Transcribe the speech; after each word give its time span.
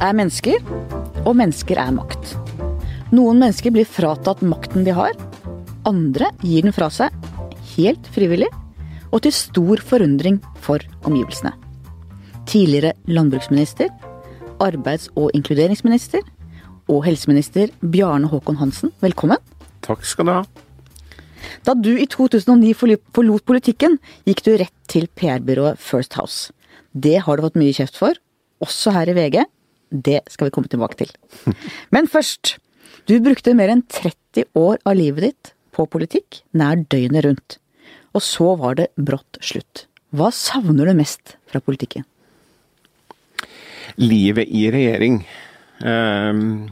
er 0.00 0.16
mennesker, 0.16 0.62
og 1.28 1.34
mennesker 1.36 1.78
er 1.80 1.92
makt. 1.92 2.34
Noen 3.12 3.40
mennesker 3.42 3.72
blir 3.74 3.88
fratatt 3.88 4.40
makten 4.46 4.86
de 4.86 4.94
har. 4.96 5.12
Andre 5.88 6.30
gir 6.40 6.64
den 6.64 6.74
fra 6.76 6.88
seg, 6.92 7.12
helt 7.74 8.08
frivillig, 8.14 8.48
og 9.10 9.24
til 9.24 9.34
stor 9.34 9.82
forundring 9.84 10.38
for 10.62 10.82
omgivelsene. 11.04 11.52
Tidligere 12.48 12.94
landbruksminister, 13.10 13.90
arbeids- 14.60 15.10
og 15.16 15.34
inkluderingsminister 15.36 16.24
og 16.90 17.04
helseminister 17.06 17.70
Bjarne 17.80 18.30
Håkon 18.30 18.58
Hansen, 18.60 18.94
velkommen. 19.04 19.38
Takk 19.84 20.04
skal 20.06 20.26
du 20.26 20.34
ha. 20.38 20.42
Da 21.64 21.76
du 21.76 21.92
i 21.96 22.08
2009 22.08 22.72
forlot 22.76 23.44
politikken, 23.48 23.98
gikk 24.28 24.44
du 24.46 24.54
rett 24.60 24.76
til 24.88 25.08
PR-byrået 25.12 25.80
First 25.80 26.16
House. 26.16 26.52
Det 26.92 27.20
har 27.24 27.36
du 27.36 27.44
fått 27.44 27.58
mye 27.60 27.74
kjeft 27.76 27.96
for, 28.00 28.16
også 28.64 28.92
her 28.96 29.12
i 29.12 29.16
VG. 29.16 29.42
Det 29.90 30.20
skal 30.30 30.48
vi 30.48 30.54
komme 30.54 30.70
tilbake 30.70 30.98
til. 31.02 31.12
Men 31.94 32.10
først. 32.10 32.56
Du 33.08 33.16
brukte 33.22 33.56
mer 33.56 33.72
enn 33.72 33.82
30 33.88 34.50
år 34.58 34.78
av 34.86 34.94
livet 34.98 35.24
ditt 35.24 35.52
på 35.74 35.86
politikk, 35.90 36.42
nær 36.54 36.78
døgnet 36.92 37.24
rundt. 37.26 37.56
Og 38.14 38.22
så 38.22 38.54
var 38.60 38.76
det 38.78 38.90
brått 38.98 39.38
slutt. 39.42 39.86
Hva 40.14 40.30
savner 40.34 40.90
du 40.90 40.98
mest 40.98 41.36
fra 41.50 41.62
politikken? 41.62 42.04
Livet 44.00 44.50
i 44.50 44.66
regjering. 44.72 45.20
Um, 45.82 46.70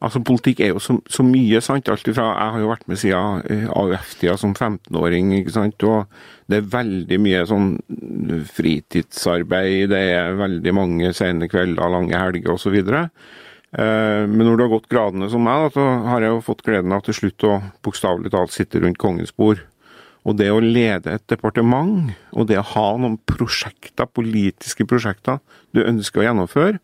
altså 0.00 0.22
Politikk 0.24 0.62
er 0.64 0.72
jo 0.72 0.80
så, 0.82 0.96
så 1.10 1.24
mye, 1.26 1.60
sant. 1.64 1.88
Alt 1.92 2.08
ifra, 2.08 2.30
jeg 2.32 2.54
har 2.54 2.62
jo 2.62 2.70
vært 2.70 2.88
med 2.90 3.00
siden 3.00 3.44
eh, 3.52 3.66
AUF-tida 3.68 4.36
som 4.40 4.54
15-åring, 4.56 5.34
ikke 5.38 5.54
sant. 5.54 5.86
Og 5.88 6.50
det 6.50 6.60
er 6.60 6.72
veldig 6.72 7.20
mye 7.22 7.44
sånn 7.48 7.70
fritidsarbeid, 8.56 9.90
det 9.92 10.02
er 10.16 10.40
veldig 10.40 10.74
mange 10.76 11.12
sene 11.16 11.50
kvelder, 11.52 11.92
lange 11.92 12.16
helger 12.16 12.56
osv. 12.56 12.78
Eh, 13.70 14.22
men 14.26 14.42
når 14.46 14.56
du 14.56 14.64
har 14.64 14.72
gått 14.72 14.88
gradene 14.90 15.28
som 15.32 15.44
meg, 15.46 15.68
så 15.76 15.84
har 16.08 16.24
jeg 16.24 16.34
jo 16.34 16.46
fått 16.48 16.64
gleden 16.66 16.96
av 16.96 17.04
til 17.06 17.20
slutt 17.20 17.46
å 17.46 17.58
bokstavelig 17.84 18.32
talt 18.34 18.56
sitte 18.56 18.82
rundt 18.82 19.00
kongens 19.00 19.36
bord. 19.36 19.62
Og 20.28 20.36
det 20.36 20.50
å 20.52 20.60
lede 20.60 21.14
et 21.14 21.28
departement, 21.32 22.10
og 22.36 22.48
det 22.50 22.58
å 22.60 22.66
ha 22.74 22.88
noen 23.00 23.16
prosjekter, 23.28 24.08
politiske 24.08 24.84
prosjekter 24.88 25.40
du 25.76 25.80
ønsker 25.84 26.20
å 26.20 26.26
gjennomføre, 26.26 26.80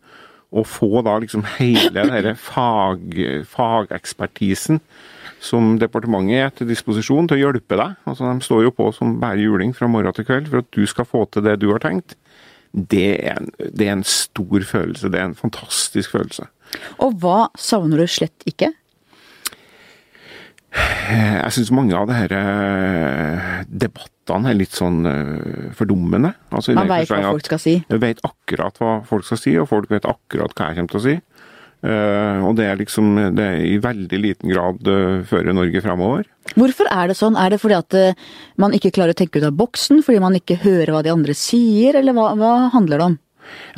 og 0.55 0.67
få 0.69 1.01
da 1.05 1.17
liksom 1.19 1.43
hele 1.57 2.05
denne 2.07 2.35
fag, 2.39 3.03
fagekspertisen 3.51 4.79
som 5.43 5.75
departementet 5.81 6.39
er 6.39 6.53
til 6.55 6.69
disposisjon 6.71 7.27
til 7.29 7.37
å 7.37 7.41
hjelpe 7.45 7.77
deg. 7.77 7.97
Altså 8.09 8.29
De 8.31 8.45
står 8.45 8.63
jo 8.67 8.73
på 8.73 8.89
som 8.95 9.17
bare 9.21 9.43
juling 9.43 9.75
fra 9.75 9.89
morgen 9.91 10.15
til 10.15 10.25
kveld 10.27 10.49
for 10.49 10.63
at 10.63 10.71
du 10.73 10.87
skal 10.89 11.07
få 11.07 11.25
til 11.31 11.45
det 11.45 11.59
du 11.61 11.69
har 11.73 11.83
tenkt. 11.83 12.15
Det 12.71 13.09
er, 13.21 13.37
en, 13.37 13.51
det 13.57 13.87
er 13.87 13.95
en 13.95 14.07
stor 14.07 14.65
følelse. 14.65 15.11
Det 15.11 15.19
er 15.19 15.29
en 15.29 15.37
fantastisk 15.37 16.15
følelse. 16.17 16.47
Og 17.03 17.15
hva 17.21 17.47
savner 17.59 18.03
du 18.03 18.11
slett 18.11 18.47
ikke? 18.49 18.71
Jeg 20.75 21.53
syns 21.55 21.71
mange 21.71 21.95
av 21.95 22.09
de 22.09 22.35
eh, 22.35 23.51
debattene 23.67 24.51
er 24.51 24.57
litt 24.59 24.75
sånn 24.75 24.99
uh, 25.07 25.69
fordummende. 25.77 26.33
Altså, 26.51 26.75
Man 26.75 26.89
veit 26.91 27.07
hva 27.07 27.21
folk 27.29 27.47
skal 27.47 27.61
si? 27.63 27.75
Jeg 27.87 28.01
vet 28.03 28.19
akkurat 28.27 28.75
hva 28.81 28.97
folk 29.07 29.23
skal 29.27 29.39
si, 29.39 29.55
og 29.61 29.69
folk 29.71 29.87
vet 29.93 30.07
akkurat 30.09 30.51
hva 30.51 30.67
jeg 30.67 30.79
kommer 30.81 30.93
til 30.93 30.99
å 30.99 31.05
si. 31.05 31.17
Og 31.87 32.55
det 32.57 32.65
er 32.65 32.79
liksom 32.79 33.11
det 33.37 33.43
er 33.45 33.59
i 33.61 33.75
veldig 33.79 34.17
liten 34.19 34.49
grad 34.49 34.87
uh, 34.89 35.21
fører 35.29 35.55
Norge 35.55 35.81
fremover. 35.85 36.25
Hvorfor 36.57 36.89
er 36.91 37.11
det 37.11 37.15
sånn? 37.19 37.37
Er 37.39 37.53
det 37.53 37.61
fordi 37.61 37.77
at 37.77 37.97
man 38.59 38.73
ikke 38.75 38.91
klarer 38.95 39.15
å 39.15 39.19
tenke 39.19 39.39
ut 39.39 39.47
av 39.47 39.55
boksen? 39.55 40.01
Fordi 40.03 40.19
man 40.23 40.35
ikke 40.35 40.59
hører 40.65 40.91
hva 40.95 41.03
de 41.05 41.13
andre 41.13 41.35
sier, 41.37 41.95
eller 42.01 42.17
hva, 42.17 42.31
hva 42.39 42.53
handler 42.73 42.99
det 42.99 43.09
om? 43.13 43.17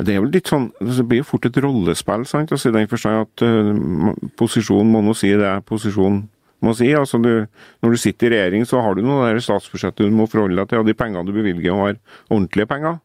Det 0.00 0.14
er 0.14 0.22
vel 0.22 0.32
litt 0.34 0.50
sånn, 0.50 0.70
altså, 0.80 0.96
det 1.00 1.06
blir 1.10 1.20
jo 1.20 1.28
fort 1.28 1.46
et 1.46 1.58
rollespill, 1.62 2.26
sant? 2.28 2.52
Altså, 2.54 2.70
I 2.70 2.76
den 2.78 2.90
forstand 2.90 3.26
at 3.26 3.44
uh, 3.46 4.28
posisjonen 4.40 4.90
må 4.94 5.02
nå 5.04 5.14
si 5.18 5.30
det 5.38 5.52
posisjon 5.68 6.22
må 6.64 6.74
si. 6.76 6.90
Altså, 6.96 7.20
du, 7.22 7.46
når 7.84 7.94
du 7.94 8.00
sitter 8.00 8.28
i 8.28 8.34
regjering, 8.36 8.66
så 8.68 8.82
har 8.84 8.96
du 8.96 9.04
noe 9.04 9.28
der 9.28 9.40
statsbudsjettet 9.44 10.08
du 10.08 10.16
må 10.16 10.28
forholde 10.30 10.58
deg 10.60 10.70
til, 10.70 10.82
og 10.82 10.90
de 10.90 10.96
pengene 10.96 11.26
du 11.28 11.36
bevilger, 11.36 11.76
må 11.76 11.88
være 11.90 12.00
ordentlige 12.28 12.70
penger. 12.70 13.00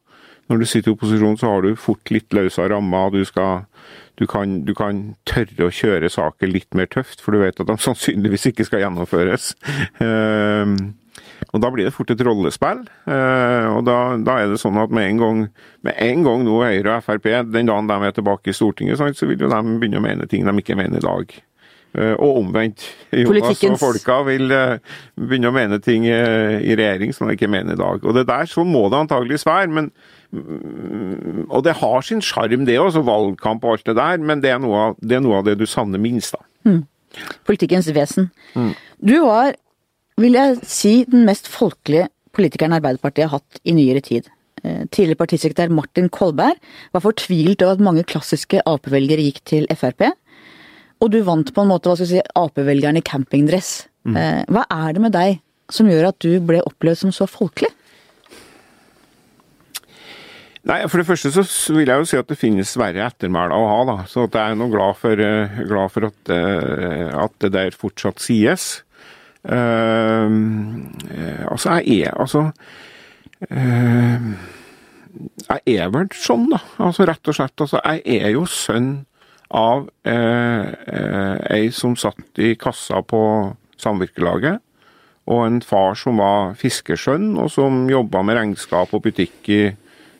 Når 0.45 0.61
du 0.61 0.65
sitter 0.69 0.91
i 0.91 0.93
opposisjon, 0.93 1.39
så 1.41 1.53
har 1.53 1.65
du 1.65 1.79
fort 1.79 2.11
litt 2.13 2.35
løsere 2.35 2.69
rammer. 2.75 3.15
Du, 3.15 3.23
skal, 3.25 3.65
du, 4.19 4.27
kan, 4.29 4.59
du 4.67 4.75
kan 4.77 5.07
tørre 5.25 5.69
å 5.69 5.73
kjøre 5.73 6.11
saker 6.13 6.51
litt 6.51 6.77
mer 6.77 6.91
tøft, 6.91 7.23
for 7.23 7.33
du 7.33 7.41
vet 7.41 7.57
at 7.61 7.71
de 7.71 7.79
sannsynligvis 7.87 8.51
ikke 8.51 8.67
skal 8.67 8.85
gjennomføres. 8.85 9.55
Uh, 9.97 10.93
og 11.53 11.61
Da 11.63 11.71
blir 11.71 11.87
det 11.87 11.95
fort 11.95 12.11
et 12.11 12.21
rollespill. 12.25 12.83
Eh, 13.07 13.67
og 13.71 13.85
da, 13.87 13.97
da, 14.19 14.37
er 14.41 14.51
det 14.51 14.59
sånn 14.61 14.79
at 14.81 14.93
med 14.93 15.07
en 15.07 15.21
gang, 15.21 15.41
med 15.87 15.99
en 16.03 16.23
gang 16.25 16.45
nå 16.45 16.57
Høyre 16.63 16.97
og 16.97 17.05
Frp, 17.05 17.29
den 17.53 17.69
dagen 17.71 17.89
de 17.91 17.97
er 18.07 18.15
tilbake 18.15 18.51
i 18.51 18.55
Stortinget, 18.55 18.99
så 18.99 19.29
vil 19.29 19.39
jo 19.39 19.51
de 19.51 19.61
begynne 19.79 20.01
å 20.01 20.05
mene 20.05 20.27
ting 20.31 20.47
de 20.47 20.55
ikke 20.59 20.77
mener 20.79 20.99
i 20.99 21.05
dag. 21.05 21.37
Eh, 21.95 22.13
og 22.19 22.41
omvendt. 22.41 22.83
Jonas 23.15 23.63
og 23.63 23.79
folka 23.79 24.19
vil 24.27 24.51
eh, 24.51 24.77
begynne 25.15 25.51
å 25.51 25.55
mene 25.55 25.79
ting 25.83 26.07
i 26.07 26.75
regjering 26.75 27.15
som 27.15 27.29
de 27.29 27.37
ikke 27.37 27.51
mener 27.51 27.77
i 27.77 27.81
dag. 27.81 28.03
Og 28.03 28.17
det 28.17 28.27
der, 28.29 28.49
Sånn 28.51 28.71
må 28.71 28.87
det 28.91 28.99
antageligvis 29.05 29.47
være. 29.47 29.69
men 29.71 29.91
mm, 30.31 31.45
Og 31.49 31.63
det 31.65 31.77
har 31.81 32.05
sin 32.05 32.23
sjarm, 32.25 32.65
det 32.67 32.79
også, 32.81 33.05
valgkamp 33.05 33.63
og 33.63 33.77
alt 33.77 33.87
det 33.91 33.97
der, 33.99 34.19
men 34.19 34.43
det 34.43 34.51
er 34.53 34.59
noe 34.63 34.89
av 34.89 34.99
det, 34.99 35.21
noe 35.23 35.39
av 35.39 35.47
det 35.47 35.57
du 35.61 35.65
savner 35.69 36.01
minst. 36.01 36.35
da. 36.35 36.43
Mm. 36.67 36.83
Politikkens 37.47 37.87
vesen. 37.95 38.31
Mm. 38.55 38.73
Du 38.99 39.15
var 39.23 39.55
vil 40.21 40.37
jeg 40.37 40.59
si, 40.63 40.93
den 41.11 41.25
mest 41.27 41.49
folkelige 41.51 42.09
politikeren 42.35 42.75
Arbeiderpartiet 42.77 43.29
har 43.29 43.39
hatt 43.39 43.59
i 43.67 43.75
nyere 43.75 44.01
tid. 44.03 44.27
Eh, 44.63 44.83
tidligere 44.87 45.19
partisekretær 45.19 45.73
Martin 45.73 46.07
Kolberg 46.09 46.59
var 46.95 47.03
fortvilt 47.03 47.63
over 47.63 47.75
at 47.75 47.83
mange 47.83 48.05
klassiske 48.07 48.63
Ap-velgere 48.67 49.25
gikk 49.27 49.41
til 49.47 49.67
Frp. 49.75 50.07
Og 51.03 51.11
du 51.11 51.19
vant 51.27 51.49
på 51.51 51.63
en 51.63 51.71
måte 51.71 51.89
hva 51.89 51.97
skal 51.99 52.09
si, 52.09 52.21
Ap-velgeren 52.39 52.99
i 52.99 53.05
campingdress. 53.05 53.87
Mm. 54.07 54.19
Eh, 54.19 54.43
hva 54.53 54.65
er 54.71 54.95
det 54.95 55.03
med 55.03 55.15
deg 55.15 55.41
som 55.73 55.89
gjør 55.89 56.11
at 56.11 56.21
du 56.23 56.37
ble 56.45 56.61
opplevd 56.63 57.03
som 57.03 57.13
så 57.15 57.27
folkelig? 57.29 57.71
Nei, 60.65 60.79
For 60.89 60.97
det 60.97 61.05
første 61.05 61.29
så 61.29 61.75
vil 61.75 61.91
jeg 61.91 62.01
jo 62.01 62.07
si 62.09 62.17
at 62.17 62.29
det 62.31 62.39
finnes 62.41 62.71
verre 62.79 63.05
ettermæler 63.05 63.53
å 63.53 63.67
ha. 63.69 63.79
da, 63.85 63.97
Så 64.09 64.25
jeg 64.25 64.41
er 64.41 64.57
nå 64.57 64.69
glad 64.73 64.97
for, 64.97 65.21
eh, 65.21 65.61
glad 65.69 65.93
for 65.93 66.09
at, 66.09 66.31
at, 66.31 67.35
det 67.43 67.53
der 67.53 67.77
fortsatt 67.77 68.23
sies. 68.23 68.81
Uh, 69.45 70.25
altså, 71.51 71.75
jeg 71.77 72.07
er 72.07 72.15
altså 72.17 72.47
uh, 73.51 74.23
Jeg 75.51 75.75
er 75.75 75.91
vel 75.93 76.07
sånn, 76.17 76.47
da. 76.49 76.63
Altså, 76.81 77.05
rett 77.05 77.29
og 77.29 77.37
slett. 77.37 77.61
Altså, 77.61 77.83
jeg 77.85 78.23
er 78.25 78.33
jo 78.33 78.47
sønn 78.49 78.89
av 79.55 79.87
uh, 79.87 80.65
ei 81.51 81.69
som 81.73 81.95
satt 81.99 82.41
i 82.43 82.53
kassa 82.59 83.01
på 83.07 83.21
samvirkelaget. 83.81 84.61
Og 85.31 85.41
en 85.47 85.57
far 85.65 85.95
som 85.97 86.19
var 86.21 86.53
fiskeskjønn, 86.59 87.33
og 87.41 87.49
som 87.53 87.85
jobba 87.89 88.21
med 88.25 88.37
regnskap 88.37 88.93
og 88.93 89.01
butikk 89.07 89.49
i, 89.49 89.63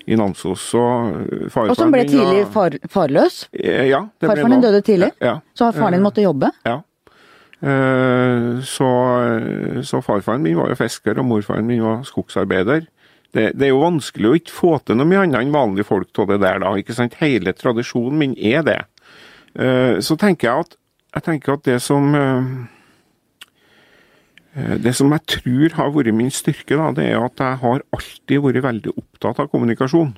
i 0.10 0.18
Namsos. 0.18 0.66
Og, 0.80 1.20
og 1.52 1.76
som 1.78 1.94
ble 1.94 2.08
tidlig 2.10 2.48
far, 2.54 2.80
farløs? 2.90 3.44
Ja. 3.54 4.02
Farfaren 4.24 4.58
din 4.58 4.66
døde 4.66 4.82
tidlig? 4.86 5.12
Ja, 5.22 5.38
Så 5.54 5.70
har 5.70 5.78
faren 5.78 6.00
din 6.00 6.06
måtte 6.06 6.26
jobbe? 6.26 6.50
Ja. 6.66 6.80
Eh, 7.66 8.62
så, 8.66 8.90
så, 9.84 10.02
farfaren 10.02 10.44
min 10.44 10.58
var 10.58 10.74
jo 10.74 10.80
fisker, 10.80 11.22
og 11.22 11.30
morfaren 11.30 11.70
min 11.70 11.86
var 11.86 12.04
skogsarbeider. 12.08 12.90
Det, 13.36 13.50
det, 13.54 13.68
er 13.68 13.74
jo 13.74 13.84
vanskelig 13.84 14.30
å 14.30 14.36
ikke 14.40 14.56
få 14.56 14.74
til 14.86 14.98
noe 15.00 15.10
mye 15.10 15.26
annet 15.26 15.42
enn 15.44 15.54
vanlige 15.56 15.88
folk 15.90 16.24
av 16.24 16.34
det 16.34 16.42
der, 16.44 16.62
da. 16.64 16.74
ikke 16.80 16.96
sant? 16.96 17.18
Hele 17.20 17.54
tradisjonen 17.54 18.22
min 18.22 18.36
er 18.40 18.64
det. 18.66 18.82
Eh, 19.56 20.00
så 20.04 20.18
tenker 20.20 20.50
jeg 20.50 20.66
at, 20.66 20.80
jeg 21.16 21.28
tenker 21.30 21.56
at 21.56 21.66
det 21.68 21.80
som 21.84 22.16
eh, 22.16 22.48
det 24.84 24.94
som 24.96 25.12
jeg 25.12 25.26
tror 25.28 25.76
har 25.76 25.92
vært 25.92 26.16
min 26.16 26.32
styrke, 26.32 26.78
da, 26.80 26.92
det 26.96 27.10
er 27.12 27.20
at 27.20 27.42
jeg 27.44 27.60
har 27.64 27.84
alltid 27.96 28.44
vært 28.44 28.64
veldig 28.64 28.94
opptatt 28.96 29.42
av 29.44 29.50
kommunikasjon. 29.52 30.14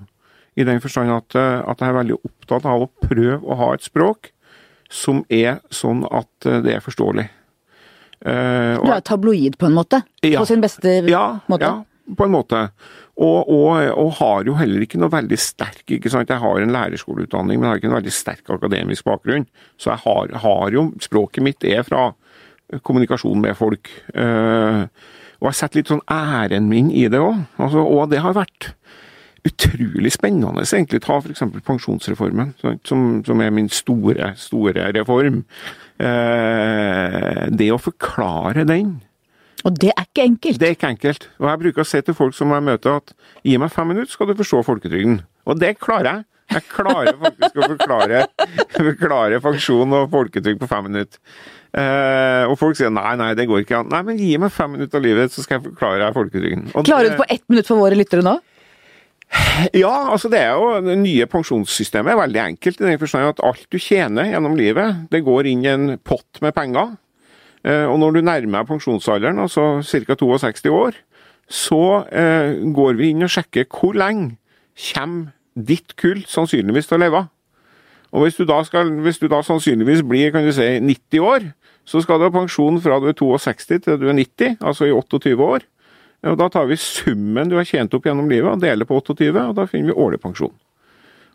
I 0.58 0.66
den 0.66 0.82
forstand 0.82 1.14
at, 1.14 1.36
at 1.38 1.82
jeg 1.82 1.90
er 1.90 1.98
veldig 2.00 2.18
opptatt 2.26 2.66
av 2.66 2.86
å 2.86 2.92
prøve 3.02 3.42
å 3.46 3.58
ha 3.58 3.72
et 3.74 3.86
språk 3.86 4.32
som 4.90 5.24
er 5.30 5.60
sånn 5.74 6.04
at 6.06 6.48
eh, 6.48 6.62
det 6.66 6.78
er 6.78 6.84
forståelig. 6.84 7.28
Uh, 8.18 8.82
du 8.82 8.90
er 8.90 9.04
tabloid 9.06 9.60
på 9.62 9.68
en 9.68 9.76
måte? 9.78 10.00
Ja, 10.26 10.40
på 10.42 10.48
sin 10.50 10.64
beste 10.64 11.04
ja, 11.06 11.38
måte? 11.52 11.68
Ja, 11.70 12.16
på 12.18 12.26
en 12.26 12.34
måte. 12.34 12.64
Og, 13.18 13.50
og, 13.50 13.72
og, 13.98 14.12
har 14.20 14.44
jo 14.46 14.54
heller 14.60 14.84
ikke 14.86 15.00
noe 15.02 15.10
veldig 15.10 15.40
sterk 15.42 15.90
ikke 15.96 16.12
sant? 16.14 16.30
Jeg 16.30 16.42
har 16.44 16.62
en 16.62 16.74
lærerskoleutdanning, 16.74 17.58
men 17.58 17.72
har 17.72 17.80
ikke 17.80 17.90
en 17.90 17.98
veldig 17.98 18.14
sterk 18.14 18.52
akademisk 18.54 19.08
bakgrunn. 19.10 19.48
Så 19.82 19.90
jeg 19.90 20.04
har, 20.04 20.36
har 20.44 20.74
jo 20.76 20.92
Språket 21.02 21.46
mitt 21.46 21.66
er 21.66 21.82
fra 21.88 22.12
kommunikasjon 22.86 23.42
med 23.42 23.58
folk. 23.58 23.90
Uh, 24.14 24.86
og 25.42 25.50
jeg 25.50 25.58
setter 25.60 25.80
litt 25.80 25.92
sånn 25.92 26.06
æren 26.12 26.70
min 26.70 26.92
i 26.94 27.08
det 27.10 27.22
òg. 27.22 27.42
Altså, 27.58 27.82
og 27.82 28.12
det 28.14 28.22
har 28.22 28.38
vært 28.38 28.72
utrolig 29.48 30.12
spennende 30.12 30.66
egentlig 30.66 31.02
ta 31.06 31.18
f.eks. 31.22 31.46
pensjonsreformen, 31.66 32.54
som, 32.86 33.08
som, 33.26 33.42
er 33.42 33.54
min 33.56 33.70
store, 33.72 34.34
store 34.38 34.92
reform. 34.98 35.44
Uh, 35.98 37.48
det 37.50 37.72
å 37.74 37.82
forklare 37.82 38.68
den 38.68 38.98
Og 39.68 39.76
det 39.76 39.92
er 39.92 40.06
ikke 40.08 40.24
enkelt? 40.24 40.60
Det 40.62 40.70
er 40.70 40.78
ikke 40.78 40.94
enkelt. 40.94 41.28
Og 41.42 41.50
jeg 41.50 41.62
bruker 41.66 41.84
å 41.84 41.88
si 41.88 42.00
til 42.08 42.16
folk 42.16 42.36
som 42.38 42.54
jeg 42.56 42.64
møter 42.64 43.02
at 43.02 43.14
gi 43.44 43.58
meg 43.60 43.74
fem 43.74 43.90
minutter, 43.92 44.14
skal 44.14 44.30
du 44.32 44.38
forstå 44.40 44.64
folketrygden. 44.64 45.22
Og 45.48 45.60
det 45.60 45.76
klarer 45.84 46.12
jeg. 46.12 46.28
Jeg 46.48 46.64
klarer 46.72 47.18
faktisk 47.20 47.58
å 47.60 47.68
forklare, 47.74 48.22
forklare 48.78 49.40
pensjon 49.44 49.96
og 49.98 50.06
folketrygd 50.14 50.62
på 50.62 50.70
fem 50.72 50.86
minutter. 50.88 51.20
Eh, 51.76 52.44
og 52.48 52.56
folk 52.62 52.78
sier 52.80 52.94
nei, 52.96 53.10
nei, 53.20 53.34
det 53.36 53.50
går 53.50 53.66
ikke 53.66 53.82
an. 53.82 53.90
Nei, 53.92 54.00
men 54.08 54.22
gi 54.22 54.38
meg 54.40 54.54
fem 54.56 54.72
minutter 54.78 55.02
av 55.02 55.04
livet, 55.04 55.34
så 55.34 55.44
skal 55.44 55.58
jeg 55.58 55.66
forklare 55.66 56.00
deg 56.06 56.16
folketrygden. 56.16 56.70
Og 56.72 56.88
Klarer 56.88 57.10
du 57.10 57.16
det 57.18 57.20
på 57.20 57.28
ett 57.36 57.44
minutt 57.52 57.68
for 57.68 57.84
våre 57.84 58.00
lyttere 58.00 58.24
nå? 58.24 58.38
Ja, 59.76 59.92
altså 60.14 60.30
det 60.32 60.40
er 60.40 60.54
jo 60.56 60.78
det 60.86 60.96
nye 61.02 61.28
pensjonssystemet 61.28 62.14
er 62.14 62.20
veldig 62.22 62.40
enkelt 62.46 62.80
i 62.80 62.86
den 62.88 63.02
forstand 63.02 63.34
at 63.34 63.44
alt 63.44 63.66
du 63.68 63.76
tjener 63.76 64.30
gjennom 64.32 64.56
livet, 64.56 65.04
det 65.12 65.20
går 65.26 65.50
inn 65.52 65.66
i 65.66 65.74
en 65.74 65.90
pott 66.00 66.40
med 66.46 66.56
penger. 66.56 66.96
Eh, 67.68 67.86
og 67.86 68.00
når 68.00 68.18
du 68.18 68.22
nærmer 68.24 68.62
deg 68.62 68.70
pensjonsalderen, 68.70 69.40
altså 69.44 69.82
ca. 69.84 70.16
62 70.16 70.72
år, 70.72 71.00
så 71.48 71.84
eh, 72.12 72.60
går 72.76 73.00
vi 73.00 73.12
inn 73.12 73.26
og 73.26 73.32
sjekker 73.32 73.68
hvor 73.72 73.98
lenge 73.98 74.38
kommer 74.94 75.34
ditt 75.58 75.96
kull 75.98 76.22
sannsynligvis 76.30 76.88
til 76.88 77.00
å 77.00 77.04
leve. 77.06 77.24
Og 78.16 78.24
hvis 78.24 78.38
du, 78.40 78.46
da 78.48 78.62
skal, 78.64 78.92
hvis 79.04 79.20
du 79.20 79.28
da 79.32 79.42
sannsynligvis 79.44 80.04
blir 80.08 80.32
kan 80.32 80.46
du 80.46 80.54
si, 80.56 80.68
90 80.80 81.24
år, 81.24 81.50
så 81.88 82.02
skal 82.04 82.20
du 82.20 82.28
ha 82.28 82.34
pensjon 82.36 82.80
fra 82.84 83.00
du 83.02 83.10
er 83.10 83.18
62 83.18 83.82
til 83.84 84.00
du 84.00 84.08
er 84.08 84.16
90, 84.16 84.60
altså 84.62 84.88
i 84.88 84.94
28 84.96 85.36
år. 85.44 85.66
Og 86.28 86.38
Da 86.40 86.48
tar 86.50 86.66
vi 86.68 86.80
summen 86.82 87.50
du 87.50 87.58
har 87.60 87.68
tjent 87.68 87.94
opp 87.94 88.08
gjennom 88.08 88.30
livet 88.30 88.50
og 88.50 88.64
deler 88.64 88.88
på 88.88 88.98
28, 89.00 89.30
og 89.34 89.56
da 89.58 89.68
finner 89.70 89.92
vi 89.92 90.02
årlig 90.02 90.22
pensjon. 90.24 90.56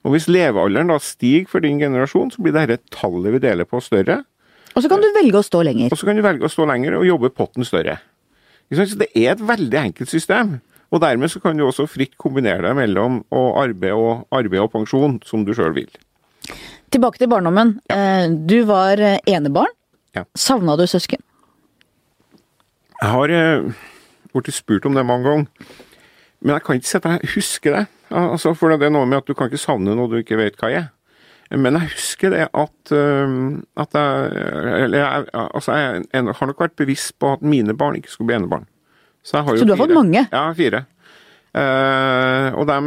Og 0.02 0.14
Hvis 0.14 0.28
levealderen 0.28 0.90
da 0.90 0.98
stiger 0.98 1.48
for 1.48 1.62
din 1.62 1.78
generasjon, 1.78 2.32
så 2.34 2.42
blir 2.42 2.56
dette 2.56 2.82
tallet 2.90 3.36
vi 3.36 3.42
deler 3.42 3.68
på 3.68 3.80
større. 3.80 4.22
Og 4.72 4.82
så 4.82 4.88
kan 4.88 5.02
du 5.02 5.08
velge 5.14 5.40
å 5.40 5.44
stå 5.44 5.62
lenger. 5.66 5.92
Og 5.92 6.00
så 6.00 6.08
kan 6.08 6.18
du 6.18 6.24
velge 6.24 6.48
å 6.48 6.52
stå 6.52 6.66
lenger 6.68 6.96
og 6.98 7.06
jobbe 7.06 7.32
potten 7.36 7.66
større. 7.68 7.98
Så 8.72 8.86
Det 8.98 9.10
er 9.14 9.34
et 9.34 9.40
veldig 9.40 9.78
enkelt 9.78 10.08
system. 10.08 10.60
Og 10.92 11.00
dermed 11.00 11.30
så 11.32 11.40
kan 11.40 11.56
du 11.56 11.64
også 11.64 11.86
fritt 11.88 12.16
kombinere 12.20 12.66
deg 12.66 12.76
mellom 12.76 13.22
å 13.32 13.42
arbeide 13.60 13.96
og, 13.96 14.26
arbeid 14.32 14.60
og 14.60 14.72
pensjon, 14.72 15.20
som 15.24 15.44
du 15.44 15.54
sjøl 15.56 15.72
vil. 15.76 15.88
Tilbake 16.92 17.20
til 17.20 17.30
barndommen. 17.32 17.78
Ja. 17.88 18.28
Du 18.28 18.58
var 18.68 19.00
eh, 19.00 19.20
enebarn. 19.28 19.72
Ja. 20.12 20.26
Savna 20.36 20.76
du 20.76 20.84
søsken? 20.88 21.22
Jeg 23.00 23.08
har 23.08 23.32
eh, 23.32 23.72
blitt 24.32 24.52
spurt 24.54 24.84
om 24.86 24.94
det 24.94 25.06
mange 25.08 25.24
ganger, 25.26 25.72
men 26.42 26.54
jeg 26.54 26.64
kan 26.66 26.80
ikke 26.80 27.00
jeg 27.08 27.32
husker 27.34 27.78
det. 27.78 27.86
Altså, 28.12 28.52
for 28.54 28.68
det 28.68 28.86
er 28.86 28.92
noe 28.92 29.08
med 29.08 29.22
at 29.22 29.28
du 29.28 29.32
kan 29.34 29.48
ikke 29.48 29.62
savne 29.62 29.96
noe 29.96 30.10
du 30.12 30.18
ikke 30.20 30.36
vet 30.36 30.60
hva 30.60 30.68
er. 30.76 30.90
Men 31.52 31.76
jeg 31.76 31.90
husker 31.92 32.32
det 32.32 32.46
at, 32.48 32.92
at 32.92 33.96
jeg, 33.98 34.44
eller 34.86 34.98
jeg, 35.02 35.24
altså 35.42 35.74
jeg, 35.76 36.04
jeg 36.08 36.36
har 36.38 36.48
nok 36.48 36.62
vært 36.64 36.78
bevisst 36.80 37.12
på 37.20 37.34
at 37.34 37.42
mine 37.44 37.74
barn 37.76 37.98
ikke 37.98 38.08
skulle 38.12 38.30
bli 38.30 38.38
enebarn. 38.38 38.64
Så, 39.22 39.36
jeg 39.36 39.44
har 39.44 39.54
jo 39.54 39.60
Så 39.60 39.66
du 39.68 39.74
har 39.74 39.78
fire. 39.78 39.86
fått 39.90 39.98
mange? 39.98 40.22
Ja, 40.32 40.46
fire. 40.56 40.84
Uh, 41.52 42.48
og 42.56 42.64
dem, 42.70 42.86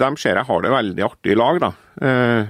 dem 0.00 0.16
ser 0.16 0.38
jeg 0.40 0.48
har 0.48 0.62
det 0.64 0.70
veldig 0.72 1.04
artig 1.04 1.34
i 1.34 1.36
lag, 1.36 1.58
da. 1.60 1.68
Uh, 2.00 2.48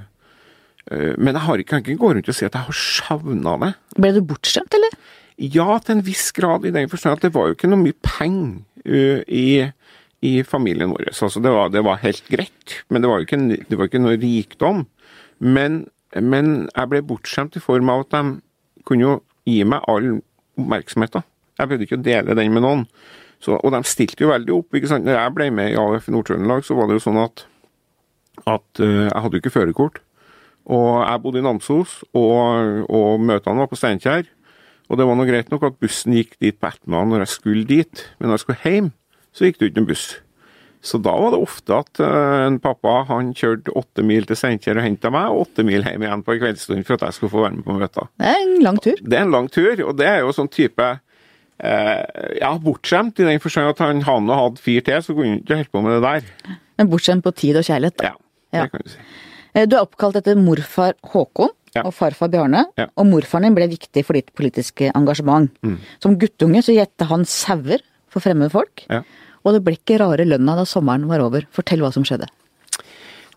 uh, 0.92 1.14
men 1.18 1.32
jeg 1.34 1.44
har 1.48 1.62
ikke, 1.62 1.70
kan 1.72 1.82
ikke 1.82 1.98
gå 2.04 2.12
rundt 2.14 2.30
og 2.30 2.38
si 2.38 2.46
at 2.46 2.54
jeg 2.54 2.68
har 2.68 2.78
savna 2.78 3.56
det. 3.64 3.72
Ble 3.98 4.12
du 4.14 4.20
bortskjemt, 4.30 4.78
eller? 4.78 4.94
Ja, 5.38 5.66
til 5.82 5.96
en 5.96 6.04
viss 6.06 6.30
grad, 6.34 6.66
i 6.66 6.74
den 6.74 6.90
forstand 6.90 7.18
at 7.18 7.26
det 7.26 7.34
var 7.34 7.50
jo 7.50 7.58
ikke 7.58 7.70
noe 7.70 7.82
mye 7.82 7.98
penger 8.06 9.26
i, 9.26 9.66
i 10.22 10.32
familien 10.46 10.94
vår. 10.94 11.10
Altså, 11.10 11.42
det, 11.42 11.50
var, 11.54 11.74
det 11.74 11.82
var 11.86 12.00
helt 12.02 12.24
greit, 12.30 12.78
men 12.88 13.02
det 13.02 13.10
var 13.10 13.20
jo 13.20 13.26
ikke, 13.26 13.42
det 13.68 13.78
var 13.78 13.90
ikke 13.90 14.02
noe 14.02 14.18
rikdom. 14.18 14.86
Men, 15.38 15.84
men 16.14 16.68
jeg 16.68 16.90
ble 16.90 17.04
bortskjemt 17.06 17.58
i 17.58 17.62
form 17.62 17.90
av 17.92 18.06
at 18.06 18.16
de 18.16 18.82
kunne 18.88 19.04
jo 19.04 19.14
gi 19.48 19.62
meg 19.68 19.84
all 19.90 20.18
oppmerksomheten. 20.58 21.24
Jeg 21.58 21.70
behøvde 21.70 21.88
ikke 21.88 21.98
å 21.98 22.06
dele 22.06 22.36
den 22.38 22.54
med 22.54 22.64
noen. 22.64 22.84
Så, 23.42 23.54
og 23.54 23.72
de 23.74 23.80
stilte 23.86 24.24
jo 24.24 24.32
veldig 24.32 24.54
opp. 24.54 24.74
ikke 24.74 24.90
sant? 24.90 25.06
Når 25.06 25.18
jeg 25.18 25.34
ble 25.36 25.48
med 25.54 25.72
i 25.72 25.78
AUF 25.78 26.08
Nord-Trøndelag, 26.10 26.64
så 26.66 26.74
var 26.78 26.88
det 26.88 26.98
jo 26.98 27.04
sånn 27.06 27.20
at, 27.22 27.44
at 28.44 28.82
uh, 28.82 29.06
jeg 29.06 29.22
hadde 29.22 29.38
jo 29.38 29.42
ikke 29.44 29.54
førerkort. 29.54 30.00
Og 30.68 30.88
jeg 31.00 31.22
bodde 31.24 31.40
i 31.40 31.46
Namsos, 31.46 32.00
og, 32.18 32.84
og 32.92 33.22
møtene 33.24 33.62
var 33.62 33.70
på 33.70 33.78
Steinkjer. 33.78 34.26
Og 34.88 34.98
det 34.98 35.06
var 35.08 35.18
nå 35.18 35.26
greit 35.28 35.52
nok 35.52 35.66
at 35.68 35.78
bussen 35.80 36.16
gikk 36.16 36.34
dit 36.42 36.56
på 36.56 36.68
ettermiddagen 36.68 37.12
når 37.12 37.24
jeg 37.24 37.34
skulle 37.34 37.68
dit, 37.68 38.04
men 38.18 38.30
når 38.30 38.38
jeg 38.38 38.44
skulle 38.44 38.62
hjem, 38.64 38.90
så 39.36 39.46
gikk 39.46 39.58
det 39.60 39.68
ikke 39.68 39.80
noen 39.80 39.90
buss. 39.90 40.06
Så 40.80 41.00
da 41.02 41.10
var 41.10 41.32
det 41.34 41.40
ofte 41.42 41.74
at 41.74 41.98
uh, 42.00 42.46
en 42.46 42.58
pappa 42.62 43.04
han 43.08 43.32
kjørte 43.34 43.72
åtte 43.76 44.04
mil 44.06 44.24
til 44.28 44.36
Steinkjer 44.38 44.78
og 44.78 44.84
henta 44.86 45.10
meg, 45.10 45.26
og 45.32 45.48
åtte 45.48 45.64
mil 45.66 45.82
hjem 45.82 46.04
igjen 46.06 46.22
på 46.22 46.32
en 46.36 46.40
kveldsstund 46.44 46.86
for 46.86 46.94
at 46.94 47.00
jeg 47.08 47.16
skulle 47.16 47.32
få 47.32 47.42
være 47.42 47.56
med 47.56 47.64
på 47.66 47.74
møter. 47.80 48.06
Det 48.18 48.26
er 48.30 48.42
en 48.44 48.62
lang 48.62 48.78
tur. 48.84 48.96
Det 49.02 49.18
er 49.18 49.22
en 49.26 49.34
lang 49.34 49.48
tur, 49.50 49.82
og 49.88 49.96
det 49.98 50.06
er 50.06 50.20
jo 50.22 50.30
sånn 50.36 50.48
type 50.54 50.86
uh, 50.86 52.02
Ja, 52.38 52.52
bortskjemt 52.62 53.18
i 53.22 53.26
den 53.26 53.40
forstand 53.42 53.72
at 53.72 53.82
han, 53.82 54.02
hadde 54.06 54.38
hadde 54.38 54.62
fire 54.62 54.84
til, 54.86 55.02
så 55.02 55.14
kunne 55.16 55.32
han 55.34 55.42
ikke 55.42 55.58
holdt 55.62 55.72
på 55.74 55.82
med 55.84 55.96
det 55.96 56.02
der. 56.06 56.56
Men 56.78 56.90
bortskjemt 56.92 57.24
på 57.26 57.34
tid 57.34 57.58
og 57.58 57.66
kjærlighet. 57.66 57.96
da. 57.98 58.12
Ja, 58.12 58.14
det 58.52 58.58
Ja. 58.62 58.66
kan 58.68 58.80
du 58.84 58.90
si. 58.90 58.98
Eh, 59.54 59.66
Du 59.66 59.76
er 59.76 59.82
oppkalt 59.82 60.16
etter 60.16 60.36
morfar 60.36 60.94
Håkon 61.02 61.50
Ja. 61.74 61.82
og 61.84 61.92
farfar 61.94 62.28
Bjarne, 62.30 62.66
Ja. 62.78 62.86
og 62.96 63.06
morfaren 63.06 63.42
din 63.42 63.54
ble 63.54 63.66
viktig 63.68 64.04
for 64.04 64.12
ditt 64.14 64.32
politiske 64.34 64.92
engasjement. 64.94 65.50
Mm. 65.62 65.78
Som 66.00 66.16
guttunge 66.18 66.62
så 66.62 66.72
gjette 66.74 67.06
han 67.06 67.24
sauer 67.24 67.80
for 68.08 68.20
fremmede 68.20 68.50
folk, 68.50 68.86
Ja. 68.88 69.02
Og 69.44 69.54
det 69.54 69.62
ble 69.64 69.76
ikke 69.78 70.00
rare 70.02 70.26
lønna 70.26 70.56
da 70.58 70.66
sommeren 70.68 71.08
var 71.10 71.22
over. 71.24 71.46
Fortell 71.54 71.82
hva 71.84 71.92
som 71.94 72.06
skjedde. 72.06 72.28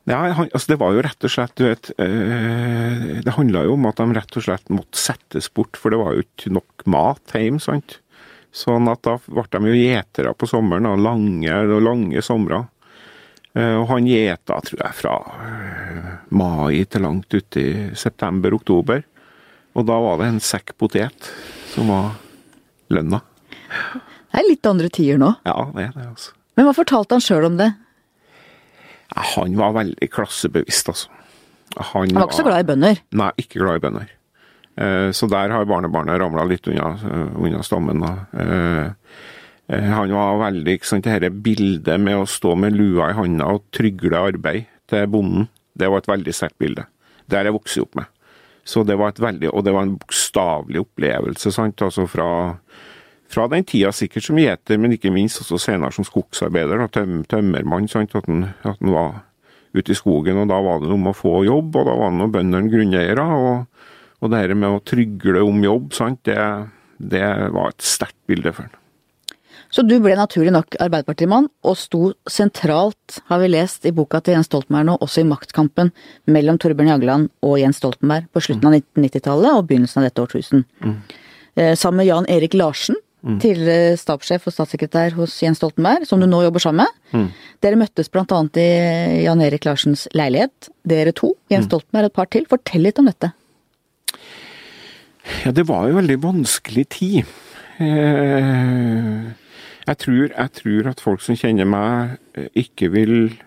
Ja, 0.09 0.24
altså 0.33 0.71
det 0.71 0.80
var 0.81 0.95
jo 0.95 1.03
rett 1.06 1.25
og 1.27 1.30
slett 1.30 1.53
du 1.59 1.68
vet, 1.68 1.92
eh, 2.01 3.19
Det 3.21 3.36
handla 3.36 3.68
jo 3.68 3.75
om 3.75 3.86
at 3.86 4.00
de 4.01 4.15
rett 4.18 4.38
og 4.39 4.45
slett 4.48 4.71
måtte 4.74 4.98
settes 4.98 5.51
bort, 5.53 5.77
for 5.77 5.94
det 5.94 6.00
var 6.01 6.15
jo 6.18 6.25
ikke 6.25 6.53
nok 6.57 6.86
mat 6.89 7.36
hjemme. 7.38 7.62
sant? 7.62 8.00
Sånn 8.51 8.89
at 8.92 9.03
da 9.06 9.19
ble 9.27 9.45
de 9.48 9.71
jo 9.71 9.77
gjetere 9.77 10.33
på 10.36 10.50
sommeren, 10.50 10.89
da, 10.89 10.95
lange, 10.98 11.53
og 11.69 11.86
lange 11.86 12.21
somre. 12.25 12.65
Eh, 13.53 13.75
og 13.77 13.88
han 13.92 14.07
gjeta, 14.07 14.59
tror 14.63 14.81
jeg, 14.81 14.98
fra 14.98 15.15
eh, 15.45 16.12
mai 16.36 16.83
til 16.89 17.06
langt 17.06 17.31
uti 17.31 17.65
september-oktober. 17.95 19.03
Og 19.75 19.88
da 19.88 19.98
var 20.03 20.19
det 20.19 20.31
en 20.31 20.44
sekk 20.44 20.74
potet 20.80 21.31
som 21.71 21.92
var 21.92 22.15
lønna. 22.92 23.21
Det 24.31 24.39
er 24.39 24.48
litt 24.50 24.66
andre 24.69 24.89
tider 24.89 25.18
nå. 25.19 25.33
Ja, 25.45 25.57
det 25.75 25.89
er 25.89 25.92
det, 25.98 26.06
altså. 26.07 26.31
Men 26.57 26.68
hva 26.68 26.74
fortalte 26.75 27.16
han 27.18 27.24
sjøl 27.24 27.45
om 27.50 27.57
det? 27.60 27.69
Ja, 29.16 29.22
Han 29.36 29.57
var 29.60 29.74
veldig 29.75 30.07
klassebevisst, 30.12 30.88
altså. 30.94 31.10
Han, 31.78 32.10
Han 32.12 32.16
var 32.19 32.28
ikke 32.30 32.39
så 32.42 32.48
glad 32.48 32.63
i 32.63 32.68
bønder. 32.68 32.98
Nei, 33.16 33.30
ikke 33.39 33.60
glad 33.63 33.80
i 33.80 33.83
bønder. 33.86 34.10
Eh, 34.78 35.12
Så 35.16 35.28
der 35.31 35.51
har 35.51 35.66
barnebarnet 35.68 36.19
ramla 36.19 36.44
litt 36.48 36.68
unna, 36.68 36.94
eh, 36.95 37.36
unna 37.39 37.62
stammen. 37.63 38.04
eh, 38.04 38.92
Han 39.72 40.12
var 40.12 40.39
veldig 40.51 40.74
ikke 40.79 40.86
sant, 40.89 41.03
Dette 41.08 41.29
bildet 41.32 42.00
med 42.00 42.15
å 42.20 42.25
stå 42.27 42.56
med 42.58 42.74
lua 42.75 43.10
i 43.12 43.13
handa 43.15 43.46
og 43.53 43.63
trygle 43.72 44.20
arbeid 44.20 44.65
til 44.88 45.08
bonden, 45.08 45.48
det 45.77 45.88
var 45.89 45.98
et 46.03 46.08
veldig 46.12 46.34
sterkt 46.36 46.58
bilde. 46.60 46.86
Det 47.27 47.38
har 47.38 47.46
jeg 47.48 47.53
vokst 47.56 47.77
opp 47.79 47.96
med. 47.96 48.06
Så 48.65 48.84
det 48.86 48.98
var 49.00 49.10
et 49.10 49.20
veldig, 49.20 49.50
Og 49.53 49.63
det 49.63 49.74
var 49.74 49.82
en 49.84 49.96
bokstavelig 49.98 50.82
opplevelse, 50.86 51.51
sant. 51.53 51.77
Altså 51.82 52.08
fra, 52.08 52.60
fra 53.32 53.48
den 53.52 53.66
tida 53.68 53.92
sikkert 53.96 54.28
som 54.28 54.40
gjeter, 54.40 54.80
men 54.82 54.96
ikke 54.96 55.14
minst 55.14 55.42
også 55.44 55.60
senere 55.62 55.96
som 55.96 56.08
skogsarbeider, 56.08 56.86
tøm, 56.94 57.22
tømmermann. 57.30 57.90
sant, 57.92 58.16
At 58.16 58.28
han, 58.28 58.54
var 58.82 59.24
ute 59.74 59.94
i 59.94 59.96
skogen, 59.96 60.38
og 60.38 60.50
da 60.52 60.60
var 60.60 60.82
det 60.84 60.98
med 61.00 61.14
å 61.14 61.16
få 61.16 61.46
jobb, 61.48 61.76
og 61.80 61.88
da 61.88 61.96
var 61.96 62.12
det 62.12 62.20
noe 62.20 62.34
bøndene 62.34 62.72
grunneiere. 62.72 63.24
og 63.24 63.68
og 64.22 64.30
det 64.30 64.44
her 64.44 64.54
med 64.54 64.70
å 64.70 64.84
trygle 64.86 65.42
om 65.42 65.64
jobb, 65.66 65.90
sant, 65.98 66.22
det, 66.30 66.38
det 67.02 67.26
var 67.56 67.74
et 67.74 67.86
sterkt 67.86 68.20
bilde 68.30 68.54
for 68.54 68.68
han. 68.68 68.78
Så 69.72 69.86
du 69.88 69.96
ble 70.04 70.18
naturlig 70.20 70.52
nok 70.52 70.76
Arbeiderpartimann, 70.84 71.48
og 71.64 71.78
sto 71.80 72.12
sentralt, 72.30 73.22
har 73.32 73.40
vi 73.40 73.48
lest 73.54 73.88
i 73.88 73.94
boka 73.96 74.20
til 74.20 74.36
Jens 74.36 74.50
Stoltenberg 74.52 74.90
nå, 74.90 74.98
også 75.00 75.24
i 75.24 75.30
maktkampen 75.30 75.94
mellom 76.28 76.60
Torbjørn 76.60 76.92
Jagland 76.92 77.30
og 77.48 77.56
Jens 77.62 77.80
Stoltenberg 77.80 78.28
på 78.36 78.44
slutten 78.44 78.68
av 78.68 78.76
1990-tallet 78.76 79.56
og 79.56 79.70
begynnelsen 79.70 80.02
av 80.02 80.10
dette 80.10 80.26
årtusen. 80.26 80.66
Eh, 81.56 81.72
sammen 81.80 82.02
med 82.02 82.10
Jan 82.10 82.28
Erik 82.36 82.58
Larsen, 82.60 83.00
tidligere 83.22 83.98
stabssjef 84.01 84.48
og 84.50 84.54
statssekretær 84.56 85.13
hos 85.13 85.36
Jens 85.44 85.60
Stoltenberg, 85.62 86.08
som 86.10 86.20
du 86.22 86.25
nå 86.25 86.40
jobber 86.46 86.63
sammen 86.63 86.88
med. 86.88 87.30
Dere 87.62 87.78
møttes 87.78 88.10
annet 88.16 88.58
i 88.58 88.70
Jan 89.25 89.42
Erik 89.46 89.66
Larsens 89.66 90.08
leilighet, 90.18 90.72
dere 90.88 91.13
to, 91.13 91.36
Jens 91.51 91.68
Stoltenberg 91.70 92.10
og 92.10 92.12
et 92.12 92.18
par 92.18 92.32
til. 92.34 92.48
Fortell 92.50 92.82
litt 92.82 92.98
om 93.00 93.06
dette. 93.06 93.32
Ja, 95.46 95.51
det 95.54 95.68
var 95.70 95.88
jo 95.88 96.00
veldig 96.00 96.18
vanskelig 96.24 96.88
tid. 96.90 97.25
Eh, 97.80 99.38
Jeg 99.88 99.98
tror, 99.98 100.28
jeg 100.30 100.51
tror 100.54 100.88
at 100.92 101.00
folk 101.01 101.22
som 101.22 101.36
kjenner 101.36 101.66
meg, 101.66 102.18
eh, 102.38 102.48
ikke 102.56 102.92
vil 102.94 103.38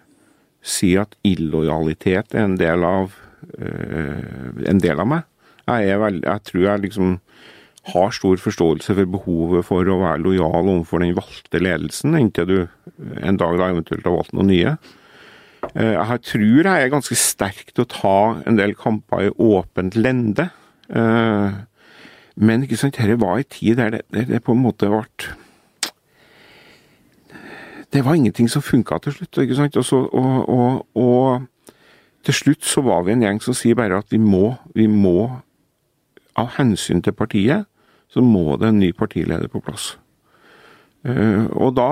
si 0.63 0.97
at 0.99 1.15
illojalitet 1.25 2.35
er 2.35 2.45
en 2.45 2.57
del 2.59 2.83
av, 2.85 3.15
eh, 3.59 4.67
en 4.67 4.79
del 4.79 4.99
av 5.01 5.07
meg. 5.07 5.23
Jeg, 5.69 5.99
veldig, 5.99 6.23
jeg 6.27 6.43
tror 6.45 6.63
jeg 6.65 6.83
liksom 6.83 7.21
har 7.93 8.15
stor 8.17 8.41
forståelse 8.41 8.95
for 8.97 9.11
behovet 9.13 9.67
for 9.69 9.85
å 9.93 9.99
være 10.01 10.23
lojal 10.25 10.71
overfor 10.73 11.03
den 11.05 11.17
valgte 11.19 11.61
ledelsen, 11.61 12.17
inntil 12.17 12.47
du 12.49 12.59
en 13.21 13.37
dag 13.37 13.59
da 13.61 13.69
eventuelt 13.75 14.07
har 14.09 14.15
valgt 14.17 14.33
noen 14.33 14.49
nye. 14.49 14.77
Eh, 15.75 15.93
Jeg 15.93 16.21
tror 16.31 16.63
jeg 16.65 16.83
er 16.85 16.93
ganske 16.93 17.17
sterk 17.19 17.73
til 17.75 17.85
å 17.85 17.93
ta 17.93 18.17
en 18.47 18.57
del 18.57 18.75
kamper 18.75 19.27
i 19.29 19.31
åpent 19.37 19.97
lende. 19.97 20.51
Eh, 20.89 21.53
Men 22.37 22.63
ikke 22.65 22.77
sant, 22.77 22.97
dette 22.97 23.21
var 23.21 23.39
en 23.39 23.45
tid 23.45 23.77
der 23.79 23.91
det, 23.91 24.29
det 24.29 24.43
på 24.43 24.53
en 24.53 24.63
måte 24.65 24.89
ble 24.91 25.05
Det 27.93 28.03
var 28.05 28.15
ingenting 28.15 28.49
som 28.51 28.63
funka 28.63 28.99
til 28.99 29.13
slutt. 29.13 29.39
ikke 29.39 29.55
sant, 29.55 29.77
og, 29.77 29.85
så, 29.85 30.01
og, 30.11 30.49
og, 30.49 30.87
og 30.97 31.47
til 32.25 32.35
slutt 32.35 32.65
så 32.65 32.83
var 32.83 33.05
vi 33.05 33.13
en 33.13 33.23
gjeng 33.23 33.41
som 33.41 33.55
sier 33.55 33.77
bare 33.79 33.99
at 33.99 34.11
vi 34.11 34.19
må, 34.19 34.57
vi 34.75 34.87
må 34.91 35.31
av 36.37 36.49
hensyn 36.57 37.03
til 37.03 37.13
partiet, 37.13 37.67
så 38.15 38.23
må 38.23 38.55
det 38.61 38.71
en 38.71 38.81
ny 38.81 38.93
partileder 38.95 39.51
på 39.51 39.63
plass. 39.65 39.95
Uh, 41.05 41.51
og, 41.53 41.75
da, 41.77 41.89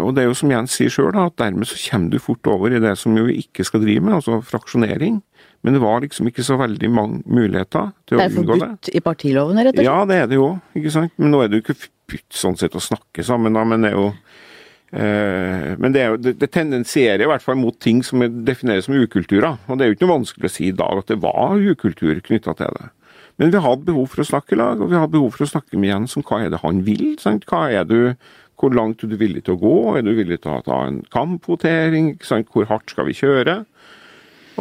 og 0.00 0.14
det 0.16 0.22
er 0.22 0.30
jo 0.30 0.36
som 0.38 0.52
Jens 0.54 0.78
sier 0.78 0.92
sjøl, 0.92 1.12
at 1.20 1.36
dermed 1.36 1.68
så 1.68 1.76
kommer 1.76 2.14
du 2.14 2.22
fort 2.22 2.48
over 2.48 2.72
i 2.72 2.80
det 2.80 2.94
som 2.96 3.12
vi 3.18 3.42
ikke 3.42 3.66
skal 3.66 3.82
drive 3.82 4.06
med, 4.06 4.16
altså 4.16 4.38
fraksjonering. 4.46 5.18
Men 5.64 5.76
det 5.76 5.80
var 5.80 6.00
liksom 6.04 6.28
ikke 6.28 6.44
så 6.44 6.56
veldig 6.60 6.88
mange 6.92 7.20
muligheter 7.24 7.90
til 8.08 8.18
å 8.18 8.24
unngå 8.24 8.30
det. 8.30 8.30
Det 8.30 8.54
er 8.54 8.64
forbudt 8.64 8.88
i 8.92 9.02
partiloven, 9.04 9.60
rett 9.60 9.74
og 9.74 9.78
slett? 9.80 9.88
Ja, 9.88 9.98
det 10.08 10.18
er 10.20 10.26
det 10.30 10.38
jo, 10.38 10.48
ikke 10.76 10.94
sant. 10.96 11.14
Men 11.20 11.32
nå 11.32 11.40
er 11.40 11.50
det 11.50 11.60
jo 11.60 11.64
ikke 11.64 11.78
forbudt 11.82 12.40
sånn 12.40 12.58
sett 12.60 12.76
å 12.76 12.82
snakke 12.84 13.24
sammen, 13.24 13.56
da, 13.56 13.66
men 13.68 13.84
det 13.84 13.92
er 13.92 13.96
jo 13.96 14.08
uh, 14.10 15.70
men 15.80 15.96
det, 15.96 16.08
jo, 16.08 16.18
det, 16.20 16.34
det, 16.40 16.50
tendensierer 16.52 17.24
i 17.24 17.30
hvert 17.32 17.44
fall 17.44 17.56
mot 17.60 17.78
ting 17.80 18.00
som 18.04 18.24
defineres 18.48 18.88
som 18.88 18.96
ukulturer. 18.96 19.56
Og 19.68 19.76
det 19.76 19.84
er 19.86 19.92
jo 19.92 19.98
ikke 19.98 20.08
noe 20.08 20.18
vanskelig 20.18 20.52
å 20.52 20.54
si 20.56 20.68
i 20.68 20.76
dag 20.76 21.04
at 21.04 21.12
det 21.12 21.20
var 21.24 21.56
ukultur 21.60 22.20
knytta 22.28 22.56
til 22.60 22.76
det. 22.80 22.92
Men 23.40 23.50
vi 23.50 23.62
hadde 23.64 23.88
behov 23.88 24.12
for 24.12 24.22
å 24.22 24.28
snakke 24.28 24.54
i 24.54 24.60
lag, 24.60 24.80
og 24.80 24.92
vi 24.92 24.98
hadde 24.98 25.14
behov 25.16 25.34
for 25.34 25.46
å 25.46 25.50
snakke 25.50 25.78
med 25.80 25.90
Jens 25.90 26.16
om 26.18 26.24
hva 26.26 26.44
er 26.44 26.54
det 26.54 26.62
han 26.62 26.84
vil. 26.86 27.06
Sant? 27.22 27.46
Hva 27.50 27.66
er 27.72 27.86
du 27.88 28.14
hvor 28.60 28.70
langt 28.70 29.02
er 29.02 29.10
du 29.10 29.18
villig 29.18 29.44
til 29.44 29.56
å 29.56 29.60
gå? 29.60 29.76
Er 29.98 30.04
du 30.06 30.12
villig 30.14 30.40
til 30.44 30.54
å 30.54 30.64
ta 30.64 30.84
en 30.86 31.00
kampvotering? 31.12 32.14
Hvor 32.22 32.68
hardt 32.70 32.92
skal 32.94 33.08
vi 33.08 33.16
kjøre? 33.18 33.64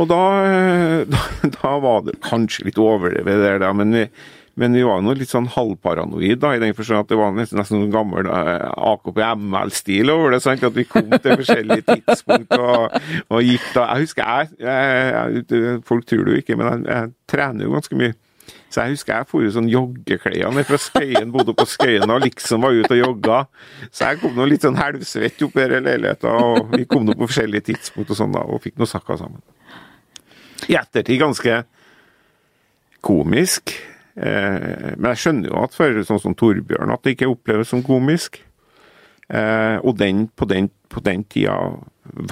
Og 0.01 0.07
da, 0.09 0.21
da, 1.13 1.25
da 1.53 1.73
var 1.83 2.07
det 2.07 2.17
kanskje 2.25 2.65
litt 2.69 2.81
overdrevet 2.81 3.61
der, 3.61 3.67
men 3.77 3.93
vi, 3.93 4.07
men 4.59 4.73
vi 4.77 4.83
var 4.85 5.05
nå 5.05 5.13
litt 5.17 5.29
sånn 5.29 5.51
halvparanoid 5.53 6.41
da, 6.41 6.55
i 6.57 6.61
den 6.61 6.75
forstand 6.77 7.05
at 7.05 7.13
det 7.13 7.19
var 7.21 7.31
nesten, 7.37 7.61
nesten 7.61 7.79
sånn 7.79 7.93
gammel 7.93 8.29
AKP-ML-stil 8.29 10.11
over 10.13 10.33
det. 10.33 10.41
sant, 10.45 10.65
At 10.65 10.77
vi 10.77 10.89
kom 10.89 11.13
til 11.13 11.39
forskjellige 11.43 11.85
tidspunkt 11.87 12.57
og, 12.57 12.97
og 13.29 13.45
gikk 13.45 13.69
da 13.77 13.87
Jeg 13.93 14.07
husker 14.07 14.25
jeg, 14.25 14.53
jeg, 14.65 15.45
jeg, 15.53 15.79
Folk 15.85 16.09
tror 16.09 16.25
det 16.25 16.35
jo 16.35 16.43
ikke, 16.43 16.57
men 16.57 16.69
jeg, 16.69 16.85
jeg 16.89 17.13
trener 17.29 17.69
jo 17.69 17.77
ganske 17.77 18.01
mye. 18.01 18.13
Så 18.73 18.81
jeg 18.81 18.95
husker 18.95 19.19
jeg 19.19 19.29
for 19.29 19.49
sånn 19.53 19.67
joggeklær 19.69 20.53
ned 20.55 20.65
fra 20.65 20.79
Skøyen, 20.81 21.29
bodde 21.33 21.53
på 21.53 21.65
Skøyen 21.69 22.09
og 22.09 22.23
liksom 22.23 22.63
var 22.65 22.73
ute 22.73 22.95
og 22.95 23.01
jogga. 23.03 23.35
Så 23.93 24.07
jeg 24.09 24.21
kom 24.23 24.33
nå 24.33 24.47
litt 24.49 24.65
sånn 24.65 24.79
halvsvett 24.79 25.43
opp 25.45 25.59
i 25.61 25.67
leiligheta, 25.75 26.31
og 26.33 26.73
vi 26.73 26.87
kom 26.89 27.05
nå 27.05 27.13
på 27.13 27.27
forskjellige 27.27 27.67
tidspunkt 27.69 28.15
og 28.15 28.17
sånn 28.17 28.33
da, 28.33 28.41
og 28.41 28.63
fikk 28.63 28.81
noe 28.81 28.89
sakker 28.89 29.19
sammen. 29.21 29.43
I 30.65 30.79
ettertid 30.79 31.21
ganske 31.21 31.59
komisk. 33.05 33.75
Eh, 34.15 34.89
men 34.97 35.11
jeg 35.11 35.21
skjønner 35.21 35.51
jo 35.51 35.61
at 35.61 35.77
for 35.77 36.01
sånn 36.09 36.23
som 36.25 36.37
Torbjørn 36.37 36.95
at 36.95 37.05
det 37.05 37.13
ikke 37.13 37.29
oppleves 37.29 37.69
som 37.75 37.85
komisk. 37.85 38.41
Eh, 39.29 39.77
og 39.85 39.99
den 40.01 40.25
på, 40.33 40.49
den 40.49 40.73
på 40.89 41.03
den 41.05 41.27
tida 41.29 41.59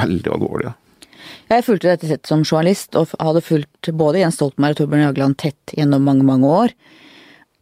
veldig 0.01 0.33
alvorlig. 0.33 0.71
da. 0.71 0.80
Jeg 1.51 1.65
fulgte 1.67 1.91
dette 1.91 2.09
sett 2.09 2.29
som 2.29 2.45
journalist, 2.45 2.95
og 2.95 3.13
hadde 3.19 3.43
fulgt 3.45 3.91
både 3.97 4.21
Jens 4.23 4.39
Stoltenberg 4.39 4.75
og 4.75 4.81
Torbjørn 4.81 5.05
Jagland 5.09 5.37
tett 5.41 5.75
gjennom 5.77 6.03
mange, 6.07 6.25
mange 6.27 6.49
år. 6.49 6.75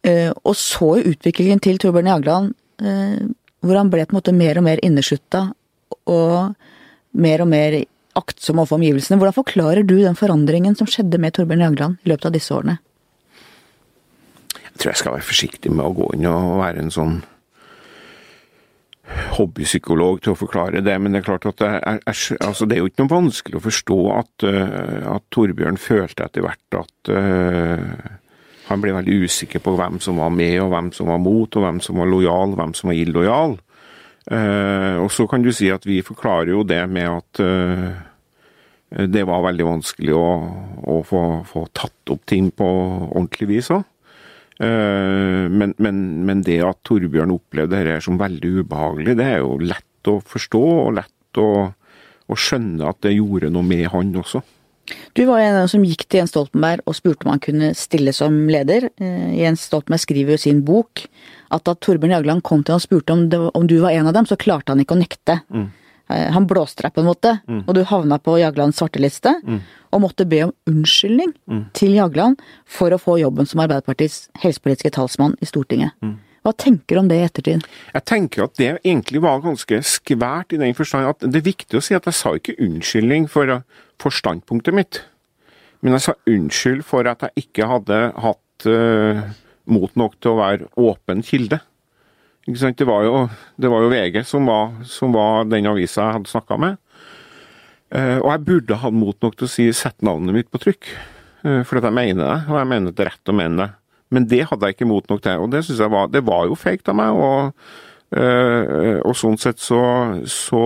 Eh, 0.06 0.30
og 0.30 0.56
så 0.56 0.94
jo 1.00 1.12
utviklingen 1.12 1.60
til 1.62 1.80
Torbjørn 1.80 2.12
Jagland, 2.12 2.52
eh, 2.82 3.22
hvor 3.60 3.76
han 3.76 3.90
ble 3.92 4.06
på 4.06 4.14
en 4.14 4.20
måte 4.20 4.36
mer 4.36 4.60
og 4.60 4.66
mer 4.66 4.80
inneslutta 4.86 5.50
og 6.08 6.54
mer 7.12 7.42
og 7.44 7.50
mer 7.50 7.80
aktsom 8.18 8.60
overfor 8.60 8.78
omgivelsene. 8.78 9.18
Hvordan 9.20 9.36
forklarer 9.36 9.84
du 9.86 9.98
den 10.00 10.18
forandringen 10.18 10.76
som 10.78 10.88
skjedde 10.90 11.20
med 11.20 11.34
Torbjørn 11.36 11.66
Jagland 11.66 12.00
i 12.04 12.12
løpet 12.12 12.30
av 12.30 12.36
disse 12.36 12.54
årene? 12.54 12.78
Jeg 14.70 14.78
tror 14.78 14.92
jeg 14.92 15.02
skal 15.02 15.16
være 15.18 15.28
forsiktig 15.28 15.72
med 15.74 15.84
å 15.84 15.94
gå 15.94 16.08
inn 16.16 16.26
og 16.30 16.60
være 16.62 16.80
en 16.80 16.94
sånn 16.94 17.18
hobbypsykolog 19.34 20.20
til 20.22 20.34
å 20.34 20.38
forklare 20.38 20.82
det, 20.84 20.94
men 21.00 21.14
det 21.14 21.20
er 21.20 21.26
klart 21.26 21.46
at 21.48 21.58
det 21.60 21.70
er, 21.78 22.00
altså 22.06 22.66
det 22.68 22.76
er 22.76 22.82
jo 22.82 22.90
ikke 22.90 23.04
noe 23.04 23.12
vanskelig 23.12 23.58
å 23.58 23.64
forstå 23.64 23.98
at, 24.14 24.46
uh, 24.46 25.16
at 25.16 25.26
Torbjørn 25.34 25.80
følte 25.80 26.26
etter 26.26 26.44
hvert 26.46 26.78
at 26.78 27.12
uh, 27.14 28.18
han 28.70 28.82
ble 28.82 28.94
veldig 28.94 29.24
usikker 29.26 29.62
på 29.64 29.74
hvem 29.78 29.98
som 30.02 30.20
var 30.22 30.30
med 30.34 30.60
og 30.62 30.70
hvem 30.74 30.92
som 30.94 31.10
var 31.10 31.18
mot, 31.22 31.50
og 31.50 31.66
hvem 31.66 31.80
som 31.82 31.98
var 31.98 32.10
lojal 32.10 32.54
og 32.54 32.60
hvem 32.60 32.76
som 32.78 32.92
var 32.92 33.00
illojal. 33.00 33.58
Uh, 34.30 35.02
og 35.02 35.10
så 35.14 35.26
kan 35.30 35.42
du 35.42 35.50
si 35.54 35.72
at 35.74 35.86
vi 35.88 36.04
forklarer 36.06 36.52
jo 36.54 36.62
det 36.66 36.84
med 36.90 37.10
at 37.10 37.44
det 38.90 39.22
var 39.22 39.44
veldig 39.44 39.66
vanskelig 39.68 40.14
å, 40.18 40.28
å 40.90 40.94
få, 41.06 41.20
få, 41.46 41.60
tatt 41.78 42.10
opp 42.10 42.24
ting 42.26 42.48
på 42.50 42.66
ordentlig 42.66 43.46
vis 43.52 43.68
òg. 43.70 43.84
Eh, 44.60 45.46
men, 45.48 45.74
men, 45.80 46.00
men, 46.28 46.44
det 46.44 46.58
at 46.66 46.82
Torbjørn 46.84 47.32
opplevde 47.32 47.78
dette 47.80 48.04
som 48.04 48.20
veldig 48.20 48.60
ubehagelig, 48.60 49.16
det 49.16 49.28
er 49.36 49.38
jo 49.40 49.56
lett 49.62 50.10
å 50.10 50.18
forstå 50.20 50.64
og 50.84 50.96
lett 50.98 51.40
å, 51.40 51.50
å 52.28 52.36
skjønne 52.36 52.88
at 52.90 53.00
det 53.06 53.16
gjorde 53.16 53.52
noe 53.54 53.64
med 53.64 53.86
han 53.94 54.12
også. 54.20 54.42
Du 55.14 55.22
var 55.24 55.40
en 55.40 55.54
av 55.54 55.62
dem 55.62 55.70
som 55.70 55.84
gikk 55.86 56.04
til 56.08 56.20
Jens 56.20 56.32
Stoltenberg 56.34 56.82
og 56.88 56.96
spurte 56.98 57.26
om 57.26 57.32
han 57.32 57.42
kunne 57.42 57.72
stille 57.78 58.12
som 58.16 58.36
leder. 58.50 58.90
Eh, 59.00 59.36
Jens 59.38 59.64
Stoltenberg 59.70 60.02
skriver 60.02 60.36
i 60.36 60.44
sin 60.44 60.64
bok 60.66 61.06
at 61.54 61.64
da 61.66 61.74
Torbjørn 61.74 62.18
Jagland 62.18 62.44
kom 62.46 62.64
til 62.64 62.76
ham 62.76 62.82
og 62.82 62.84
spurte 62.84 63.16
om, 63.16 63.26
det, 63.32 63.40
om, 63.40 63.68
du 63.70 63.78
var 63.82 63.94
en 63.96 64.10
av 64.10 64.16
dem, 64.16 64.28
så 64.28 64.38
klarte 64.40 64.74
han 64.74 64.82
ikke 64.82 64.98
å 64.98 65.00
nekte. 65.00 65.40
Mm. 65.48 65.70
Eh, 66.10 66.30
han 66.34 66.46
blåste 66.50 66.84
deg 66.84 66.94
på 66.94 67.02
en 67.02 67.10
måte, 67.10 67.36
mm. 67.46 67.62
og 67.66 67.76
du 67.76 67.84
havna 67.86 68.18
på 68.22 68.38
Jaglands 68.40 68.80
svarteliste. 68.80 69.36
Mm. 69.46 69.60
Og 69.90 70.02
måtte 70.04 70.26
be 70.30 70.44
om 70.46 70.54
unnskyldning 70.70 71.34
mm. 71.50 71.62
til 71.76 71.94
Jagland 71.98 72.42
for 72.68 72.94
å 72.94 73.00
få 73.00 73.18
jobben 73.20 73.48
som 73.48 73.62
Arbeiderpartiets 73.64 74.28
helsepolitiske 74.42 74.92
talsmann 74.96 75.36
i 75.42 75.48
Stortinget. 75.48 75.96
Mm. 76.02 76.18
Hva 76.46 76.54
tenker 76.56 76.96
du 76.96 77.02
om 77.02 77.08
det 77.10 77.18
i 77.20 77.24
ettertid? 77.26 77.64
Jeg 77.92 78.04
tenker 78.08 78.46
at 78.46 78.54
det 78.56 78.70
egentlig 78.78 79.20
var 79.20 79.42
ganske 79.44 79.82
skvært 79.84 80.54
i 80.56 80.60
den 80.62 80.76
forstand 80.76 81.10
at 81.10 81.26
det 81.26 81.42
er 81.42 81.50
viktig 81.50 81.76
å 81.76 81.84
si 81.84 81.96
at 81.96 82.08
jeg 82.08 82.16
sa 82.16 82.32
ikke 82.36 82.56
unnskyldning 82.64 83.26
for, 83.28 83.58
for 84.00 84.14
standpunktet 84.14 84.76
mitt. 84.76 85.02
Men 85.84 85.96
jeg 85.96 86.06
sa 86.06 86.16
unnskyld 86.28 86.84
for 86.88 87.08
at 87.10 87.26
jeg 87.26 87.44
ikke 87.44 87.68
hadde 87.68 88.00
hatt 88.24 88.68
uh, 88.68 89.20
mot 89.68 89.92
nok 90.00 90.16
til 90.20 90.32
å 90.32 90.40
være 90.40 90.70
åpen 90.80 91.20
kilde. 91.26 91.60
Det 92.50 92.86
var, 92.86 93.04
jo, 93.06 93.28
det 93.56 93.70
var 93.70 93.84
jo 93.84 93.90
VG 93.92 94.22
som 94.26 94.46
var, 94.46 94.72
som 94.84 95.12
var 95.14 95.44
den 95.48 95.68
avisa 95.70 96.06
jeg 96.06 96.18
hadde 96.18 96.32
snakka 96.32 96.58
med. 96.60 96.78
Uh, 97.90 98.18
og 98.22 98.28
jeg 98.30 98.44
burde 98.46 98.78
hatt 98.78 98.94
mot 98.94 99.16
nok 99.18 99.34
til 99.36 99.48
å 99.48 99.50
si 99.50 99.66
'sett 99.74 99.98
navnet 100.06 100.34
mitt 100.34 100.50
på 100.50 100.60
trykk', 100.62 100.90
uh, 101.42 101.62
for 101.66 101.80
jeg 101.80 101.92
mener 101.92 102.22
det. 102.22 102.38
Og 102.46 102.58
jeg 102.58 102.68
mener 102.70 102.92
det 102.94 103.06
rett 103.08 103.32
å 103.32 103.34
mene 103.34 103.56
det. 103.58 103.70
Men 104.10 104.26
det 104.26 104.46
hadde 104.46 104.66
jeg 104.66 104.76
ikke 104.76 104.90
mot 104.90 105.06
nok 105.10 105.22
til, 105.22 105.42
og 105.42 105.50
det 105.50 105.64
synes 105.64 105.80
jeg 105.80 105.90
var 105.90 106.06
Det 106.08 106.22
var 106.26 106.46
jo 106.46 106.54
fake 106.54 106.88
av 106.88 106.94
meg. 106.94 107.10
og 107.14 107.52
Uh, 108.10 108.98
og 109.06 109.14
sånn 109.14 109.36
sett 109.38 109.60
så, 109.62 109.78
så 110.26 110.62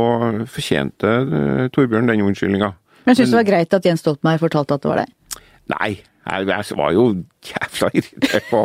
fortjente 0.48 1.68
Torbjørn 1.76 2.08
den 2.08 2.22
unnskyldninga. 2.24 2.70
Men 3.04 3.18
syns 3.18 3.28
du 3.28 3.34
det 3.34 3.42
var 3.42 3.50
greit 3.50 3.76
at 3.76 3.84
Jens 3.84 4.00
Stoltenberg 4.00 4.40
fortalte 4.40 4.78
at 4.78 4.80
det 4.80 4.88
var 4.88 5.02
det? 5.02 5.42
Nei, 5.72 5.94
jeg, 6.24 6.76
var 6.76 6.92
jo 6.92 7.04
jævla 7.44 7.88
irritert 7.96 8.46
på 8.50 8.60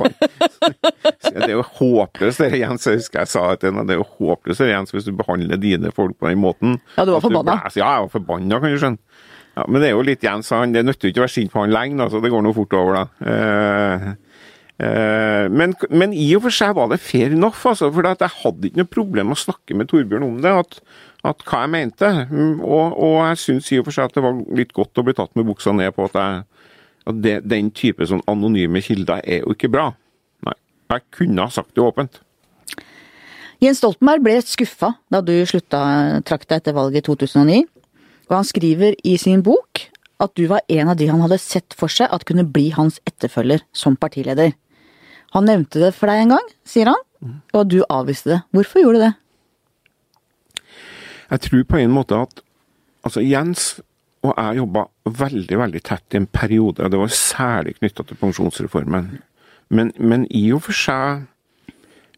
Det 1.29 1.45
er 1.45 1.53
jo 1.53 1.63
håpløst, 1.63 2.41
det 2.43 2.59
Jens. 2.59 2.87
Jeg 2.87 2.99
husker 2.99 3.23
jeg 3.23 3.31
sa 3.31 3.43
til 3.55 3.71
henne, 3.71 3.85
det 3.87 3.95
er 3.95 4.01
jo 4.01 4.07
håpløst 4.19 4.63
det 4.63 4.71
Jens, 4.71 4.93
hvis 4.95 5.07
du 5.07 5.13
behandler 5.15 5.59
dine 5.59 5.91
folk 5.95 6.17
på 6.19 6.29
den 6.29 6.41
måten. 6.43 6.79
Ja, 6.97 7.05
du 7.07 7.13
var 7.15 7.23
forbanna? 7.23 7.57
Ja, 7.67 7.73
jeg 7.75 8.05
var 8.05 8.13
forbanna, 8.13 8.59
kan 8.59 8.73
du 8.73 8.79
skjønne. 8.79 9.19
Ja, 9.57 9.65
men 9.67 9.81
det 9.81 9.89
er 9.89 9.95
jo 9.97 10.05
litt 10.07 10.23
Jens, 10.23 10.51
han, 10.55 10.75
det 10.75 10.85
nytter 10.87 11.07
jo 11.07 11.13
ikke 11.13 11.23
å 11.23 11.27
være 11.27 11.35
sint 11.35 11.53
på 11.53 11.63
han 11.63 11.75
lenge, 11.75 12.09
så 12.11 12.23
det 12.23 12.31
går 12.31 12.43
nå 12.45 12.55
fort 12.55 12.75
over, 12.79 12.99
da. 12.99 13.31
Eh, 13.33 14.07
eh, 14.87 15.45
men, 15.51 15.75
men, 15.91 16.15
i 16.15 16.29
og 16.37 16.45
for 16.47 16.55
seg 16.55 16.75
var 16.79 16.91
det 16.91 17.01
fair 17.03 17.35
enough, 17.35 17.59
altså, 17.67 17.91
for 17.95 18.07
jeg 18.07 18.35
hadde 18.43 18.69
ikke 18.69 18.83
noe 18.83 18.93
problem 18.95 19.31
med 19.31 19.39
å 19.39 19.43
snakke 19.43 19.75
med 19.75 19.91
Torbjørn 19.91 20.27
om 20.27 20.41
det. 20.43 20.55
at 20.63 20.81
at 21.27 21.43
hva 21.43 21.65
jeg 21.65 21.71
mente. 21.73 22.09
Mm, 22.29 22.61
og, 22.63 22.95
og 22.95 23.17
jeg 23.27 23.39
syns 23.41 23.71
i 23.73 23.79
og 23.81 23.89
for 23.89 23.95
seg 23.95 24.07
at 24.07 24.15
det 24.15 24.23
var 24.23 24.37
litt 24.55 24.71
godt 24.75 25.01
å 25.01 25.03
bli 25.03 25.15
tatt 25.17 25.33
med 25.35 25.47
buksa 25.49 25.73
ned 25.75 25.91
på 25.95 26.07
at 26.07 26.15
jeg 26.15 26.45
at 27.09 27.21
det, 27.23 27.35
Den 27.49 27.71
type 27.75 28.05
sånn 28.05 28.23
anonyme 28.29 28.81
kilder 28.85 29.23
er 29.25 29.43
jo 29.43 29.55
ikke 29.55 29.71
bra. 29.73 29.91
Nei. 30.45 30.55
Jeg 30.93 31.05
kunne 31.15 31.45
ha 31.47 31.53
sagt 31.53 31.75
det 31.75 31.83
åpent. 31.85 32.21
Jens 33.59 33.81
Stoltenberg 33.81 34.23
ble 34.23 34.37
skuffa 34.45 34.93
da 35.11 35.19
du 35.25 35.33
slutta 35.47 35.81
trakk 36.27 36.45
deg 36.47 36.61
etter 36.61 36.75
valget 36.77 37.03
i 37.03 37.07
2009. 37.09 37.63
Og 38.29 38.35
han 38.37 38.47
skriver 38.47 38.95
i 39.03 39.17
sin 39.19 39.41
bok 39.43 39.89
at 40.23 40.35
du 40.35 40.45
var 40.51 40.63
en 40.71 40.91
av 40.91 40.99
de 40.99 41.07
han 41.09 41.21
hadde 41.23 41.39
sett 41.41 41.75
for 41.75 41.91
seg 41.91 42.11
at 42.13 42.25
kunne 42.27 42.47
bli 42.47 42.69
hans 42.75 42.99
etterfølger 43.09 43.63
som 43.75 43.97
partileder. 43.99 44.53
Han 45.35 45.47
nevnte 45.47 45.81
det 45.81 45.93
for 45.95 46.09
deg 46.09 46.23
en 46.23 46.35
gang, 46.35 46.47
sier 46.67 46.89
han, 46.91 47.35
og 47.53 47.67
du 47.71 47.81
avviste 47.87 48.31
det. 48.31 48.39
Hvorfor 48.55 48.83
gjorde 48.83 48.99
du 48.99 49.05
det? 49.07 49.13
Jeg 51.29 51.45
tror 51.45 51.67
på 51.69 51.79
en 51.79 51.93
måte 51.93 52.17
at 52.17 52.41
altså 53.05 53.21
Jens 53.23 53.67
og 54.25 54.33
jeg 54.35 54.59
jobba 54.59 54.85
veldig 55.19 55.57
veldig 55.61 55.81
tett 55.87 56.15
i 56.15 56.19
en 56.19 56.27
periode, 56.27 56.83
og 56.83 56.91
det 56.91 56.99
var 56.99 57.11
særlig 57.15 57.77
knytta 57.77 58.03
til 58.03 58.19
pensjonsreformen. 58.19 59.11
Men, 59.69 59.91
men, 59.95 60.25
i 60.35 60.49
og 60.55 60.65
for 60.65 60.75
seg, 60.75 61.23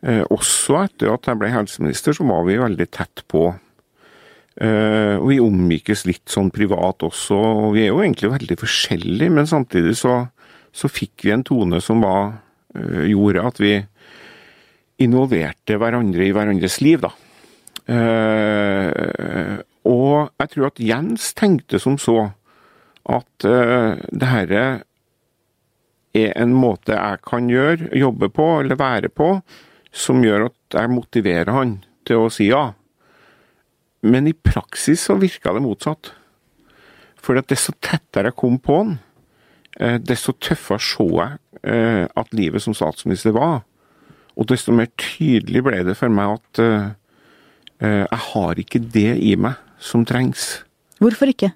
eh, 0.01 0.23
også 0.33 0.79
etter 0.85 1.11
at 1.13 1.29
jeg 1.29 1.39
ble 1.41 1.51
helseminister, 1.53 2.15
så 2.17 2.25
var 2.25 2.47
vi 2.47 2.57
veldig 2.61 2.87
tett 2.89 3.23
på. 3.29 3.51
Eh, 4.61 5.15
og 5.19 5.29
vi 5.29 5.39
omgikkes 5.43 6.05
litt 6.09 6.31
sånn 6.31 6.51
privat 6.53 7.05
også, 7.05 7.37
og 7.37 7.75
vi 7.77 7.85
er 7.85 7.91
jo 7.91 8.01
egentlig 8.01 8.33
veldig 8.33 8.57
forskjellige, 8.63 9.35
men 9.37 9.49
samtidig 9.49 9.95
så, 9.99 10.23
så 10.73 10.89
fikk 10.91 11.27
vi 11.27 11.35
en 11.35 11.45
tone 11.47 11.81
som 11.85 12.01
var, 12.05 12.39
eh, 12.75 13.11
gjorde 13.13 13.45
at 13.51 13.61
vi 13.61 13.75
involverte 15.01 15.77
hverandre 15.81 16.27
i 16.27 16.33
hverandres 16.33 16.81
liv, 16.81 17.01
da. 17.05 17.13
Og 19.87 20.29
jeg 20.37 20.53
tror 20.53 20.69
at 20.69 20.81
Jens 20.83 21.31
tenkte 21.37 21.79
som 21.81 21.97
så 22.01 22.31
at 23.09 23.45
uh, 23.47 23.97
det 24.11 24.29
herre 24.29 24.63
er 26.13 26.33
en 26.35 26.53
måte 26.53 26.93
jeg 26.93 27.21
kan 27.25 27.47
gjøre, 27.49 27.89
jobbe 27.97 28.29
på 28.35 28.47
eller 28.59 28.77
være 28.77 29.09
på, 29.09 29.33
som 29.91 30.21
gjør 30.23 30.49
at 30.49 30.77
jeg 30.77 30.91
motiverer 30.91 31.51
han 31.55 31.79
til 32.07 32.25
å 32.25 32.31
si 32.33 32.49
ja. 32.51 32.71
Men 34.01 34.27
i 34.29 34.35
praksis 34.35 35.07
så 35.07 35.17
virka 35.19 35.53
det 35.55 35.63
motsatt. 35.63 36.11
For 37.21 37.37
desto 37.45 37.73
tettere 37.83 38.31
jeg 38.31 38.39
kom 38.39 38.59
på 38.61 38.77
han, 38.83 38.95
uh, 39.81 39.97
desto 39.97 40.35
tøffere 40.37 40.83
så 40.83 41.09
jeg 41.09 41.41
uh, 41.65 42.05
at 42.05 42.37
livet 42.37 42.61
som 42.61 42.77
statsminister 42.77 43.33
var. 43.33 43.63
Og 44.37 44.47
desto 44.51 44.75
mer 44.75 44.91
tydelig 44.99 45.63
ble 45.65 45.81
det 45.87 45.97
for 45.99 46.13
meg 46.13 46.37
at 46.37 46.61
jeg 47.81 48.19
har 48.23 48.59
ikke 48.61 48.79
det 48.93 49.15
i 49.25 49.33
meg 49.41 49.57
som 49.81 50.05
trengs. 50.07 50.61
Hvorfor 51.01 51.31
ikke? 51.33 51.51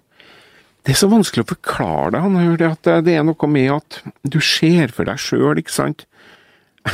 Det 0.86 0.94
er 0.94 1.00
så 1.00 1.10
vanskelig 1.10 1.46
å 1.46 1.50
forklare 1.50 2.12
det. 2.14 2.22
Han 2.22 2.38
hører 2.38 2.76
at 2.76 2.90
det 3.06 3.16
er 3.18 3.26
noe 3.26 3.50
med 3.50 3.72
at 3.74 4.02
du 4.22 4.38
ser 4.44 4.94
for 4.94 5.10
deg 5.10 5.22
sjøl, 5.22 5.58
ikke 5.62 5.74
sant. 5.74 6.06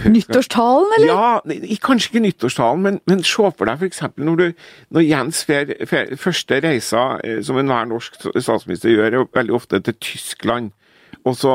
Nyttårstalen, 0.00 0.94
eller? 0.96 1.12
Ja, 1.12 1.76
kanskje 1.82 2.10
ikke 2.10 2.24
nyttårstalen, 2.24 2.82
men, 2.86 2.98
men 3.10 3.22
se 3.26 3.50
for 3.54 3.68
deg 3.68 3.82
f.eks. 3.82 4.02
Når, 4.18 4.42
når 4.94 5.06
Jens 5.06 5.42
fer, 5.46 5.74
fer, 5.90 6.14
første 6.18 6.60
reisa, 6.64 7.04
som 7.46 7.58
enhver 7.60 7.90
norsk 7.90 8.18
statsminister 8.32 8.94
gjør, 8.94 9.24
veldig 9.36 9.56
ofte 9.58 9.82
til 9.86 9.98
Tyskland. 10.02 10.72
Og, 11.20 11.34
så, 11.36 11.52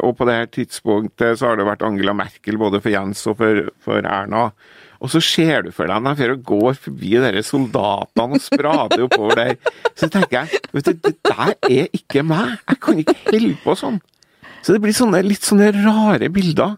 og 0.00 0.16
på 0.16 0.26
det 0.26 0.38
her 0.38 0.50
tidspunktet 0.54 1.38
så 1.38 1.50
har 1.50 1.58
det 1.60 1.66
vært 1.68 1.84
Angela 1.84 2.14
Merkel 2.16 2.58
både 2.58 2.80
for 2.80 2.94
Jens 2.94 3.26
og 3.28 3.38
for, 3.42 3.66
for 3.84 4.00
Erna. 4.00 4.48
Og 5.00 5.12
så 5.12 5.20
ser 5.24 5.66
du 5.66 5.70
for 5.74 5.90
deg 5.90 6.02
når 6.02 6.22
jeg 6.22 6.40
går 6.46 6.78
forbi 6.80 7.12
de 7.20 7.44
soldatene 7.44 8.38
og 8.38 8.42
sprader 8.42 9.04
oppover 9.06 9.40
der. 9.40 9.74
Så 9.98 10.08
tenker 10.12 10.44
jeg 10.44 10.62
vet 10.72 10.88
du, 10.88 10.92
det 11.08 11.14
der 11.26 11.54
er 11.68 11.92
ikke 11.96 12.24
meg. 12.26 12.56
Jeg 12.64 12.80
kan 12.82 13.02
ikke 13.02 13.18
holde 13.28 13.54
på 13.64 13.76
sånn. 13.78 14.00
Så 14.64 14.74
det 14.74 14.82
blir 14.82 14.96
sånne, 14.96 15.22
litt 15.22 15.46
sånne 15.46 15.70
rare 15.76 16.30
bilder. 16.32 16.76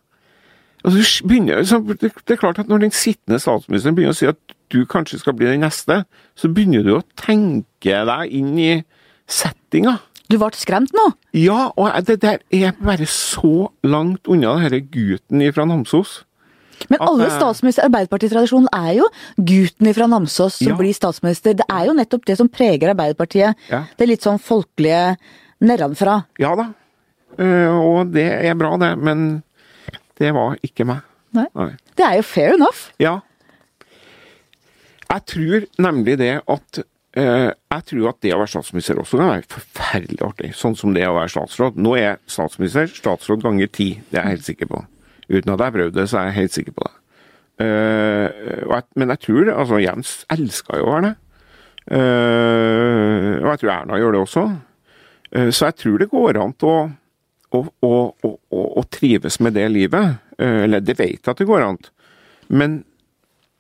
Og 0.87 0.95
så 0.95 1.27
begynner, 1.27 1.65
så 1.67 1.81
det 1.83 2.13
er 2.31 2.39
klart 2.39 2.61
at 2.63 2.69
Når 2.71 2.85
den 2.87 2.95
sittende 2.95 3.41
statsministeren 3.43 3.97
begynner 3.97 4.15
å 4.15 4.19
si 4.19 4.29
at 4.31 4.39
du 4.73 4.83
kanskje 4.87 5.19
skal 5.23 5.35
bli 5.35 5.49
den 5.49 5.65
neste, 5.65 6.03
så 6.37 6.51
begynner 6.53 6.85
du 6.85 6.93
å 6.99 7.05
tenke 7.19 8.03
deg 8.05 8.35
inn 8.37 8.53
i 8.61 8.73
settinga. 9.29 9.97
Du 10.29 10.37
ble 10.37 10.51
skremt 10.61 10.93
nå? 10.93 11.07
Ja, 11.33 11.71
og 11.81 11.95
det 12.05 12.19
der 12.21 12.43
er 12.53 12.75
bare 12.77 13.07
så 13.09 13.71
langt 13.81 14.29
unna 14.29 14.59
denne 14.61 14.83
gutten 14.85 15.45
fra 15.57 15.65
Namsos. 15.65 16.23
Men 16.89 17.03
alle 17.05 17.29
statsminister, 17.33 17.89
Arbeiderpartitradisjonen 17.89 18.69
er 18.75 18.93
jo 19.01 19.09
gutten 19.37 19.91
fra 19.97 20.07
Namsos 20.11 20.61
som 20.61 20.73
ja. 20.73 20.79
blir 20.79 20.95
statsminister. 20.97 21.57
Det 21.59 21.67
er 21.67 21.89
jo 21.89 21.97
nettopp 21.99 22.27
det 22.29 22.39
som 22.39 22.51
preger 22.53 22.95
Arbeiderpartiet. 22.95 23.59
Ja. 23.73 23.83
Det 23.97 24.07
er 24.07 24.13
litt 24.13 24.27
sånn 24.27 24.41
folkelige 24.43 25.17
nedenfra. 25.65 26.21
Ja 26.39 26.55
da, 26.59 26.71
og 27.39 28.13
det 28.15 28.29
er 28.47 28.59
bra 28.59 28.77
det, 28.81 28.93
men 29.03 29.29
det 30.19 30.33
var 30.35 30.59
ikke 30.67 30.87
meg. 30.89 31.03
Nei. 31.37 31.47
Nei. 31.55 31.73
Det 31.99 32.07
er 32.07 32.19
jo 32.19 32.27
fair 32.27 32.55
enough. 32.57 32.89
Ja. 33.03 33.19
Jeg 35.09 35.25
tror 35.31 35.67
nemlig 35.81 36.19
det 36.21 36.35
at 36.43 36.81
eh, 37.17 37.51
jeg 37.53 37.85
tror 37.91 38.11
at 38.11 38.21
det 38.25 38.35
å 38.35 38.41
være 38.43 38.53
statsminister 38.53 39.01
også 39.01 39.21
kan 39.21 39.33
være 39.33 39.49
forferdelig 39.53 40.21
artig, 40.25 40.53
sånn 40.57 40.77
som 40.79 40.95
det 40.97 41.07
å 41.09 41.17
være 41.17 41.33
statsråd. 41.33 41.79
Nå 41.81 41.95
er 42.01 42.19
statsminister, 42.29 42.91
statsråd 42.93 43.45
ganger 43.45 43.71
ti, 43.73 43.91
det 44.11 44.19
er 44.19 44.27
jeg 44.27 44.39
helt 44.39 44.49
sikker 44.51 44.73
på. 44.73 44.83
Uten 45.29 45.53
at 45.53 45.61
jeg 45.61 45.67
har 45.67 45.77
prøvd 45.77 45.97
det, 45.99 46.07
så 46.09 46.21
er 46.21 46.31
jeg 46.31 46.39
helt 46.39 46.57
sikker 46.57 46.77
på 46.77 46.87
det. 46.87 46.95
Uh, 47.59 48.29
jeg, 48.71 48.85
men 48.95 49.11
jeg 49.11 49.21
tror 49.25 49.49
altså 49.51 49.81
Jens 49.83 50.13
elsker 50.31 50.79
jo 50.79 50.93
å 50.93 51.01
det. 51.03 51.15
Uh, 51.89 53.35
og 53.43 53.49
jeg 53.51 53.63
tror 53.63 53.73
Erna 53.75 53.99
gjør 53.99 54.15
det 54.15 54.23
også. 54.23 54.45
Uh, 55.35 55.51
så 55.51 55.69
jeg 55.69 55.79
tror 55.83 55.99
det 56.01 56.11
går 56.13 56.39
an 56.41 56.55
å, 56.69 56.77
å, 57.59 57.63
å, 57.91 58.33
å 58.55 58.85
trives 58.93 59.41
med 59.45 59.57
det 59.59 59.67
livet. 59.75 60.21
eller 60.39 60.85
det 60.85 60.95
vet 60.99 61.19
jeg 61.19 61.33
at 61.33 61.41
det 61.41 61.49
går 61.49 61.65
an. 61.67 61.81
Men, 62.49 62.83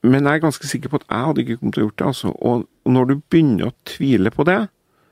men, 0.06 0.24
jeg 0.24 0.38
er 0.38 0.44
ganske 0.46 0.68
sikker 0.70 0.92
på 0.92 1.00
at 1.00 1.08
jeg 1.08 1.26
hadde 1.26 1.42
ikke 1.42 1.58
kommet 1.58 1.74
til 1.74 1.82
å 1.82 1.88
gjort 1.88 1.98
det. 1.98 2.10
Altså. 2.12 2.32
Og, 2.38 2.66
og 2.86 2.94
når 2.94 3.10
du 3.10 3.14
begynner 3.18 3.68
å 3.68 3.76
tvile 3.88 4.32
på 4.32 4.46
det, 4.48 4.60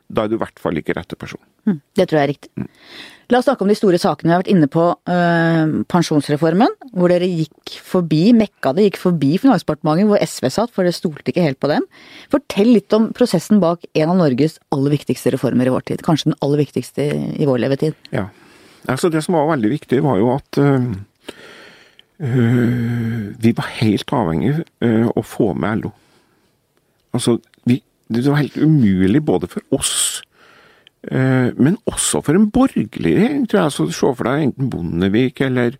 da 0.06 0.24
er 0.24 0.30
du 0.30 0.36
i 0.36 0.40
hvert 0.40 0.62
fall 0.62 0.78
ikke 0.78 0.94
rette 0.96 1.18
person. 1.18 1.42
Mm, 1.66 1.80
det 1.98 2.06
tror 2.06 2.20
jeg 2.20 2.28
er 2.28 2.32
riktig. 2.36 2.52
Mm. 2.54 2.68
La 3.32 3.40
oss 3.40 3.46
snakke 3.48 3.64
om 3.64 3.70
de 3.70 3.74
store 3.74 3.98
sakene. 3.98 4.28
Vi 4.28 4.34
har 4.34 4.42
vært 4.44 4.52
inne 4.52 4.68
på 4.70 4.82
øh, 4.94 5.72
pensjonsreformen, 5.90 6.76
hvor 6.94 7.10
dere 7.10 7.26
gikk 7.26 7.72
forbi, 7.82 8.20
mekka 8.36 8.70
det, 8.76 8.84
gikk 8.86 9.00
forbi 9.02 9.32
Finansdepartementet, 9.42 10.06
hvor 10.06 10.22
SV 10.22 10.46
satt, 10.54 10.72
for 10.74 10.86
dere 10.86 10.94
stolte 10.94 11.32
ikke 11.32 11.42
helt 11.42 11.58
på 11.62 11.70
dem. 11.72 11.88
Fortell 12.30 12.70
litt 12.76 12.94
om 12.94 13.08
prosessen 13.16 13.58
bak 13.62 13.82
en 13.98 14.12
av 14.12 14.20
Norges 14.20 14.60
aller 14.74 14.94
viktigste 14.94 15.34
reformer 15.34 15.66
i 15.66 15.74
vår 15.74 15.88
tid. 15.90 16.04
Kanskje 16.06 16.30
den 16.30 16.38
aller 16.46 16.62
viktigste 16.62 17.08
i 17.34 17.48
vår 17.50 17.64
levetid. 17.64 17.98
Ja. 18.14 18.28
Altså 18.86 19.10
Det 19.10 19.24
som 19.26 19.34
var 19.34 19.50
veldig 19.50 19.72
viktig, 19.74 19.98
var 20.06 20.22
jo 20.22 20.30
at 20.36 20.60
øh, 20.62 20.86
øh, 22.22 23.26
vi 23.42 23.54
var 23.58 23.74
helt 23.80 24.14
avhengig 24.14 24.54
av 24.86 25.18
å 25.18 25.26
få 25.26 25.50
med 25.58 25.82
LO. 25.82 25.90
Altså, 27.16 27.40
vi, 27.66 27.80
det 28.06 28.22
var 28.28 28.38
helt 28.38 28.54
umulig 28.60 29.24
både 29.26 29.50
for 29.50 29.66
oss 29.74 30.22
men 31.12 31.76
også 31.86 32.18
for 32.24 32.34
en 32.34 32.48
borgerlig 32.50 33.12
regjering, 33.14 33.44
tror 33.46 33.60
jeg. 33.60 33.72
Så 33.72 33.84
Se 33.94 34.08
for 34.18 34.26
deg 34.26 34.48
enten 34.48 34.70
Bondevik 34.72 35.40
eller, 35.40 35.76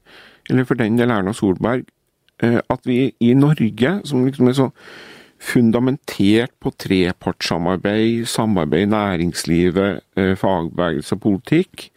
eller 0.51 0.65
for 0.69 0.79
den 0.79 0.99
del 1.01 1.11
Erna 1.11 1.35
Solberg. 1.35 1.87
Eh, 2.43 2.61
at 2.71 2.81
vi 2.85 3.15
i 3.21 3.35
Norge, 3.35 4.01
som 4.05 4.25
liksom 4.27 4.49
er 4.49 4.57
så 4.57 4.71
fundamentert 5.41 6.53
på 6.61 6.73
trepartssamarbeid, 6.79 8.27
samarbeid 8.29 8.87
i 8.87 8.91
næringslivet, 8.93 10.01
eh, 10.17 10.37
fagbevegelse 10.37 11.15
og 11.15 11.21
politikk, 11.21 11.91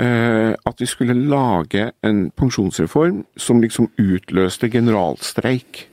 at 0.00 0.80
vi 0.80 0.86
skulle 0.86 1.14
lage 1.28 1.90
en 2.04 2.30
pensjonsreform 2.30 3.24
som 3.36 3.60
liksom 3.60 3.90
utløste 3.98 4.70
generalstreik. 4.70 5.88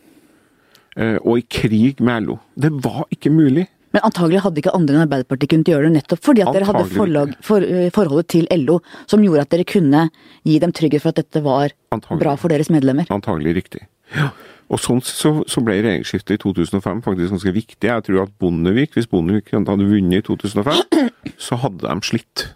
Og 0.97 1.37
i 1.37 1.45
krig 1.49 1.99
med 1.99 2.21
LO. 2.21 2.37
Det 2.55 2.71
var 2.71 3.07
ikke 3.11 3.29
mulig. 3.29 3.67
Men 3.95 4.03
antagelig 4.03 4.41
hadde 4.43 4.61
ikke 4.61 4.73
andre 4.75 4.97
enn 4.97 5.05
Arbeiderpartiet 5.05 5.51
kunnet 5.53 5.71
gjøre 5.71 5.87
det 5.87 5.93
nettopp 5.95 6.23
fordi 6.25 6.43
at 6.43 6.51
dere 6.55 6.67
hadde 6.67 6.83
forlag, 6.91 7.31
for, 7.45 7.63
eh, 7.63 7.87
forholdet 7.95 8.27
til 8.33 8.49
LO 8.51 8.81
som 9.07 9.23
gjorde 9.23 9.45
at 9.45 9.53
dere 9.53 9.67
kunne 9.67 10.07
gi 10.43 10.57
dem 10.59 10.73
trygghet 10.75 11.03
for 11.03 11.15
at 11.15 11.21
dette 11.21 11.43
var 11.45 11.71
antagelig. 11.95 12.19
bra 12.19 12.35
for 12.35 12.51
deres 12.51 12.71
medlemmer. 12.73 13.07
Antagelig 13.13 13.55
riktig. 13.61 13.87
Ja. 14.15 14.31
Og 14.67 14.81
sånn 14.83 14.99
så, 15.05 15.31
så, 15.47 15.63
ble 15.63 15.77
regjeringsskiftet 15.79 16.35
i 16.35 16.41
2005 16.43 17.01
faktisk 17.05 17.31
ganske 17.31 17.53
viktig. 17.55 17.87
Jeg 17.87 18.03
tror 18.03 18.25
at 18.25 18.33
Bondevik, 18.41 18.97
hvis 18.97 19.07
Bondevik 19.07 19.53
hadde 19.55 19.79
vunnet 19.79 20.19
i 20.19 20.25
2005, 20.27 20.81
så 21.47 21.59
hadde 21.63 21.87
de 21.87 22.07
slitt. 22.07 22.49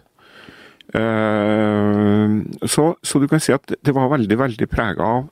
Uh, 0.92 2.44
så, 2.68 2.90
så, 3.00 3.16
du 3.16 3.24
kan 3.30 3.40
si 3.40 3.54
at 3.56 3.64
det 3.80 3.94
var 3.96 4.12
veldig, 4.12 4.36
veldig 4.36 4.68
prega 4.68 5.06
av 5.08 5.30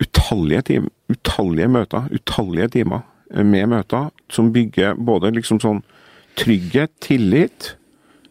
utallige, 0.00 0.62
time, 0.70 0.88
utallige 1.12 1.68
møter, 1.68 2.08
utallige 2.16 2.70
timer 2.78 3.04
med 3.42 3.70
møter 3.72 4.10
som 4.32 4.52
bygger 4.54 4.94
både 4.94 5.32
liksom 5.34 5.58
sånn 5.62 5.82
trygghet, 6.38 6.92
tillit, 7.02 7.74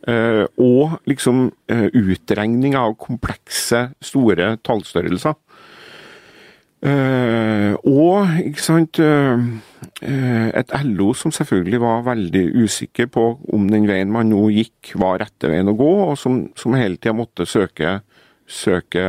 eh, 0.08 0.44
og 0.60 0.98
liksom 1.10 1.48
eh, 1.72 1.88
utregning 1.94 2.76
av 2.80 2.96
komplekse, 3.00 3.90
store 4.04 4.56
tallstørrelser. 4.66 5.38
Eh, 6.84 7.74
og 7.88 8.40
ikke 8.44 8.64
sant 8.64 9.00
et 10.04 10.72
LO 10.84 11.14
som 11.16 11.32
selvfølgelig 11.32 11.80
var 11.80 12.02
veldig 12.04 12.42
usikker 12.66 13.08
på 13.14 13.22
om 13.56 13.70
den 13.72 13.86
veien 13.88 14.12
man 14.12 14.28
nå 14.28 14.50
gikk, 14.52 14.92
var 15.00 15.22
rette 15.22 15.48
veien 15.48 15.72
å 15.72 15.78
gå, 15.80 15.92
og 16.10 16.18
som, 16.20 16.42
som 16.60 16.76
hele 16.76 17.00
tida 17.00 17.16
måtte 17.16 17.48
søke, 17.48 18.02
søke 18.44 19.06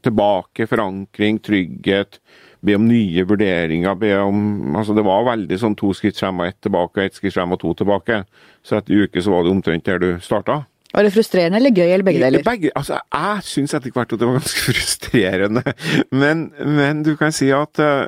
tilbake, 0.00 0.64
forankring, 0.70 1.42
trygghet, 1.44 2.22
be 2.62 2.76
om 2.76 2.88
nye 2.88 3.24
vurderinger. 3.24 3.94
be 3.94 4.12
om, 4.20 4.76
altså 4.76 4.94
Det 4.94 5.04
var 5.04 5.24
veldig 5.24 5.58
sånn 5.58 5.76
to 5.76 5.92
skritt 5.96 6.18
frem 6.18 6.40
og 6.40 6.46
ett 6.46 6.60
tilbake, 6.60 7.04
ett 7.04 7.14
skritt 7.14 7.34
frem 7.34 7.52
og 7.52 7.60
to 7.60 7.74
tilbake. 7.74 8.24
Så 8.62 8.76
etter 8.76 8.94
en 8.94 9.06
uke 9.08 9.22
så 9.22 9.30
var 9.30 9.44
det 9.44 9.54
omtrent 9.54 9.84
der 9.84 9.98
du 9.98 10.10
starta. 10.20 10.64
Var 10.90 11.06
det 11.06 11.12
frustrerende 11.14 11.60
eller 11.60 11.70
gøy, 11.70 11.86
eller 11.86 12.06
begge 12.06 12.22
deler? 12.24 12.42
Begge, 12.42 12.70
altså, 12.74 12.96
jeg 13.14 13.44
syns 13.46 13.74
etter 13.76 13.92
hvert 13.94 14.10
at 14.10 14.18
det 14.18 14.26
var 14.26 14.38
ganske 14.40 14.62
frustrerende. 14.68 15.74
Men, 16.10 16.48
men 16.66 17.04
du 17.06 17.12
kan 17.18 17.34
si 17.34 17.52
at 17.54 17.78
uh, 17.78 18.06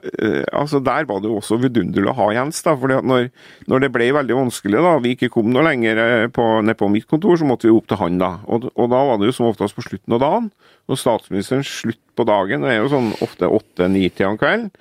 altså, 0.50 0.80
der 0.82 1.06
var 1.06 1.22
det 1.22 1.30
jo 1.30 1.38
også 1.38 1.60
vidunderlig 1.62 2.10
å 2.10 2.16
ha 2.18 2.28
Jens. 2.34 2.62
da, 2.66 2.74
fordi 2.78 2.98
at 2.98 3.06
når, 3.06 3.28
når, 3.70 3.84
det 3.84 3.92
ble 3.94 4.08
veldig 4.18 4.38
vanskelig, 4.40 4.82
da, 4.82 4.96
vi 5.04 5.14
ikke 5.14 5.30
kom 5.36 5.52
noe 5.54 5.66
lenger 5.68 6.02
eh, 6.02 6.26
på, 6.34 6.46
ned 6.66 6.78
på 6.80 6.90
mitt 6.90 7.06
kontor, 7.10 7.38
så 7.38 7.46
måtte 7.46 7.68
vi 7.68 7.76
opp 7.76 7.86
til 7.90 8.00
han. 8.02 8.18
da. 8.22 8.32
Og, 8.50 8.66
og 8.74 8.90
da 8.90 9.04
var 9.12 9.20
det 9.20 9.30
jo 9.30 9.36
som 9.38 9.50
oftest 9.52 9.78
på 9.78 9.86
slutten 9.86 10.18
av 10.18 10.24
dagen. 10.24 10.50
Og 10.90 10.98
statsministeren 10.98 11.62
slutt 11.66 12.02
på 12.18 12.26
dagen 12.26 12.66
det 12.66 12.74
er 12.74 12.82
jo 12.82 12.90
sånn 12.90 13.12
ofte 13.22 13.46
åtte-ni-tida 13.46 14.32
om 14.32 14.40
kvelden. 14.40 14.72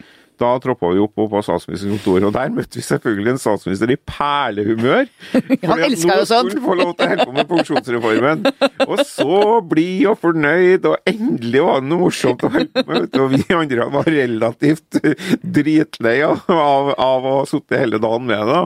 Da 0.42 0.52
troppa 0.62 0.90
vi 0.96 1.02
opp 1.04 1.14
på 1.20 1.42
statsministerens 1.46 2.02
kontor, 2.02 2.26
og 2.28 2.34
der 2.34 2.54
møtte 2.56 2.80
vi 2.80 2.86
selvfølgelig 2.86 3.36
en 3.36 3.42
statsminister 3.42 3.94
i 3.94 3.98
perlehumør. 4.10 5.06
Han 5.70 5.86
elska 5.86 6.18
jo 6.22 6.28
sånt! 6.30 6.58
Få 6.64 6.78
lov 6.80 6.96
til 6.98 7.06
å 7.06 7.12
holde 7.12 7.28
på 7.28 7.36
med 7.36 7.50
pensjonsreformen. 7.52 8.44
Og 8.88 9.06
så 9.06 9.40
blid 9.70 10.10
og 10.10 10.20
fornøyd, 10.24 10.90
og 10.90 11.12
endelig 11.12 11.66
var 11.68 11.82
det 11.84 11.92
noe 11.92 12.06
morsomt 12.08 12.46
å 12.48 12.52
holde 12.56 12.72
på 12.74 12.86
med. 12.90 13.22
Og 13.22 13.34
vi 13.36 13.44
andre 13.56 13.90
var 13.94 14.10
relativt 14.10 15.02
dritleie 15.42 16.30
av, 16.32 16.94
av 16.96 17.28
å 17.28 17.40
ha 17.42 17.50
sittet 17.50 17.84
hele 17.84 18.02
dagen 18.02 18.30
med 18.32 18.48
det. 18.50 18.64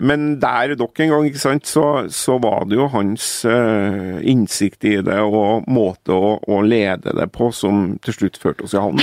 Men 0.00 0.40
der 0.40 0.72
nok 0.80 1.00
en 1.00 1.12
gang, 1.12 1.26
ikke 1.28 1.42
sant, 1.42 1.68
så, 1.68 1.84
så 2.08 2.38
var 2.40 2.64
det 2.68 2.78
jo 2.78 2.88
hans 2.88 3.42
uh, 3.44 4.16
innsikt 4.24 4.86
i 4.88 4.94
det 5.04 5.18
og 5.20 5.68
måte 5.68 6.16
å, 6.16 6.38
å, 6.40 6.62
lede 6.64 7.12
det 7.18 7.26
på 7.34 7.50
som 7.52 7.98
til 8.04 8.16
slutt 8.16 8.40
førte 8.40 8.64
oss 8.64 8.76
i 8.76 8.80
havn. 8.80 9.02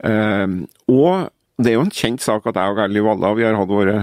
Uh, 0.00 0.64
og 0.90 1.30
det 1.60 1.72
er 1.72 1.78
jo 1.78 1.84
en 1.84 1.92
kjent 1.92 2.24
sak 2.24 2.46
at 2.48 2.56
jeg 2.56 2.72
og 2.72 2.78
Gerli 2.80 3.04
Valla 3.04 3.32
vi 3.36 3.44
har 3.44 3.58
hatt 3.58 3.70
våre 3.70 3.96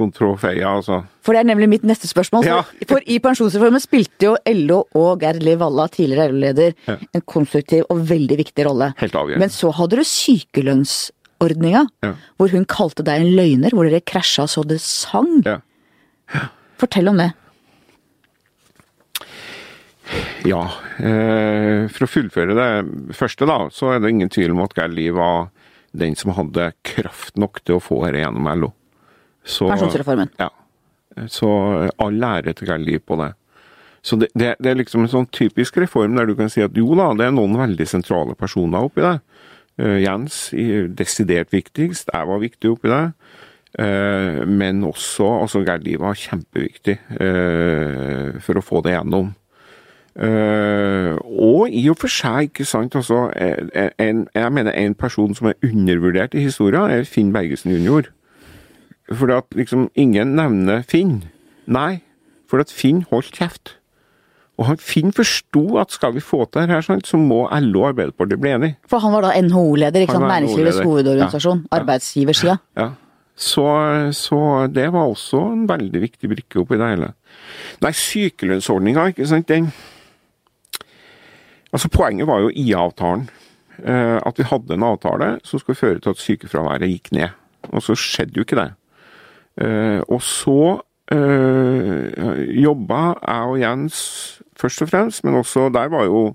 kontrofeier, 0.00 0.64
altså. 0.64 1.02
For 1.22 1.36
det 1.36 1.42
er 1.42 1.48
nemlig 1.50 1.68
mitt 1.74 1.82
neste 1.86 2.08
spørsmål. 2.08 2.46
Ja. 2.48 2.62
For 2.88 3.04
i 3.04 3.18
pensjonsreformen 3.22 3.82
spilte 3.82 4.30
jo 4.30 4.36
LO 4.48 4.80
og 4.98 5.20
Gerli 5.22 5.54
Valla, 5.60 5.86
tidligere 5.92 6.30
LO-leder, 6.32 6.72
ja. 6.88 6.96
en 7.12 7.24
konstruktiv 7.28 7.84
og 7.92 8.00
veldig 8.08 8.38
viktig 8.40 8.66
rolle. 8.66 8.92
Helt 9.02 9.18
avgjørende. 9.18 9.44
Men 9.44 9.52
så 9.52 9.70
hadde 9.76 10.00
du 10.00 10.04
sykelønnsordninga, 10.08 11.84
ja. 12.06 12.14
hvor 12.40 12.56
hun 12.56 12.66
kalte 12.70 13.04
deg 13.06 13.20
en 13.20 13.36
løgner, 13.36 13.76
hvor 13.76 13.88
dere 13.88 14.00
krasja 14.00 14.48
så 14.50 14.64
det 14.66 14.80
sang. 14.82 15.42
Ja. 15.44 15.60
Fortell 16.80 17.12
om 17.12 17.20
det. 17.20 17.30
Ja, 20.48 20.62
eh, 20.98 21.88
for 21.92 22.06
å 22.06 22.10
fullføre 22.10 22.56
det 22.56 23.14
første, 23.16 23.46
da, 23.48 23.58
så 23.72 23.94
er 23.94 24.02
det 24.02 24.10
ingen 24.12 24.32
tvil 24.32 24.54
om 24.54 24.62
at 24.64 24.74
Geir 24.76 24.92
Liv 24.92 25.16
var 25.18 25.50
den 25.92 26.16
som 26.18 26.32
hadde 26.36 26.72
kraft 26.86 27.38
nok 27.40 27.60
til 27.66 27.78
å 27.78 27.84
få 27.84 28.00
dette 28.06 28.24
gjennom 28.24 28.48
LO. 28.58 28.72
Så, 29.44 29.68
Pensjonsreformen. 29.70 30.32
Ja. 30.40 30.50
Så 31.28 31.48
all 32.00 32.24
ære 32.24 32.54
til 32.56 32.70
Gerli 32.70 32.98
på 33.02 33.18
det. 33.20 33.32
Så 34.02 34.16
det, 34.18 34.32
det, 34.34 34.54
det, 34.58 34.70
er 34.70 34.80
liksom 34.80 35.04
en 35.04 35.12
sånn 35.12 35.28
typisk 35.30 35.76
reform 35.78 36.16
der 36.18 36.26
du 36.26 36.34
kan 36.38 36.50
si 36.50 36.62
at 36.64 36.74
jo 36.78 36.96
da, 36.98 37.12
det 37.18 37.28
er 37.28 37.34
noen 37.36 37.54
veldig 37.60 37.86
sentrale 37.86 38.34
personer 38.38 38.88
oppi 38.88 39.04
det. 39.04 39.18
Uh, 39.80 39.98
Jens 40.02 40.48
desidert 40.96 41.52
viktigst, 41.54 42.10
jeg 42.10 42.28
var 42.28 42.42
viktig 42.42 42.72
oppi 42.72 42.90
det. 42.90 43.04
Uh, 43.78 44.42
men 44.48 44.82
også 44.84 45.28
altså 45.44 45.62
Gerli 45.64 45.94
var 46.00 46.18
kjempeviktig 46.18 46.98
uh, 47.14 48.40
for 48.42 48.58
å 48.58 48.64
få 48.64 48.82
det 48.84 48.96
gjennom. 48.96 49.30
Uh, 50.12 51.16
og 51.40 51.72
i 51.72 51.86
og 51.88 51.96
for 52.02 52.12
seg, 52.12 52.50
ikke 52.50 52.66
sant 52.68 52.92
altså, 52.98 53.30
en, 53.32 54.26
Jeg 54.34 54.52
mener 54.52 54.74
en 54.76 54.94
person 54.94 55.32
som 55.34 55.48
er 55.48 55.54
undervurdert 55.64 56.34
i 56.36 56.44
historien, 56.44 56.90
er 56.90 57.08
Finn 57.08 57.32
Bergesen 57.32 57.72
jr. 57.72 58.10
For 59.12 59.32
at 59.32 59.48
liksom 59.56 59.88
ingen 59.94 60.36
nevner 60.36 60.82
Finn. 60.88 61.22
Nei, 61.66 62.02
for 62.48 62.60
at 62.60 62.72
Finn 62.72 63.06
holdt 63.08 63.32
kjeft. 63.32 63.78
Og 64.60 64.68
han 64.68 64.76
Finn 64.78 65.14
forsto 65.16 65.78
at 65.80 65.94
skal 65.94 66.12
vi 66.14 66.20
få 66.20 66.44
til 66.44 66.66
dette, 66.68 66.82
sånn, 66.84 67.00
så 67.08 67.16
må 67.16 67.46
LO 67.64 67.86
og 67.86 67.94
Arbeiderpartiet 67.94 68.42
bli 68.42 68.52
enige. 68.52 68.76
For 68.90 69.00
han 69.00 69.14
var 69.16 69.24
da 69.26 69.32
NHO-leder, 69.40 70.04
ikke 70.04 70.18
sant? 70.18 70.28
Næringslivets 70.28 70.82
hovedorganisasjon. 70.84 71.64
Ja. 71.64 71.78
Arbeidsgiversida. 71.80 72.58
Ja. 72.76 72.84
ja. 72.84 72.90
Så, 73.42 73.64
så, 74.12 74.38
det 74.68 74.90
var 74.92 75.08
også 75.08 75.40
en 75.54 75.64
veldig 75.70 76.02
viktig 76.02 76.28
brikke 76.30 76.60
oppi 76.60 76.76
det 76.76 76.90
hele. 76.92 77.08
Nei, 77.82 77.94
sykelønnsordninga, 77.96 79.08
ikke 79.14 79.26
sant, 79.26 79.48
den 79.48 79.70
Altså, 81.72 81.88
Poenget 81.88 82.28
var 82.28 82.40
jo 82.44 82.52
IA-avtalen. 82.52 83.28
Eh, 83.82 84.18
at 84.20 84.38
vi 84.38 84.46
hadde 84.46 84.76
en 84.76 84.84
avtale 84.86 85.28
som 85.46 85.58
skulle 85.58 85.78
føre 85.78 85.98
til 86.02 86.12
at 86.12 86.20
sykefraværet 86.20 86.90
gikk 86.90 87.12
ned. 87.16 87.34
Og 87.72 87.82
så 87.82 87.96
skjedde 87.98 88.36
jo 88.36 88.44
ikke 88.46 88.58
det. 88.58 88.70
Eh, 89.64 90.00
og 90.08 90.22
så 90.22 90.58
eh, 91.12 92.62
jobba 92.62 93.02
jeg 93.16 93.50
og 93.50 93.60
Jens 93.60 93.98
først 94.58 94.84
og 94.84 94.92
fremst, 94.92 95.24
men 95.24 95.40
også 95.40 95.68
der 95.74 95.92
var 95.92 96.08
jo 96.08 96.34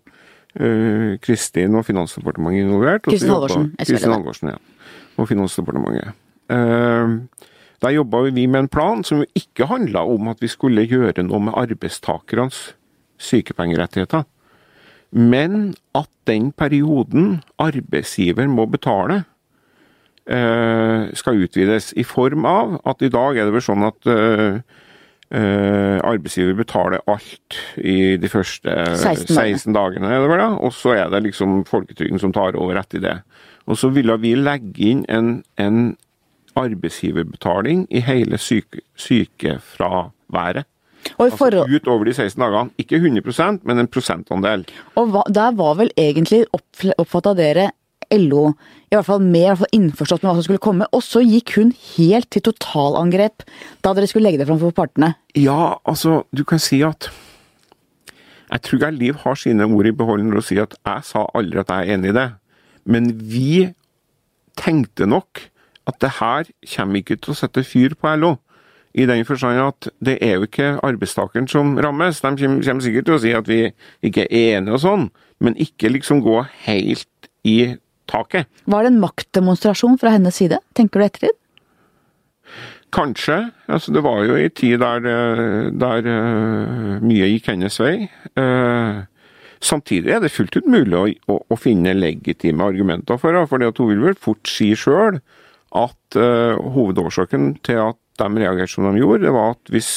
Kristin 1.22 1.76
og 1.78 1.84
Finansdepartementet 1.86 2.64
involvert. 2.66 3.04
Kristin 3.06 3.30
Halvorsen. 3.30 3.68
Kristin 3.78 4.12
Halvorsen, 4.12 4.50
ja. 4.50 4.56
Og 5.22 5.28
Finansdepartementet. 5.30 6.16
Der 7.82 7.94
jobba 7.94 8.22
vi 8.26 8.48
med 8.48 8.60
en 8.60 8.68
plan 8.68 9.04
som 9.04 9.22
ikke 9.36 9.68
handla 9.70 10.02
om 10.10 10.32
at 10.32 10.42
vi 10.42 10.50
skulle 10.50 10.88
gjøre 10.90 11.28
noe 11.28 11.44
med 11.46 11.54
arbeidstakernes 11.54 12.74
sykepengerettigheter 13.22 14.26
men 15.12 15.76
at 15.96 16.10
den 16.28 16.52
perioden 16.52 17.42
arbeidsgiver 17.60 18.48
må 18.52 18.66
betale, 18.70 19.24
eh, 20.28 21.08
skal 21.14 21.44
utvides. 21.44 21.94
I 21.96 22.04
form 22.04 22.46
av 22.46 22.82
at 22.86 23.02
i 23.02 23.10
dag 23.10 23.38
er 23.38 23.48
det 23.48 23.56
vel 23.56 23.64
sånn 23.64 23.86
at 23.88 24.10
eh, 24.12 24.60
eh, 25.32 25.98
arbeidsgiver 26.04 26.58
betaler 26.60 27.04
alt 27.08 27.60
i 27.78 28.18
de 28.20 28.32
første 28.32 28.74
16, 28.98 29.36
16 29.36 29.76
dagene, 29.76 30.12
er 30.12 30.38
da? 30.38 30.52
og 30.56 30.74
så 30.76 30.98
er 30.98 31.12
det 31.14 31.24
liksom 31.30 31.64
folketrygden 31.68 32.20
som 32.20 32.36
tar 32.36 32.60
over 32.60 32.80
etter 32.80 33.04
det. 33.04 33.18
Og 33.68 33.80
så 33.80 33.92
ville 33.92 34.16
vi 34.24 34.36
legge 34.36 34.92
inn 34.92 35.06
en, 35.12 35.42
en 35.60 35.98
arbeidsgiverbetaling 36.58 37.86
i 37.92 38.02
hele 38.02 38.40
syke, 38.42 38.82
sykefraværet. 38.96 40.68
Altså 41.16 41.64
utover 41.66 42.08
de 42.08 42.14
16 42.14 42.42
dagene. 42.42 42.74
Ikke 42.82 43.00
100% 43.00 43.66
men 43.68 43.84
en 43.84 43.90
prosentandel. 43.92 44.66
Og 45.00 45.12
hva, 45.14 45.24
der 45.32 45.56
var 45.58 45.78
vel 45.80 45.92
egentlig 45.98 46.46
oppfatta 46.54 47.36
dere 47.38 47.72
LO 48.14 48.52
i 48.88 48.96
hvert 48.96 49.08
fall 49.08 49.24
mer 49.24 49.42
i 49.42 49.48
hvert 49.50 49.62
fall 49.66 49.76
innforstått 49.76 50.24
med 50.24 50.30
hva 50.30 50.36
som 50.38 50.46
skulle 50.46 50.64
komme, 50.64 50.86
og 50.96 51.02
så 51.04 51.20
gikk 51.20 51.58
hun 51.58 51.74
helt 51.98 52.30
til 52.32 52.44
totalangrep 52.46 53.44
da 53.84 53.92
dere 53.98 54.08
skulle 54.08 54.30
legge 54.30 54.40
det 54.40 54.48
fram 54.48 54.62
for 54.62 54.76
partene? 54.76 55.12
Ja, 55.36 55.76
altså, 55.84 56.22
du 56.32 56.46
kan 56.48 56.62
si 56.64 56.82
at 56.88 57.10
Jeg 58.48 58.62
tror 58.64 58.80
jeg 58.80 58.96
Liv 58.96 59.16
har 59.26 59.36
sine 59.36 59.66
ord 59.68 59.88
i 59.90 59.92
behold 59.92 60.24
når 60.24 60.40
hun 60.40 60.46
sier 60.48 60.64
at 60.64 60.78
jeg 60.80 61.04
sa 61.04 61.26
aldri 61.36 61.60
at 61.60 61.68
jeg 61.74 61.84
er 61.84 61.98
enig 61.98 62.14
i 62.14 62.16
det. 62.16 62.30
Men 62.88 63.10
vi 63.12 63.74
tenkte 64.56 65.04
nok 65.04 65.42
at 65.88 66.00
det 66.00 66.14
her 66.22 66.48
kommer 66.76 67.02
ikke 67.02 67.18
til 67.20 67.34
å 67.34 67.36
sette 67.36 67.66
fyr 67.68 67.98
på 68.00 68.14
LO. 68.16 68.38
I 68.98 69.06
den 69.06 69.26
forstand 69.28 69.62
at 69.62 69.90
det 70.02 70.18
er 70.26 70.40
jo 70.40 70.48
ikke 70.48 70.72
arbeidstakeren 70.86 71.48
som 71.52 71.76
rammes. 71.78 72.22
De 72.24 72.32
kommer 72.34 72.82
sikkert 72.82 73.10
til 73.10 73.18
å 73.18 73.22
si 73.22 73.34
at 73.38 73.50
vi 73.50 73.60
ikke 74.06 74.26
er 74.26 74.58
enige 74.58 74.78
og 74.78 74.82
sånn, 74.82 75.10
men 75.44 75.58
ikke 75.62 75.92
liksom 75.94 76.24
gå 76.26 76.40
helt 76.66 77.30
i 77.46 77.76
taket. 78.10 78.48
Var 78.66 78.86
det 78.86 78.94
en 78.94 79.04
maktdemonstrasjon 79.04 80.00
fra 80.02 80.16
hennes 80.16 80.40
side, 80.40 80.60
tenker 80.78 81.00
du 81.04 81.06
etter 81.06 81.28
det? 81.28 81.36
Kanskje. 82.96 83.38
Altså, 83.68 83.92
det 83.94 84.02
var 84.06 84.24
jo 84.24 84.38
en 84.40 84.56
tid 84.56 84.80
der, 84.80 85.08
der 85.76 86.08
uh, 86.08 86.94
mye 87.04 87.30
gikk 87.34 87.52
hennes 87.52 87.78
vei. 87.84 88.08
Uh, 88.40 89.04
samtidig 89.60 90.16
er 90.16 90.24
det 90.24 90.32
fullt 90.32 90.56
ut 90.56 90.70
mulig 90.72 90.96
å, 90.96 91.04
å, 91.34 91.40
å 91.52 91.60
finne 91.60 91.94
legitime 91.98 92.64
argumenter 92.64 93.20
for 93.20 93.36
henne. 93.36 93.50
For 93.52 93.62
hun 93.62 93.92
vil 93.92 94.06
vel 94.08 94.18
fort 94.24 94.48
si 94.50 94.72
sjøl 94.80 95.20
at 95.76 96.18
uh, 96.18 96.56
hovedårsaken 96.56 97.58
til 97.68 97.84
at 97.90 98.00
de 98.22 98.44
reagerte 98.44 98.74
som 98.74 98.88
de 98.90 99.02
gjorde, 99.02 99.26
det 99.26 99.34
var 99.36 99.56
at 99.56 99.74
hvis 99.74 99.92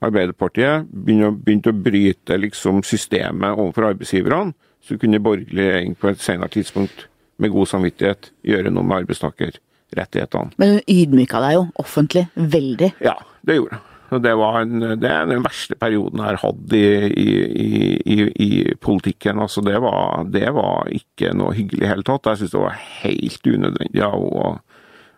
Arbeiderpartiet 0.00 0.88
begynte, 0.88 1.74
å 1.74 1.76
bryte 1.76 2.38
liksom, 2.40 2.80
systemet 2.86 3.52
overfor 3.52 3.90
arbeidsgiverne, 3.90 4.54
så 4.80 4.96
kunne 4.96 5.20
borgerlig 5.20 5.66
regjering 5.66 5.96
på 6.00 6.08
et 6.08 6.22
senere 6.24 6.48
tidspunkt 6.54 7.04
med 7.40 7.52
god 7.52 7.68
samvittighet 7.68 8.30
gjøre 8.48 8.72
noe 8.72 8.86
med 8.86 9.02
arbeidstakerrettighetene. 9.02 10.56
Men 10.60 10.78
hun 10.78 10.88
ydmyka 10.88 11.42
deg 11.44 11.58
jo 11.58 11.66
offentlig 11.84 12.24
veldig. 12.32 12.94
Ja, 13.04 13.18
det 13.44 13.60
gjorde 13.60 13.76
hun. 13.76 13.86
Det, 14.10 14.30
en, 14.32 14.80
det, 14.98 15.06
er 15.06 15.28
den 15.30 15.44
verste 15.44 15.76
perioden 15.78 16.18
jeg 16.18 16.32
har 16.32 16.40
hatt 16.42 16.72
i, 16.74 16.86
i, 17.06 17.68
i, 18.02 18.16
i 18.42 18.48
politikken. 18.82 19.38
Altså 19.38 19.62
det, 19.62 19.76
var, 19.84 20.24
det, 20.32 20.48
var, 20.56 20.88
ikke 20.90 21.30
noe 21.38 21.54
hyggelig 21.54 21.78
i 21.78 21.84
det 21.84 21.92
hele 21.92 22.06
tatt. 22.08 22.32
Jeg 22.32 22.40
syns 22.40 22.56
det 22.56 22.64
var 22.64 22.80
helt 23.04 23.46
unødvendig 23.46 24.02
av 24.08 24.24
henne 24.24 24.56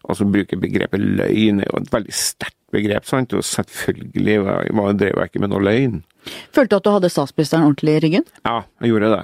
Altså 0.08 0.26
bruke 0.26 0.58
begrepet 0.58 1.02
løgn 1.02 1.62
er 1.62 1.68
jo 1.70 1.78
et 1.78 1.92
veldig 1.92 2.16
sterkt 2.16 2.58
begrep, 2.72 3.04
sant? 3.06 3.34
og 3.36 3.44
selvfølgelig 3.46 4.38
var, 4.46 4.96
drev 4.98 5.20
jeg 5.20 5.30
ikke 5.30 5.42
med 5.44 5.52
noe 5.52 5.62
løgn. 5.62 6.00
Følte 6.54 6.72
du 6.72 6.80
at 6.80 6.88
du 6.88 6.92
hadde 6.94 7.12
statsministeren 7.12 7.68
ordentlig 7.68 7.98
i 7.98 8.02
ryggen? 8.06 8.26
Ja, 8.46 8.62
jeg 8.82 8.94
gjorde 8.94 9.12
det. 9.12 9.22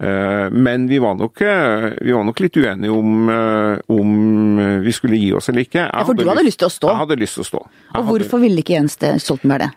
Eh, 0.00 0.50
men 0.50 0.86
vi 0.88 0.98
var 0.98 1.14
nok, 1.14 1.40
eh, 1.40 1.90
vi 2.00 2.12
var 2.12 2.24
nok 2.24 2.40
litt 2.40 2.56
uenige 2.56 2.90
om, 2.94 3.28
eh, 3.28 3.78
om, 3.92 4.80
vi 4.80 4.92
skulle 4.96 5.18
gi 5.20 5.32
oss 5.36 5.50
eller 5.52 5.66
ikke. 5.66 5.82
Jeg 5.82 5.92
ja, 5.92 6.04
For 6.08 6.16
du 6.16 6.24
hadde 6.24 6.46
lyst 6.46 6.62
til 6.62 6.70
å 6.70 6.72
stå? 6.72 6.88
Jeg 6.88 7.00
hadde 7.02 7.20
lyst 7.20 7.36
til 7.36 7.44
å 7.44 7.48
stå. 7.50 7.60
Jeg 7.68 8.00
og 8.00 8.08
hvorfor 8.08 8.38
hadde... 8.38 8.46
ville 8.46 8.64
ikke 8.64 8.78
Jens 8.78 8.96
Stoltenberg 8.96 9.66
det? 9.66 9.70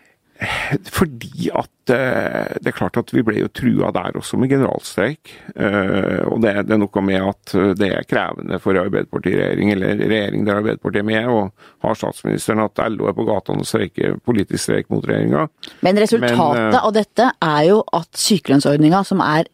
Fordi 0.92 1.50
at 1.54 1.92
eh, 1.94 2.56
det 2.60 2.72
er 2.72 2.76
klart 2.76 2.98
at 3.00 3.12
vi 3.14 3.22
ble 3.26 3.38
jo 3.38 3.50
trua 3.54 3.92
der 3.96 4.18
også 4.18 4.40
med 4.42 4.52
generalstreik. 4.52 5.32
Eh, 5.56 6.24
og 6.28 6.42
det, 6.44 6.56
det, 6.68 6.76
er 6.76 6.82
noe 6.82 7.04
med 7.06 7.28
at 7.30 7.54
det 7.80 7.90
er 7.94 8.08
krevende 8.10 8.60
for 8.64 8.78
Arbeiderparti-regjering, 8.82 9.74
eller 9.76 10.02
regjering 10.02 10.48
der 10.48 10.62
Arbeiderpartiet 10.62 11.04
er 11.04 11.10
med, 11.10 11.30
og 11.32 11.86
har 11.86 12.00
statsministeren 12.00 12.64
at 12.66 12.84
LO 12.92 13.10
er 13.10 13.18
på 13.18 13.28
gatene 13.30 13.64
og 13.64 13.70
streiker 13.70 14.18
politisk 14.26 14.66
streik 14.66 14.90
mot 14.94 15.06
regjeringa. 15.08 15.48
Men 15.86 16.02
resultatet 16.02 16.40
Men, 16.40 16.80
av 16.82 16.96
dette 16.98 17.30
er 17.38 17.62
jo 17.70 17.84
at 17.96 18.24
sykelønnsordninga, 18.26 19.04
som 19.08 19.24
er 19.24 19.52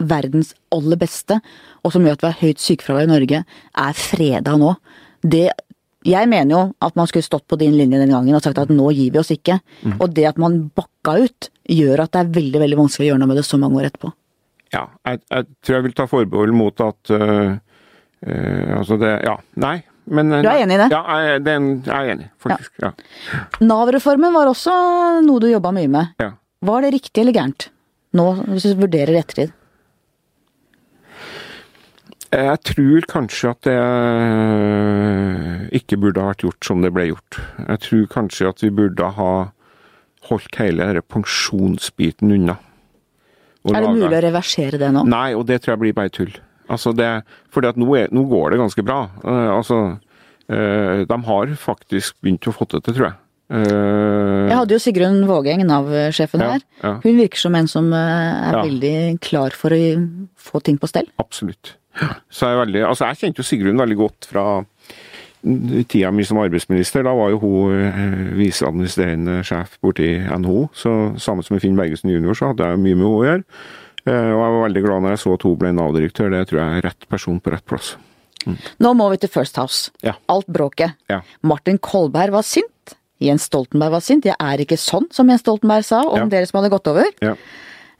verdens 0.00 0.54
aller 0.72 0.96
beste, 1.00 1.40
og 1.84 1.92
som 1.92 2.06
gjør 2.06 2.16
at 2.16 2.22
vi 2.22 2.30
har 2.30 2.44
høyt 2.44 2.62
sykefravær 2.62 3.08
i 3.08 3.10
Norge, 3.10 3.42
er 3.84 3.98
freda 3.98 4.56
nå. 4.60 4.74
Det 5.20 5.50
jeg 6.06 6.28
mener 6.30 6.54
jo 6.54 6.60
at 6.80 6.96
man 6.96 7.08
skulle 7.10 7.26
stått 7.26 7.46
på 7.50 7.58
din 7.60 7.74
linje 7.76 7.98
den 8.00 8.12
gangen 8.14 8.36
og 8.36 8.42
sagt 8.44 8.58
at 8.62 8.70
nå 8.72 8.86
gir 8.96 9.12
vi 9.12 9.20
oss 9.20 9.32
ikke. 9.34 9.58
Mm. 9.84 9.98
Og 10.00 10.14
det 10.16 10.24
at 10.30 10.38
man 10.40 10.70
bakka 10.76 11.18
ut, 11.26 11.50
gjør 11.70 12.04
at 12.06 12.14
det 12.14 12.22
er 12.22 12.32
veldig 12.38 12.62
veldig 12.64 12.78
vanskelig 12.80 13.06
å 13.06 13.10
gjøre 13.12 13.22
noe 13.22 13.30
med 13.30 13.38
det 13.40 13.44
så 13.46 13.60
mange 13.60 13.78
år 13.80 13.90
etterpå. 13.90 14.12
Ja, 14.72 14.86
jeg, 15.06 15.20
jeg 15.28 15.46
tror 15.66 15.76
jeg 15.76 15.86
vil 15.88 15.96
ta 15.98 16.06
forbehold 16.10 16.54
mot 16.54 16.82
at 16.84 17.10
uh, 17.10 17.56
uh, 18.22 18.68
Altså 18.78 18.96
det 19.02 19.16
Ja, 19.26 19.34
nei. 19.58 19.80
men 20.06 20.30
Du 20.30 20.46
er 20.46 20.62
enig 20.62 20.76
i 20.78 20.80
det? 20.84 20.88
Ja, 20.94 21.00
jeg, 21.26 21.42
det 21.46 21.56
jeg 21.58 21.94
er 21.96 22.12
enig, 22.14 22.28
faktisk. 22.42 22.72
Ja. 22.82 22.92
Nav-reformen 23.66 24.34
var 24.34 24.50
også 24.50 24.74
noe 25.26 25.42
du 25.42 25.48
jobba 25.50 25.74
mye 25.74 25.90
med. 25.90 26.14
ja. 26.22 26.32
Var 26.60 26.82
det 26.84 26.90
riktig 26.92 27.22
eller 27.22 27.32
gærent? 27.32 27.70
Nå, 28.12 28.24
hvis 28.52 28.66
du 28.68 28.74
vurderer 28.82 29.14
i 29.14 29.20
ettertid. 29.22 29.52
Jeg 32.30 32.60
tror 32.62 33.06
kanskje 33.10 33.50
at 33.50 33.60
det 33.66 33.74
eh, 33.74 35.62
ikke 35.80 35.98
burde 35.98 36.22
ha 36.22 36.30
vært 36.30 36.44
gjort 36.46 36.66
som 36.68 36.82
det 36.84 36.92
ble 36.94 37.08
gjort. 37.08 37.38
Jeg 37.64 37.80
tror 37.86 38.04
kanskje 38.12 38.50
at 38.52 38.62
vi 38.62 38.70
burde 38.74 39.08
ha 39.16 39.32
holdt 40.28 40.58
hele 40.60 40.86
denne 40.86 41.02
pensjonsbiten 41.02 42.30
unna. 42.36 42.58
Og 43.66 43.74
Er 43.74 43.82
det 43.84 43.90
mulig 43.96 44.16
å 44.16 44.22
reversere 44.24 44.78
det 44.80 44.92
nå? 44.94 45.02
Nei, 45.10 45.32
og 45.36 45.42
det 45.48 45.58
tror 45.62 45.74
jeg 45.74 45.82
blir 45.82 45.96
bare 45.96 46.12
tull. 46.14 46.30
Altså 46.70 46.92
det, 46.94 47.08
fordi 47.52 47.72
at 47.72 47.80
nå, 47.80 47.88
er, 47.98 48.12
nå 48.14 48.22
går 48.30 48.54
det 48.54 48.60
ganske 48.62 48.84
bra. 48.86 49.00
Uh, 49.24 49.50
altså, 49.56 49.80
uh, 50.52 51.02
de 51.10 51.18
har 51.26 51.56
faktisk 51.58 52.14
begynt 52.22 52.46
å 52.46 52.54
få 52.54 52.68
det 52.70 52.84
til, 52.86 52.94
tror 53.00 53.08
jeg. 53.10 53.18
Uh, 53.50 54.46
Jeg 54.46 54.54
hadde 54.54 54.76
jo 54.76 54.78
Sigrun 54.78 55.18
Vågeng, 55.26 55.64
Nav-sjefen 55.66 56.44
Ja, 56.44 56.52
her. 56.54 56.62
ja. 56.78 56.92
Hun 57.02 57.18
virker 57.18 57.42
som 57.42 57.58
en 57.58 57.66
som 57.66 57.90
er 57.92 58.54
Ja. 58.54 58.62
veldig 58.62 59.18
klar 59.20 59.50
for 59.50 59.74
å 59.74 59.80
få 60.38 60.62
ting 60.62 60.78
på 60.78 60.86
stell. 60.86 61.10
Absolutt. 61.18 61.74
Så 62.30 62.46
jeg, 62.46 62.54
er 62.54 62.60
veldig, 62.64 62.82
altså 62.86 63.08
jeg 63.10 63.18
kjente 63.20 63.42
jo 63.42 63.48
Sigrun 63.48 63.80
veldig 63.80 63.96
godt 63.98 64.28
fra 64.30 64.44
tida 65.88 66.10
mi 66.12 66.24
som 66.28 66.38
arbeidsminister. 66.42 67.04
Da 67.06 67.14
var 67.16 67.30
jo 67.32 67.38
hun 67.42 67.72
eh, 67.74 68.18
viseadministrerende 68.38 69.38
sjef 69.46 69.78
borti 69.82 70.10
NHO. 70.20 70.66
Så 70.76 70.92
sammen 71.22 71.46
med 71.50 71.62
Finn 71.64 71.78
Bergesen 71.78 72.12
jr. 72.12 72.34
så 72.36 72.50
hadde 72.52 72.68
jeg 72.68 72.82
mye 72.82 72.98
med 72.98 73.06
henne 73.06 73.16
å 73.16 73.24
gjøre. 73.28 73.44
Eh, 74.06 74.30
og 74.34 74.42
jeg 74.44 74.52
var 74.54 74.62
veldig 74.66 74.84
glad 74.86 75.04
når 75.04 75.16
jeg 75.16 75.22
så 75.24 75.34
at 75.36 75.46
hun 75.48 75.58
ble 75.60 75.72
Nav-direktør. 75.76 76.30
Det 76.36 76.44
tror 76.50 76.60
jeg 76.62 76.78
er 76.80 76.86
rett 76.90 77.08
person 77.10 77.40
på 77.40 77.54
rett 77.56 77.66
plass. 77.68 77.94
Nå 78.80 78.92
må 78.96 79.10
vi 79.12 79.18
til 79.20 79.32
First 79.32 79.58
House. 79.60 79.90
Ja. 80.04 80.14
Alt 80.32 80.48
bråket. 80.48 80.94
Ja. 81.12 81.20
Martin 81.44 81.80
Kolberg 81.82 82.32
var 82.36 82.46
sint. 82.46 82.94
Jens 83.20 83.44
Stoltenberg 83.50 83.92
var 83.98 84.04
sint. 84.04 84.24
Jeg 84.24 84.36
er 84.40 84.62
ikke 84.64 84.78
sånn, 84.80 85.10
som 85.12 85.28
Jens 85.28 85.42
Stoltenberg 85.44 85.84
sa 85.84 86.00
om 86.08 86.22
Ja. 86.22 86.28
dere 86.32 86.46
som 86.48 86.56
hadde 86.62 86.72
gått 86.72 86.88
over. 86.88 87.04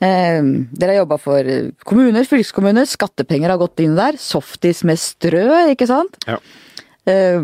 Ja. 0.00 0.06
Eh, 0.06 0.42
dere 0.72 0.94
har 0.94 1.02
jobba 1.02 1.18
for 1.20 1.44
eh, 1.44 1.72
kommuner, 1.84 2.24
fylkeskommuner, 2.24 2.86
skattepenger 2.88 3.50
har 3.52 3.60
gått 3.60 3.80
inn 3.84 3.98
der. 3.98 4.16
Softis 4.20 4.84
med 4.88 4.98
strø, 5.00 5.44
ikke 5.74 5.86
sant? 5.90 6.16
Ja. 6.28 6.38
Eh, 7.10 7.40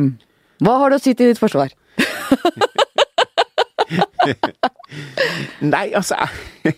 hva 0.64 0.74
har 0.80 0.88
du 0.90 0.96
å 0.96 1.02
si 1.02 1.12
til 1.14 1.26
ditt 1.32 1.42
forsvar? 1.42 1.70
Nei, 5.60 5.92
altså 5.96 6.14
jeg, 6.18 6.28
jeg, 6.64 6.74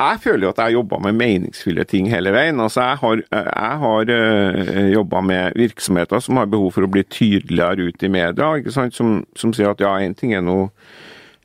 jeg 0.00 0.18
føler 0.22 0.46
jo 0.46 0.50
at 0.52 0.60
jeg 0.60 0.64
har 0.64 0.74
jobba 0.74 0.98
med 1.06 1.12
meningsfulle 1.18 1.84
ting 1.88 2.04
hele 2.10 2.32
veien. 2.34 2.60
Altså 2.62 2.80
Jeg 2.86 2.96
har, 3.02 3.16
jeg 3.30 3.74
har 3.82 4.02
uh, 4.14 4.92
jobba 4.92 5.18
med 5.26 5.42
virksomheter 5.58 6.18
som 6.24 6.36
har 6.40 6.46
behov 6.50 6.70
for 6.76 6.82
å 6.86 6.90
bli 6.90 7.04
tydeligere 7.06 7.80
ut 7.90 8.02
i 8.02 8.12
media. 8.12 8.46
Som, 8.94 9.08
som 9.38 9.50
sier 9.54 9.70
at 9.72 9.82
ja, 9.84 9.92
én 10.02 10.14
ting 10.18 10.30
er 10.34 10.42
nå 10.44 10.58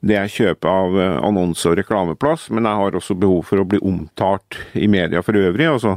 det 0.03 0.17
er 0.19 0.31
kjøper 0.31 0.69
av 0.69 0.97
eh, 0.99 1.19
annonse- 1.23 1.69
og 1.71 1.77
reklameplass, 1.79 2.49
men 2.51 2.67
jeg 2.67 2.79
har 2.81 2.97
også 2.99 3.15
behov 3.19 3.45
for 3.47 3.61
å 3.61 3.67
bli 3.67 3.79
omtalt 3.83 4.59
i 4.75 4.89
media 4.91 5.23
for 5.23 5.39
øvrig. 5.39 5.69
altså 5.69 5.95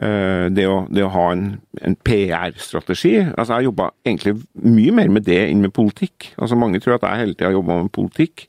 eh, 0.00 0.46
det 0.56 0.64
å, 0.68 0.78
det 0.88 1.04
å 1.04 1.12
ha 1.12 1.26
en, 1.34 1.44
en 1.84 1.96
PR-strategi. 2.06 3.18
Altså, 3.34 3.58
Jeg 3.58 3.68
jobba 3.68 3.90
egentlig 4.06 4.38
mye 4.64 4.94
mer 4.96 5.12
med 5.12 5.28
det 5.28 5.42
enn 5.50 5.60
med 5.64 5.74
politikk. 5.76 6.32
Altså, 6.38 6.56
Mange 6.56 6.80
tror 6.80 6.96
at 6.96 7.04
jeg 7.04 7.24
hele 7.24 7.36
tida 7.36 7.52
jobba 7.52 7.82
med 7.82 7.92
politikk, 7.92 8.46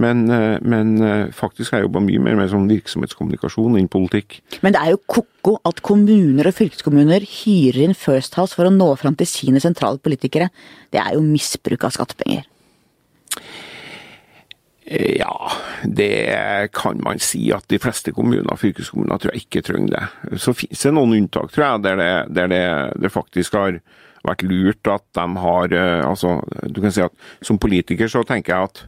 men, 0.00 0.22
eh, 0.32 0.56
men 0.64 0.94
faktisk 1.36 1.74
har 1.74 1.82
jeg 1.82 1.90
jobba 1.90 2.00
mye 2.06 2.22
mer 2.24 2.38
med 2.38 2.48
sånn 2.48 2.70
virksomhetskommunikasjon 2.72 3.76
enn 3.76 3.90
politikk. 3.92 4.38
Men 4.64 4.72
det 4.72 4.80
er 4.80 4.94
jo 4.94 5.02
ko-ko 5.12 5.58
at 5.68 5.82
kommuner 5.84 6.48
og 6.48 6.56
fylkeskommuner 6.56 7.28
hyrer 7.28 7.82
inn 7.84 7.92
First 7.92 8.40
House 8.40 8.56
for 8.56 8.64
å 8.64 8.72
nå 8.72 8.88
fram 8.96 9.18
til 9.20 9.28
sine 9.28 9.60
sentrale 9.60 10.00
politikere. 10.00 10.48
Det 10.88 11.04
er 11.04 11.18
jo 11.18 11.26
misbruk 11.26 11.84
av 11.84 11.92
skattepenger. 11.98 12.48
Eh, 14.86 15.16
Ja, 15.18 15.50
det 15.84 16.72
kan 16.72 17.00
man 17.04 17.18
si 17.18 17.52
at 17.52 17.68
de 17.68 17.78
fleste 17.78 18.12
kommuner 18.12 18.50
og 18.50 18.58
fylkeskommuner 18.58 19.18
tror 19.18 19.32
jeg 19.32 19.46
ikke 19.46 19.62
trenger 19.62 19.94
det. 19.96 20.38
Så 20.42 20.54
finnes 20.56 20.82
det 20.82 20.94
noen 20.94 21.14
unntak, 21.16 21.52
tror 21.52 21.66
jeg, 21.66 21.82
der 21.84 21.96
det, 22.00 22.12
der 22.34 22.48
det, 22.50 22.64
det 23.02 23.12
faktisk 23.12 23.54
har 23.54 23.78
vært 24.26 24.42
lurt 24.46 24.86
at 24.90 25.04
de 25.18 25.26
har 25.44 25.72
eh, 25.74 26.06
Altså, 26.06 26.40
du 26.66 26.80
kan 26.80 26.94
si 26.94 27.02
at 27.02 27.14
som 27.42 27.58
politiker 27.58 28.10
så 28.10 28.24
tenker 28.26 28.54
jeg 28.54 28.70
at 28.70 28.82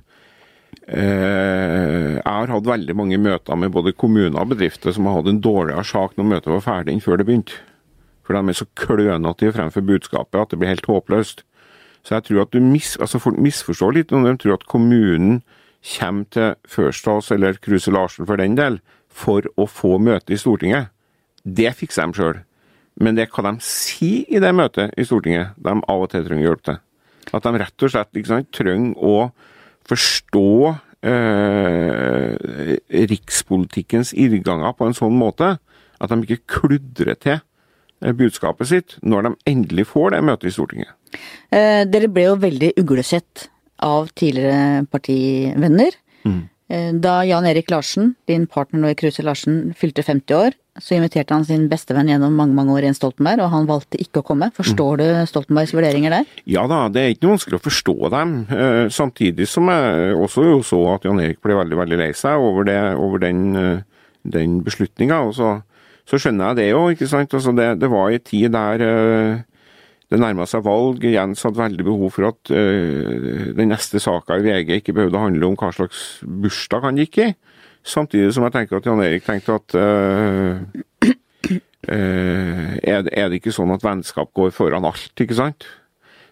eh, 0.88 2.18
jeg 2.18 2.26
har 2.26 2.52
hatt 2.52 2.66
veldig 2.66 2.96
mange 2.96 3.18
møter 3.18 3.57
med 3.59 3.72
både 3.74 3.94
kommuner 3.94 4.40
og 4.40 4.52
bedrifter 4.54 4.94
som 4.94 5.07
har 5.07 5.20
hatt 5.20 5.30
en 5.30 5.42
dårligere 5.42 5.85
sak 5.87 6.18
når 6.18 6.30
møtet 6.35 6.52
var 6.54 6.66
ferdig 6.66 6.94
enn 6.94 7.02
før 7.04 7.18
det 7.18 7.26
begynte. 7.30 7.59
For 8.24 8.35
de 8.35 8.48
er 8.48 8.57
så 8.57 8.66
klønete 8.78 9.52
fremfor 9.52 9.85
budskapet 9.85 10.40
at 10.40 10.50
det 10.50 10.59
blir 10.59 10.72
helt 10.72 10.87
håpløst. 10.88 11.44
Så 12.04 12.14
jeg 12.16 12.24
tror 12.26 12.44
at 12.44 12.57
mis, 12.61 12.94
altså 13.00 13.20
folk 13.20 13.38
misforstår 13.40 13.94
litt 13.96 14.12
når 14.12 14.30
de 14.30 14.38
tror 14.42 14.59
at 14.59 14.66
kommunen 14.68 15.42
kommer 15.85 16.25
til 16.33 16.55
First 16.68 17.07
House 17.07 17.35
eller 17.35 17.59
Kruse 17.62 17.92
Larsen 17.92 18.27
for 18.27 18.40
den 18.40 18.57
del, 18.59 18.81
for 19.09 19.47
å 19.61 19.66
få 19.70 19.99
møte 20.03 20.35
i 20.35 20.40
Stortinget. 20.40 20.90
Det 21.44 21.70
fikser 21.77 22.09
de 22.09 22.18
sjøl. 22.18 22.40
Men 23.01 23.16
det 23.16 23.27
er 23.27 23.35
hva 23.35 23.51
de 23.51 23.64
sier 23.64 24.25
i 24.31 24.40
det 24.42 24.53
møtet 24.55 24.94
i 24.99 25.07
Stortinget, 25.07 25.55
de 25.59 25.75
av 25.77 26.03
og 26.05 26.11
til 26.12 26.25
trenger 26.27 26.49
hjelp 26.49 26.64
til. 26.66 26.81
At 27.35 27.47
de 27.47 27.61
rett 27.61 27.85
og 27.85 27.92
slett 27.92 28.12
liksom, 28.16 28.47
trenger 28.55 28.94
å 29.03 29.16
forstå 29.88 30.51
eh, 31.05 32.77
rikspolitikkens 33.11 34.14
irrganger 34.16 34.77
på 34.79 34.88
en 34.88 34.97
sånn 34.97 35.16
måte 35.18 35.57
at 36.01 36.12
de 36.12 36.20
ikke 36.25 36.61
kludrer 36.61 37.18
til 37.20 37.38
eh, 37.38 38.14
budskapet 38.16 38.70
sitt 38.70 38.97
når 39.03 39.29
de 39.29 39.35
endelig 39.53 39.88
får 39.90 40.14
det 40.14 40.23
møtet 40.31 40.51
i 40.51 40.55
Stortinget. 40.55 40.94
Eh, 41.51 41.83
dere 41.88 42.11
ble 42.12 42.29
jo 42.31 42.38
veldig 42.42 42.73
uglesett 42.81 43.49
av 43.85 44.11
tidligere 44.16 44.85
partivenner. 44.92 45.97
Mm. 46.25 46.42
Da 47.05 47.18
Jan 47.29 47.44
Erik 47.47 47.68
Larsen, 47.70 48.14
din 48.27 48.47
partner 48.51 48.81
nå 48.81 48.90
i 48.90 48.97
Kruse 48.99 49.23
Larsen, 49.23 49.75
fylte 49.77 50.03
50 50.03 50.37
år, 50.38 50.55
så 50.83 50.97
inviterte 50.97 51.35
han 51.35 51.44
sin 51.47 51.68
bestevenn 51.70 52.09
gjennom 52.11 52.35
mange 52.35 52.57
mange 52.57 52.73
år, 52.75 52.83
Jens 52.88 52.99
Stoltenberg, 52.99 53.44
og 53.44 53.53
han 53.53 53.68
valgte 53.68 54.01
ikke 54.03 54.23
å 54.23 54.27
komme. 54.27 54.49
Forstår 54.57 54.99
du 54.99 55.05
Stoltenbergs 55.31 55.75
vurderinger 55.77 56.16
der? 56.16 56.33
Ja 56.51 56.64
da, 56.70 56.87
det 56.90 57.03
er 57.03 57.12
ikke 57.14 57.29
noe 57.29 57.37
vanskelig 57.37 57.61
å 57.61 57.64
forstå 57.68 57.94
dem. 58.14 58.33
Eh, 58.51 58.81
samtidig 58.90 59.47
som 59.51 59.70
jeg 59.70 60.16
også 60.18 60.47
jo 60.49 60.59
så 60.66 60.81
at 60.97 61.07
Jan 61.07 61.23
Erik 61.23 61.38
ble 61.44 61.61
veldig 61.61 61.79
veldig 61.79 62.01
lei 62.01 62.11
seg 62.18 62.42
over, 62.42 62.66
det, 62.66 62.79
over 62.99 63.23
den, 63.23 63.44
eh, 63.61 64.09
den 64.35 64.59
beslutninga. 64.66 65.20
Så, 65.37 65.53
så 66.11 66.20
skjønner 66.20 66.51
jeg 66.51 66.62
det 66.62 66.68
jo, 66.73 66.83
ikke 66.90 67.11
sant. 67.12 67.38
Altså 67.38 67.55
det, 67.55 67.68
det 67.85 67.92
var 67.94 68.11
en 68.11 68.27
tid 68.33 68.57
der 68.57 68.87
eh, 68.88 69.44
det 70.12 70.21
nærma 70.21 70.45
seg 70.49 70.64
valg. 70.67 71.03
Jens 71.09 71.43
hadde 71.47 71.61
veldig 71.62 71.85
behov 71.87 72.12
for 72.14 72.29
at 72.29 72.53
eh, 72.55 73.51
den 73.57 73.71
neste 73.73 74.01
saka 74.03 74.37
i 74.38 74.45
VG 74.45 74.79
ikke 74.81 74.95
behøvde 74.97 75.19
å 75.19 75.25
handle 75.27 75.49
om 75.49 75.57
hva 75.59 75.71
slags 75.75 76.05
bursdag 76.23 76.85
han 76.88 77.01
gikk 77.01 77.21
i. 77.25 77.29
Samtidig 77.85 78.33
som 78.37 78.47
jeg 78.47 78.55
tenker 78.55 78.79
at 78.81 78.87
Jan 78.88 79.03
Erik 79.05 79.27
tenkte 79.27 79.59
at 79.59 79.75
eh, 79.81 81.11
eh, 81.88 82.75
er, 82.81 83.03
det- 83.05 83.38
ikke 83.40 83.53
sånn 83.53 83.75
at 83.75 83.85
vennskap 83.85 84.33
går 84.37 84.53
foran 84.57 84.87
alt, 84.88 85.12
ikke 85.21 85.37
sant? 85.37 85.67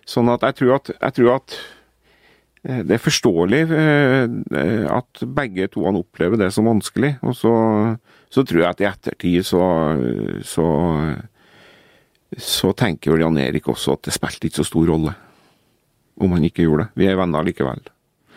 Sånn 0.09 0.31
at 0.33 0.43
jeg 0.49 0.61
tror 0.61 0.77
at, 0.81 0.91
jeg 0.99 1.17
tror 1.19 1.35
at 1.37 1.59
det 2.63 2.95
er 2.95 3.03
forståelig 3.03 3.61
at 4.95 5.23
begge 5.35 5.65
to 5.73 5.83
han 5.83 5.97
opplever 5.99 6.39
det 6.39 6.53
som 6.55 6.69
vanskelig. 6.71 7.17
Og 7.27 7.35
så, 7.35 7.51
så 8.31 8.45
tror 8.47 8.61
jeg 8.63 8.69
at 8.71 8.83
i 8.83 8.87
ettertid 8.87 9.47
så, 9.49 9.63
så, 10.47 10.67
så 12.41 12.73
tenker 12.77 13.13
vel 13.15 13.25
Jan 13.27 13.39
Erik 13.43 13.69
også 13.69 13.97
at 13.99 14.07
det 14.09 14.15
spilte 14.17 14.49
ikke 14.49 14.63
så 14.63 14.69
stor 14.69 14.87
rolle 14.93 15.15
om 16.23 16.33
han 16.37 16.45
ikke 16.47 16.65
gjorde 16.67 16.87
det. 16.87 16.93
Vi 17.03 17.09
er 17.11 17.19
venner 17.19 17.45
likevel. 17.45 17.81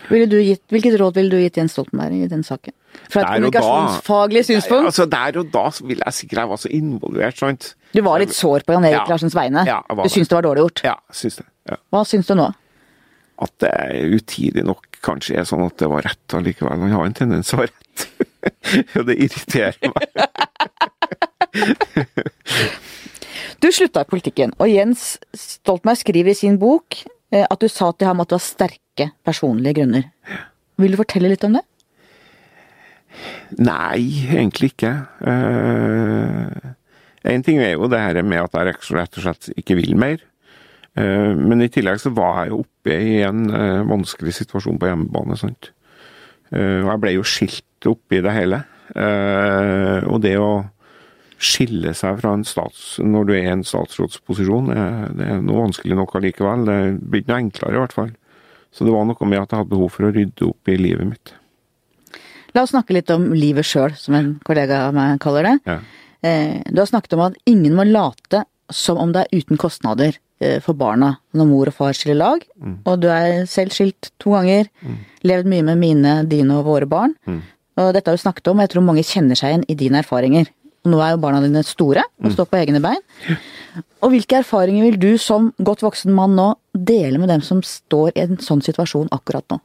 Ville 0.10 0.28
du 0.30 0.36
gitt, 0.38 0.62
hvilket 0.70 0.98
råd 1.02 1.16
ville 1.18 1.34
du 1.34 1.42
gitt 1.42 1.58
Jens 1.58 1.74
Stoltenberg 1.74 2.26
i 2.26 2.28
den 2.30 2.44
saken? 2.46 2.74
Fra 3.10 3.24
et 3.24 3.30
kommunikasjonsfaglig 3.34 4.44
synspunkt? 4.48 4.90
Altså, 4.92 5.06
Der 5.10 5.40
og 5.42 5.50
da 5.54 5.64
så 5.74 5.86
vil 5.88 6.02
jeg 6.04 6.14
sikkert 6.20 6.42
jeg 6.44 6.52
var 6.52 6.62
så 6.62 6.72
involvert, 6.78 7.40
sant. 7.42 7.72
Du 7.96 8.02
var 8.06 8.22
litt 8.22 8.36
sår 8.36 8.66
på 8.68 8.76
Jan 8.76 8.86
Erik 8.86 9.02
Ja. 9.02 9.06
Larsens 9.10 9.36
vegne? 9.38 9.66
Ja, 9.68 9.80
du 9.90 10.10
syns 10.12 10.30
det 10.30 10.38
var 10.38 10.46
dårlig 10.46 10.66
gjort? 10.68 10.84
Ja, 10.86 10.96
syns 11.12 11.40
det. 11.42 11.48
Ja. 11.72 11.80
Hva 11.92 12.04
syns 12.08 12.30
du 12.30 12.36
nå? 12.38 12.52
At 13.46 13.52
det 13.60 13.74
utidig 14.16 14.64
nok 14.64 14.86
kanskje 15.04 15.40
er 15.42 15.48
sånn 15.50 15.66
at 15.66 15.78
det 15.82 15.90
var 15.92 16.06
rett 16.06 16.38
allikevel. 16.38 16.86
Han 16.86 16.94
har 16.96 17.06
en 17.10 17.18
tendens 17.18 17.50
til 17.50 17.58
å 17.58 17.64
ha 17.64 17.68
rett. 17.68 18.08
Og 19.00 19.10
det 19.10 19.18
irriterer 19.26 19.78
meg. 19.92 20.08
Du 23.64 23.70
slutta 23.72 24.04
i 24.04 24.10
politikken, 24.10 24.54
og 24.60 24.70
Jens 24.70 25.16
Stoltenberg 25.36 26.02
skriver 26.02 26.34
i 26.34 26.38
sin 26.38 26.60
bok 26.62 27.00
eh, 27.32 27.46
at 27.46 27.62
du 27.62 27.70
sa 27.72 27.92
til 27.94 28.10
ham 28.10 28.22
at 28.24 28.30
det 28.32 28.38
var 28.38 28.46
sterke 28.46 29.10
personlige 29.26 29.80
grunner. 29.80 30.10
Vil 30.82 30.96
du 30.96 31.00
fortelle 31.00 31.32
litt 31.32 31.46
om 31.48 31.56
det? 31.58 31.64
Nei, 33.64 34.28
egentlig 34.36 34.74
ikke. 34.74 34.92
Én 37.26 37.46
ting 37.46 37.62
er 37.64 37.74
jo 37.74 37.88
det 37.90 38.02
her 38.02 38.20
med 38.28 38.44
at 38.44 38.58
jeg 38.58 38.76
rett 38.94 39.18
og 39.18 39.24
slett 39.24 39.50
ikke 39.56 39.78
vil 39.80 39.96
mer. 39.98 40.20
Eh, 40.96 41.32
men 41.36 41.64
i 41.64 41.72
tillegg 41.72 42.00
så 42.02 42.12
var 42.16 42.44
jeg 42.44 42.54
jo 42.54 42.62
oppe 42.64 42.96
i 42.96 43.18
en 43.28 43.48
eh, 43.50 43.82
vanskelig 43.88 44.36
situasjon 44.38 44.80
på 44.80 44.92
hjemmebane. 44.92 45.38
sant? 45.40 45.72
Eh, 46.52 46.84
og 46.84 46.92
jeg 46.92 47.02
ble 47.04 47.16
jo 47.18 47.26
skilt 47.28 47.90
oppi 47.90 48.22
det 48.24 48.36
hele. 48.36 48.62
Eh, 48.96 50.06
og 50.06 50.22
det 50.24 50.36
å 50.40 50.52
skille 51.46 51.94
seg 51.98 52.20
fra 52.22 52.34
en 52.36 52.44
stats, 52.48 52.98
når 53.04 53.26
du 53.30 53.34
er 53.36 53.44
i 53.46 53.52
en 53.54 53.64
statsrådsposisjon, 53.68 54.70
det, 54.74 55.26
er 55.30 55.42
noe 55.46 55.64
vanskelig 55.68 55.98
nok 56.00 56.16
allikevel. 56.20 56.66
Det 56.68 56.78
blir 57.06 57.24
ikke 57.24 57.32
noe 57.34 57.42
enklere, 57.46 57.76
i 57.78 57.82
hvert 57.84 57.96
fall. 57.96 58.12
Så 58.76 58.84
det 58.88 58.94
var 58.96 59.06
noe 59.08 59.30
med 59.30 59.40
at 59.40 59.52
jeg 59.54 59.62
hadde 59.62 59.72
behov 59.72 59.92
for 59.94 60.08
å 60.08 60.14
rydde 60.16 60.50
opp 60.50 60.72
i 60.74 60.78
livet 60.82 61.08
mitt. 61.14 61.34
La 62.56 62.64
oss 62.64 62.72
snakke 62.74 62.96
litt 62.96 63.12
om 63.12 63.30
livet 63.36 63.68
sjøl, 63.68 63.94
som 64.00 64.16
en 64.16 64.34
kollega 64.48 64.86
av 64.90 64.94
meg 64.96 65.20
kaller 65.24 65.48
det. 65.50 65.56
Ja. 65.68 65.80
Eh, 66.24 66.62
Du 66.72 66.80
har 66.82 66.88
snakket 66.92 67.14
om 67.18 67.26
at 67.30 67.40
ingen 67.46 67.76
må 67.76 67.84
late 67.88 68.46
som 68.72 68.98
om 68.98 69.12
det 69.14 69.26
er 69.26 69.42
uten 69.44 69.60
kostnader 69.62 70.16
eh, 70.42 70.60
for 70.64 70.74
barna 70.74 71.18
når 71.36 71.50
mor 71.50 71.68
og 71.72 71.76
far 71.76 71.94
skiller 71.94 72.18
lag. 72.18 72.46
Og 72.88 73.00
du 73.04 73.10
er 73.12 73.44
selv 73.46 73.76
skilt 73.76 74.12
to 74.24 74.32
ganger. 74.38 74.72
Levd 75.24 75.52
mye 75.52 75.66
med 75.68 75.78
mine, 75.84 76.14
dine 76.32 76.58
og 76.60 76.66
våre 76.72 76.88
barn. 76.90 77.14
Og 77.76 77.92
dette 77.94 78.08
har 78.08 78.16
du 78.16 78.24
snakket 78.24 78.48
om, 78.48 78.60
og 78.60 78.64
jeg 78.64 78.72
tror 78.76 78.88
mange 78.88 79.04
kjenner 79.04 79.36
seg 79.36 79.52
igjen 79.52 79.66
i 79.68 79.76
dine 79.76 80.00
erfaringer. 80.00 80.48
Og 80.86 80.94
nå 80.94 81.02
er 81.02 81.16
jo 81.16 81.22
barna 81.24 81.42
dine 81.44 81.64
store 81.66 82.06
og 82.22 82.34
står 82.34 82.50
på 82.52 82.60
egne 82.62 82.82
bein. 82.84 83.02
Og 84.06 84.14
hvilke 84.14 84.40
erfaringer 84.44 84.86
vil 84.86 85.00
du 85.02 85.12
som 85.22 85.50
godt 85.58 85.84
voksen 85.86 86.14
mann 86.16 86.36
nå 86.38 86.52
dele 86.78 87.20
med 87.22 87.32
dem 87.34 87.42
som 87.46 87.64
står 87.66 88.14
i 88.14 88.26
en 88.28 88.38
sånn 88.42 88.62
situasjon 88.66 89.10
akkurat 89.16 89.48
nå? 89.52 89.60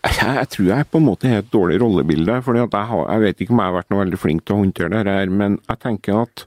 Jeg, 0.00 0.16
jeg 0.22 0.48
tror 0.54 0.68
jeg 0.70 0.88
på 0.90 1.00
en 1.00 1.06
måte 1.06 1.30
har 1.30 1.42
et 1.42 1.52
dårlig 1.52 1.80
rollebilde. 1.82 2.40
for 2.42 2.56
jeg, 2.56 2.68
jeg 2.70 3.24
vet 3.24 3.40
ikke 3.40 3.54
om 3.54 3.62
jeg 3.62 3.70
har 3.70 3.78
vært 3.78 3.90
noe 3.92 4.02
veldig 4.04 4.20
flink 4.20 4.44
til 4.44 4.56
å 4.56 4.60
håndtere 4.62 5.02
det 5.06 5.16
her, 5.16 5.32
men 5.42 5.58
jeg 5.68 5.82
tenker 5.86 6.22
at 6.26 6.46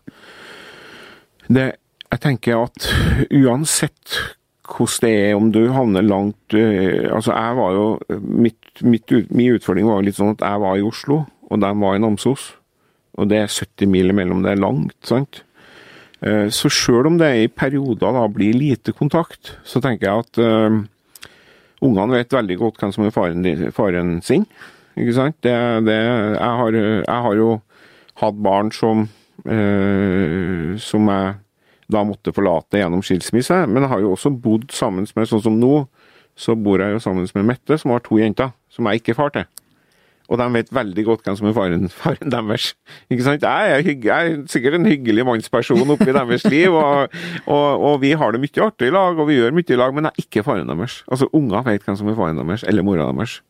det, 1.48 1.74
Jeg 2.14 2.22
tenker 2.22 2.62
at 2.70 2.88
uansett 3.34 4.20
hvordan 4.64 5.02
det 5.04 5.12
er, 5.12 5.36
om 5.36 5.52
du 5.52 5.72
havner 5.74 6.02
langt 6.02 6.54
øh, 6.54 7.10
Altså, 7.12 7.34
jeg 7.34 7.56
var 7.58 7.74
jo 7.74 7.86
mitt, 8.22 8.82
mitt, 8.82 9.12
Min 9.30 9.58
utfordring 9.58 9.88
var 9.88 10.00
jo 10.00 10.08
litt 10.08 10.18
sånn 10.18 10.36
at 10.38 10.46
jeg 10.46 10.62
var 10.64 10.78
i 10.78 10.86
Oslo, 10.88 11.26
og 11.52 11.60
de 11.60 11.72
var 11.84 11.96
i 11.98 12.02
Namsos. 12.02 12.54
Og 13.20 13.30
det 13.30 13.40
er 13.44 13.52
70 13.52 13.90
mil 13.92 14.14
imellom, 14.14 14.42
det 14.46 14.54
er 14.54 14.62
langt, 14.62 14.98
sant? 15.06 15.44
Eh, 16.24 16.48
Så 16.50 16.72
sjøl 16.72 17.12
om 17.12 17.18
det 17.20 17.32
i 17.44 17.52
perioder 17.52 18.16
da 18.16 18.28
blir 18.32 18.56
lite 18.58 18.94
kontakt, 18.96 19.58
så 19.64 19.82
tenker 19.84 20.08
jeg 20.10 20.26
at 20.26 20.42
uh, 20.42 20.82
Ungene 21.84 22.16
vet 22.16 22.32
veldig 22.32 22.58
godt 22.62 22.80
hvem 22.80 22.94
som 22.96 23.04
er 23.04 23.12
faren, 23.12 23.44
faren 23.76 24.14
sin. 24.24 24.46
Ikke 24.96 25.16
sant? 25.18 25.36
Det, 25.44 25.52
det, 25.84 25.98
jeg, 26.00 26.54
har, 26.60 26.78
jeg 26.78 27.24
har 27.26 27.36
jo 27.36 27.50
hatt 28.22 28.38
barn 28.40 28.72
som, 28.72 29.04
uh, 29.44 30.70
som 30.80 31.10
jeg 31.12 31.34
da 31.92 32.04
måtte 32.08 32.34
forlate 32.34 32.80
gjennom 32.80 33.04
skilsmisse, 33.04 33.58
men 33.68 33.84
jeg 33.84 33.92
har 33.92 34.04
jo 34.04 34.14
også 34.16 34.32
bodd 34.32 34.72
sammen 34.74 35.06
med, 35.16 35.28
sånn 35.30 35.44
som 35.44 35.60
nå, 35.60 35.84
så 36.40 36.56
bor 36.56 36.82
jeg 36.82 36.96
jo 36.96 37.04
sammen 37.04 37.28
med 37.36 37.50
Mette, 37.52 37.78
som 37.78 37.92
har 37.94 38.02
to 38.06 38.18
jenter, 38.18 38.54
som 38.72 38.88
jeg 38.90 39.02
ikke 39.02 39.14
er 39.14 39.20
far 39.20 39.36
til. 39.36 39.50
Og 40.32 40.40
de 40.40 40.48
vet 40.56 40.70
veldig 40.74 41.04
godt 41.08 41.28
hvem 41.28 41.38
som 41.40 41.50
er 41.50 41.56
faren, 41.58 41.90
faren 41.92 42.32
deres. 42.32 42.72
Ikke 43.12 43.26
sant? 43.26 43.44
Jeg 43.44 43.74
er, 43.74 43.90
jeg 43.92 44.34
er 44.34 44.44
sikkert 44.52 44.78
en 44.80 44.88
hyggelig 44.88 45.26
mannsperson 45.28 45.96
oppi 45.96 46.12
deres 46.16 46.46
liv, 46.48 46.74
og, 46.74 47.16
og, 47.44 47.88
og 47.90 47.98
vi 48.04 48.14
har 48.18 48.32
det 48.32 48.44
mye 48.44 48.68
artig 48.68 48.90
i 48.90 48.94
lag, 48.96 49.20
og 49.20 49.28
vi 49.30 49.40
gjør 49.40 49.56
mye 49.56 49.68
i 49.68 49.80
lag, 49.80 49.96
men 49.96 50.08
jeg 50.08 50.16
er 50.16 50.28
ikke 50.28 50.46
faren 50.48 50.72
deres. 50.72 51.02
Altså, 51.12 51.28
unger 51.36 51.66
vet 51.68 51.84
hvem 51.84 52.00
som 52.00 52.12
er 52.12 52.20
faren 52.20 52.40
deres, 52.40 52.64
eller 52.70 52.88
mora 52.88 53.10
deres. 53.12 53.42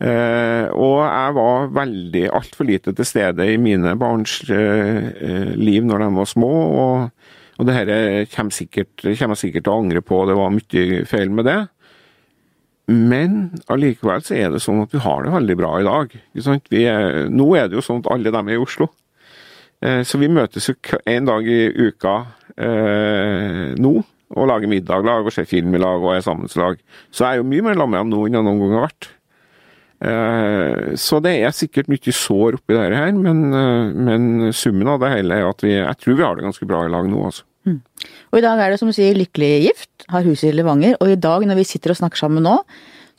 Eh, 0.00 0.66
og 0.80 1.02
jeg 1.04 1.32
var 1.36 1.66
veldig 1.76 2.22
altfor 2.32 2.64
lite 2.64 2.94
til 2.96 3.04
stede 3.04 3.44
i 3.52 3.58
mine 3.60 3.92
barns 4.00 4.38
eh, 4.48 5.10
eh, 5.12 5.50
liv 5.60 5.84
når 5.84 6.00
de 6.00 6.08
var 6.16 6.30
små, 6.30 6.52
og, 6.80 7.34
og 7.60 7.68
det 7.68 7.74
her 7.76 7.90
kommer, 8.32 8.56
kommer 9.04 9.36
jeg 9.36 9.42
sikkert 9.42 9.66
til 9.66 9.74
å 9.74 9.76
angre 9.82 10.00
på, 10.00 10.22
det 10.24 10.38
var 10.38 10.54
mye 10.56 11.04
feil 11.10 11.36
med 11.36 11.50
det. 11.50 11.58
Men 12.90 13.60
allikevel 13.70 14.22
så 14.26 14.34
er 14.34 14.50
det 14.50 14.62
sånn 14.64 14.82
at 14.82 14.94
vi 14.94 15.02
har 15.04 15.22
det 15.22 15.34
veldig 15.34 15.56
bra 15.60 15.74
i 15.78 15.86
dag. 15.86 16.16
Er, 16.34 17.28
nå 17.30 17.46
er 17.58 17.68
det 17.70 17.78
jo 17.78 17.84
sånn 17.86 18.02
at 18.02 18.10
alle 18.14 18.32
dem 18.34 18.50
er 18.50 18.58
i 18.58 18.62
Oslo. 18.62 18.90
Eh, 19.80 20.02
så 20.04 20.18
vi 20.20 20.30
møtes 20.32 20.66
jo 20.68 20.76
en 21.08 21.28
dag 21.28 21.46
i 21.46 21.60
uka 21.70 22.16
eh, 22.56 23.70
nå 23.80 23.94
og 24.30 24.46
lager 24.46 24.70
middag 24.70 25.02
lag 25.06 25.26
og 25.26 25.34
ser 25.34 25.48
film 25.48 25.74
i 25.74 25.80
lag 25.82 26.02
og 26.02 26.12
er 26.14 26.22
sammenslag. 26.22 26.82
Så 27.10 27.24
jeg 27.24 27.38
er 27.38 27.40
jo 27.40 27.48
mye 27.50 27.64
mer 27.66 27.78
sammen 27.78 27.96
med 27.96 28.04
dem 28.04 28.12
nå 28.12 28.26
enn 28.26 28.38
jeg 28.38 28.46
noen 28.46 28.60
gang 28.62 28.76
har 28.76 28.86
vært. 28.86 29.08
Eh, 30.00 30.94
så 31.00 31.18
det 31.24 31.34
er 31.42 31.52
sikkert 31.56 31.90
mye 31.92 32.14
sår 32.14 32.56
oppi 32.60 32.76
dette 32.76 32.96
her, 32.96 33.12
men, 33.16 33.42
eh, 33.52 33.90
men 33.92 34.52
summen 34.56 34.88
av 34.88 35.02
det 35.02 35.12
hele 35.12 35.40
er 35.40 35.50
at 35.50 35.64
vi, 35.66 35.74
jeg 35.76 35.98
tror 36.00 36.16
vi 36.16 36.24
har 36.24 36.38
det 36.38 36.46
ganske 36.46 36.68
bra 36.70 36.84
i 36.86 36.92
lag 36.92 37.10
nå, 37.10 37.24
altså. 37.28 37.44
Og 37.66 38.38
i 38.38 38.42
dag 38.44 38.58
er 38.64 38.70
det 38.72 38.78
som 38.80 38.88
du 38.88 38.94
sier 38.96 39.14
lykkelig 39.18 39.50
gift, 39.66 39.90
har 40.08 40.24
hus 40.24 40.42
i 40.46 40.52
Levanger. 40.54 40.96
Og 41.00 41.10
i 41.12 41.18
dag 41.20 41.44
når 41.46 41.58
vi 41.60 41.64
sitter 41.68 41.92
og 41.92 41.98
snakker 42.00 42.16
sammen 42.22 42.42
nå, 42.46 42.56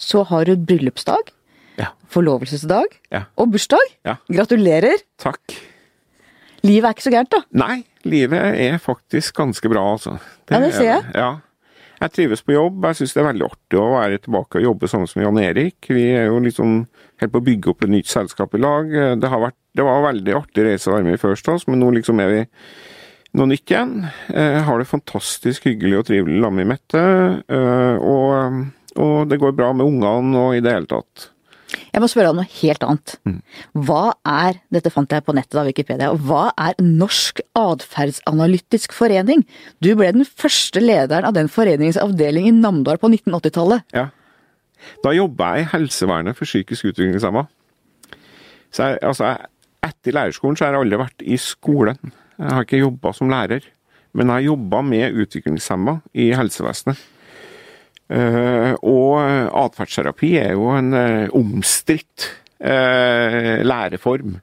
så 0.01 0.23
har 0.27 0.45
du 0.49 0.55
bryllupsdag, 0.57 1.29
Ja. 1.77 1.91
forlovelsesdag 2.09 2.85
Ja. 3.11 3.23
og 3.37 3.51
bursdag. 3.53 3.85
Ja. 4.05 4.15
Gratulerer! 4.29 4.97
Takk. 5.21 5.39
Livet 6.63 6.85
er 6.85 6.93
ikke 6.93 7.05
så 7.07 7.13
gærent, 7.13 7.29
da. 7.31 7.39
Nei, 7.53 7.83
livet 8.05 8.37
er 8.59 8.77
faktisk 8.77 9.33
ganske 9.35 9.69
bra, 9.69 9.81
altså. 9.95 10.19
Ja, 10.49 10.59
det 10.59 10.73
ser 10.73 10.81
er 10.81 11.01
jeg. 11.01 11.15
Ja. 11.15 11.31
Jeg 12.01 12.11
trives 12.13 12.41
på 12.41 12.53
jobb. 12.53 12.81
Jeg 12.83 12.95
syns 12.97 13.13
det 13.13 13.21
er 13.21 13.27
veldig 13.33 13.45
artig 13.45 13.77
å 13.77 13.89
være 13.93 14.17
tilbake 14.21 14.57
og 14.57 14.63
jobbe 14.65 14.87
sammen 14.89 15.07
med 15.15 15.23
Jan 15.25 15.37
Erik. 15.37 15.75
Vi 15.87 16.05
er 16.17 16.25
jo 16.31 16.39
liksom 16.41 16.87
helt 17.21 17.31
på 17.31 17.39
å 17.41 17.45
bygge 17.45 17.69
opp 17.69 17.83
et 17.83 17.89
nytt 17.93 18.07
selskap 18.09 18.53
i 18.57 18.57
lag. 18.61 18.89
Det, 19.21 19.29
har 19.29 19.39
vært, 19.39 19.53
det 19.77 19.85
var 19.85 20.01
veldig 20.11 20.33
artig 20.33 20.65
reise 20.65 20.89
å 20.89 20.95
være 20.97 21.03
med 21.05 21.13
i 21.13 21.21
First 21.21 21.45
House, 21.45 21.65
men 21.69 21.79
nå 21.79 21.91
liksom 21.93 22.19
er 22.19 22.27
vi 22.33 22.39
noe 23.37 23.47
nytt 23.47 23.71
igjen. 23.71 23.93
Jeg 24.33 24.63
har 24.67 24.79
det 24.81 24.89
fantastisk 24.89 25.67
hyggelig 25.69 25.99
og 26.01 26.07
trivelig 26.09 26.41
sammen 26.43 26.61
med 26.63 26.71
Mette. 26.73 27.03
eh, 27.47 27.95
Og, 28.01 28.65
og 29.01 29.29
det 29.31 29.39
går 29.39 29.55
bra 29.55 29.71
med 29.73 29.85
ungene 29.87 30.37
og 30.41 30.55
i 30.57 30.63
det 30.63 30.73
hele 30.75 30.89
tatt. 30.91 31.29
Jeg 31.93 32.01
må 32.03 32.07
spørre 32.11 32.33
om 32.33 32.35
noe 32.41 32.49
helt 32.59 32.83
annet. 32.83 33.13
Hva 33.71 34.13
er, 34.27 34.57
dette 34.75 34.91
fant 34.91 35.11
jeg 35.11 35.23
på 35.23 35.31
nettet 35.35 35.55
av 35.55 35.69
Wikipedia, 35.69 36.09
hva 36.19 36.49
er 36.59 36.75
Norsk 36.83 37.39
atferdsanalytisk 37.55 38.91
forening? 38.95 39.45
Du 39.79 39.93
ble 39.95 40.09
den 40.11 40.25
første 40.27 40.83
lederen 40.83 41.27
av 41.29 41.35
den 41.37 41.47
foreningens 41.51 41.99
avdeling 42.01 42.49
i 42.49 42.51
Namdal 42.55 42.99
på 42.99 43.07
1980-tallet. 43.13 43.87
Ja. 43.95 44.09
Da 45.05 45.13
jobba 45.15 45.53
jeg 45.55 45.63
i 45.67 45.71
helsevernet 45.77 46.35
for 46.35 46.49
psykisk 46.49 46.89
utviklingshemma. 46.91 47.45
Så 48.71 48.87
jeg, 48.91 48.99
altså, 49.07 49.31
etter 49.87 50.15
lærerskolen 50.15 50.57
så 50.59 50.65
har 50.67 50.75
jeg 50.75 50.85
aldri 50.85 50.99
vært 51.05 51.23
i 51.23 51.39
skolen. 51.39 52.11
Jeg 52.41 52.55
har 52.57 52.65
ikke 52.65 52.81
jobba 52.81 53.13
som 53.13 53.29
lærer, 53.29 53.65
men 54.17 54.27
jeg 54.27 54.33
har 54.33 54.47
jobba 54.49 54.81
med 54.83 55.17
utviklingshemma 55.23 55.99
i 56.17 56.31
helsevesenet. 56.35 57.01
Eh, 58.11 58.73
og 58.81 59.21
atferdsterapi 59.61 60.33
er 60.41 60.55
jo 60.57 60.71
en 60.73 60.91
uh, 60.91 61.29
omstridt 61.37 62.25
eh, 62.59 63.61
læreform. 63.63 64.39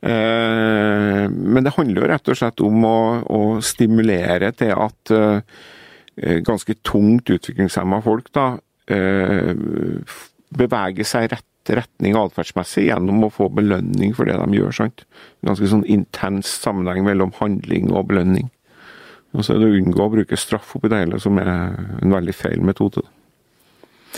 Eh, 0.00 1.24
men 1.28 1.66
det 1.66 1.74
handler 1.76 2.00
jo 2.00 2.08
rett 2.12 2.30
og 2.32 2.38
slett 2.38 2.62
om 2.64 2.86
å, 2.88 2.98
å 3.24 3.40
stimulere 3.64 4.52
til 4.56 4.72
at 4.72 5.12
eh, 5.16 6.38
ganske 6.46 6.78
tungt 6.86 7.32
utviklingshemma 7.34 8.00
folk 8.04 8.30
da, 8.36 8.46
eh, 8.88 9.52
beveger 10.56 11.08
seg 11.08 11.26
i 11.26 11.32
rett 11.76 11.90
retning 12.00 12.16
atferdsmessig 12.16 12.88
gjennom 12.88 13.24
å 13.24 13.30
få 13.30 13.48
belønning 13.52 14.14
for 14.14 14.24
det 14.24 14.38
de 14.40 14.56
gjør. 14.56 14.72
sant? 14.72 15.04
Ganske 15.44 15.68
sånn 15.68 15.84
intens 15.84 16.46
sammenheng 16.46 17.04
mellom 17.04 17.32
handling 17.38 17.92
og 17.92 18.08
belønning. 18.08 18.50
Og 19.32 19.44
så 19.44 19.54
er 19.54 19.60
det 19.60 19.68
å 19.68 19.76
unngå 19.78 20.02
å 20.02 20.10
bruke 20.10 20.36
straff 20.36 20.74
oppi 20.76 20.88
det 20.88 21.04
hele, 21.04 21.20
som 21.20 21.38
er 21.38 21.48
en 21.48 22.10
veldig 22.10 22.34
feil 22.34 22.60
metode. 22.60 23.02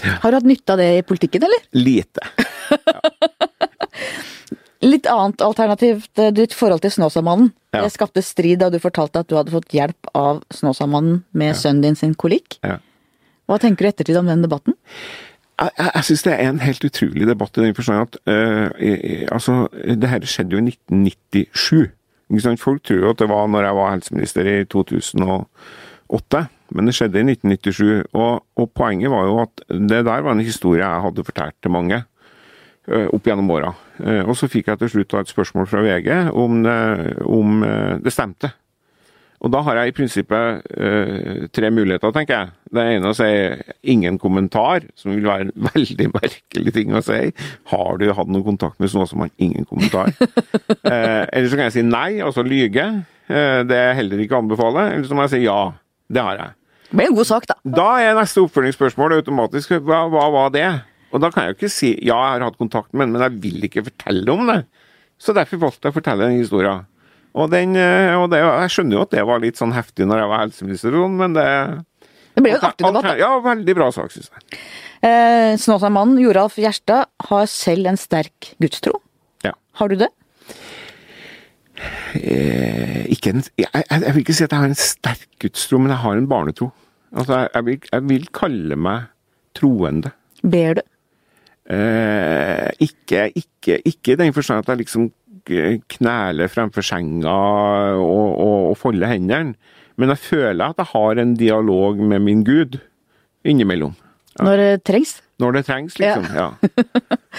Har 0.01 0.31
du 0.31 0.37
hatt 0.39 0.49
nytte 0.49 0.73
av 0.73 0.79
det 0.79 0.99
i 0.99 1.03
politikken, 1.03 1.43
eller? 1.45 1.61
Lite. 1.73 2.21
Litt 4.83 5.07
annet 5.07 5.43
alternativt, 5.45 6.19
eh, 6.19 6.33
ditt 6.33 6.55
forhold 6.55 6.81
til 6.83 6.91
Snåsamannen. 6.91 7.53
Ja. 7.73 7.83
Det 7.85 7.93
skapte 7.93 8.23
strid 8.23 8.59
da 8.59 8.71
du 8.71 8.81
fortalte 8.83 9.21
at 9.21 9.29
du 9.29 9.37
hadde 9.37 9.53
fått 9.53 9.77
hjelp 9.77 10.09
av 10.15 10.43
Snåsamannen 10.51 11.23
med 11.31 11.57
sønnen 11.57 11.85
din 11.85 11.97
sin 11.97 12.15
kolikk. 12.15 12.57
Ja. 12.65 12.79
Hva 13.47 13.61
tenker 13.61 13.85
du 13.85 13.91
i 13.91 13.93
ettertid 13.93 14.17
om 14.17 14.27
den 14.27 14.43
debatten? 14.43 14.75
Jeg, 15.63 15.91
jeg, 15.95 16.05
syns 16.09 16.23
det 16.27 16.33
er 16.35 16.49
en 16.51 16.63
helt 16.63 16.85
utrolig 16.89 17.27
debatt 17.29 17.59
i 17.59 17.65
den 17.67 17.77
forstand 17.77 18.07
at 18.09 18.17
eh, 18.31 19.27
altså, 19.31 19.67
det 19.73 20.11
her 20.11 20.25
skjedde 20.27 20.57
jo 20.57 20.63
i 20.63 20.73
1997. 20.73 21.93
Ikke 22.33 22.45
sant? 22.47 22.63
Folk 22.63 22.83
tror 22.87 23.03
jo 23.03 23.11
at 23.13 23.21
det 23.21 23.29
var 23.31 23.51
når 23.51 23.69
jeg 23.69 23.79
var 23.79 23.93
helseminister 23.93 24.49
i 24.49 24.57
2008, 24.73 26.41
men 26.73 26.89
det 26.89 26.97
skjedde 26.97 27.21
i 27.21 27.27
1997. 27.35 28.09
Og, 28.17 28.43
og 28.59 28.73
poenget 28.75 29.13
var 29.13 29.29
jo 29.29 29.37
at 29.45 29.67
det 29.69 30.01
der 30.09 30.25
var 30.25 30.33
en 30.35 30.43
historie 30.43 30.83
jeg 30.83 31.05
hadde 31.07 31.27
fortalt 31.29 31.59
til 31.63 31.75
mange 31.77 32.01
eh, 32.01 33.07
opp 33.13 33.29
gjennom 33.29 33.53
åra. 33.55 33.75
Eh, 34.03 34.25
Og 34.25 34.35
så 34.39 34.51
fikk 34.51 34.73
jeg 34.73 34.83
til 34.83 34.95
slutt 34.97 35.13
da 35.13 35.23
et 35.23 35.35
spørsmål 35.35 35.71
fra 35.71 35.85
VG 35.85 36.11
om, 36.33 36.65
om 37.29 37.63
det 38.03 38.15
stemte. 38.15 38.55
Og 39.43 39.51
da 39.51 39.59
har 39.67 39.81
jeg 39.81 39.91
i 39.91 39.95
prinsippet 39.97 40.67
uh, 40.79 41.47
tre 41.51 41.71
muligheter, 41.75 42.13
tenker 42.15 42.37
jeg. 42.37 42.53
Det 42.73 42.85
ene 42.95 43.11
å 43.11 43.17
si 43.17 43.27
ingen 43.91 44.19
kommentar, 44.23 44.87
som 44.99 45.17
vil 45.17 45.27
være 45.27 45.49
en 45.49 45.55
veldig 45.73 46.09
merkelig 46.15 46.75
ting 46.77 46.95
å 46.95 47.03
si. 47.03 47.33
Har 47.73 47.99
du 47.99 48.07
hatt 48.15 48.31
noen 48.31 48.47
kontakt 48.47 48.79
med 48.83 48.93
sånn 48.93 49.09
som 49.11 49.25
har 49.25 49.33
ingen 49.43 49.67
kommentar? 49.67 50.15
uh, 50.15 51.25
eller 51.35 51.49
så 51.49 51.59
kan 51.59 51.67
jeg 51.67 51.77
si 51.81 51.87
nei, 51.87 52.23
altså 52.23 52.47
lyge. 52.47 52.87
Uh, 53.27 53.63
det 53.67 53.81
er 53.81 53.99
heller 53.99 54.23
ikke 54.23 54.39
å 54.39 54.45
anbefale. 54.45 54.93
Eller 54.95 55.09
så 55.11 55.19
må 55.19 55.27
jeg 55.27 55.35
si 55.35 55.45
ja. 55.49 55.61
Det 56.13 56.23
har 56.23 56.39
jeg. 56.39 56.55
Det 56.93 56.99
blir 57.01 57.09
en 57.09 57.19
god 57.19 57.29
sak, 57.33 57.49
da. 57.49 57.59
Da 57.81 57.89
er 58.05 58.17
neste 58.19 58.43
oppfølgingsspørsmål 58.45 59.17
automatisk 59.17 59.79
hva, 59.81 60.05
hva 60.13 60.27
var 60.35 60.51
det? 60.55 60.69
Og 61.13 61.21
da 61.25 61.33
kan 61.33 61.47
jeg 61.47 61.53
jo 61.53 61.59
ikke 61.59 61.73
si 61.73 61.91
ja, 61.97 62.15
jeg 62.15 62.39
har 62.39 62.47
hatt 62.47 62.61
kontakt 62.61 62.93
med 62.93 63.07
den, 63.07 63.17
men 63.17 63.25
jeg 63.27 63.43
vil 63.43 63.67
ikke 63.69 63.87
fortelle 63.89 64.35
om 64.35 64.47
det. 64.49 64.61
Så 65.23 65.35
derfor 65.37 65.61
valgte 65.63 65.89
jeg 65.89 65.95
å 65.95 65.99
fortelle 65.99 66.29
den 66.29 66.41
historien. 66.41 66.87
Og, 67.33 67.49
den, 67.53 67.77
eh, 67.81 68.13
og 68.19 68.29
det, 68.33 68.43
jeg 68.43 68.73
skjønner 68.75 68.99
jo 68.99 69.05
at 69.07 69.15
det 69.15 69.25
var 69.29 69.41
litt 69.41 69.61
sånn 69.61 69.73
heftig 69.73 70.05
når 70.09 70.21
jeg 70.23 70.31
var 70.33 70.43
helseminister, 70.45 70.97
sånn, 70.99 71.17
men 71.21 71.37
det 71.39 71.47
Det 72.37 72.45
ble 72.45 72.53
jo 72.53 72.59
en 72.59 72.67
artig 72.69 72.85
debatt. 72.87 73.09
da. 73.09 73.15
Ja, 73.21 73.31
veldig 73.45 73.77
bra 73.79 73.89
sak, 73.93 74.13
syns 74.13 74.29
jeg. 74.33 74.61
Eh, 75.09 75.55
Snåsamannen 75.61 76.21
Joralf 76.23 76.59
Gjerstad 76.61 77.09
har 77.29 77.49
selv 77.51 77.89
en 77.91 77.99
sterk 78.01 78.53
gudstro. 78.63 79.01
Ja. 79.45 79.55
Har 79.81 79.93
du 79.93 79.97
det? 80.05 80.11
Eh, 82.15 83.03
ikke 83.13 83.33
en, 83.33 83.43
jeg, 83.59 83.69
jeg, 83.73 83.87
jeg 83.91 84.15
vil 84.15 84.23
ikke 84.23 84.37
si 84.37 84.45
at 84.45 84.53
jeg 84.55 84.63
har 84.63 84.71
en 84.71 84.79
sterk 84.79 85.29
gudstro, 85.43 85.81
men 85.83 85.95
jeg 85.95 86.03
har 86.05 86.21
en 86.21 86.29
barnetro. 86.31 86.71
Altså, 87.13 87.43
jeg, 87.43 87.51
jeg, 87.55 87.65
vil, 87.69 88.09
vil 88.13 88.29
kalle 88.37 88.79
meg 88.79 89.09
troende. 89.59 90.13
Ber 90.43 90.79
du? 90.79 90.83
Eh, 91.73 92.69
ikke, 92.83 93.29
ikke, 93.39 93.79
ikke 93.87 94.15
i 94.15 94.21
den 94.21 94.35
forstand 94.35 94.65
at 94.65 94.73
jeg 94.73 94.83
liksom 94.83 95.11
kneler 95.45 96.51
fremfor 96.53 96.85
senga 96.87 97.35
og, 97.99 98.29
og, 98.39 98.71
og 98.71 98.77
folde 98.79 99.09
hendene, 99.11 99.55
men 100.01 100.13
jeg 100.15 100.19
føler 100.19 100.73
at 100.73 100.81
jeg 100.81 100.91
har 100.93 101.21
en 101.21 101.35
dialog 101.37 101.99
med 102.01 102.23
min 102.25 102.45
Gud 102.45 102.79
innimellom. 103.45 103.95
Når 104.41 104.57
det 104.57 104.83
trengs? 104.89 105.21
Når 105.39 105.59
det 105.59 105.65
trengs, 105.67 105.99
liksom. 105.99 106.25
Ja. 106.35 106.49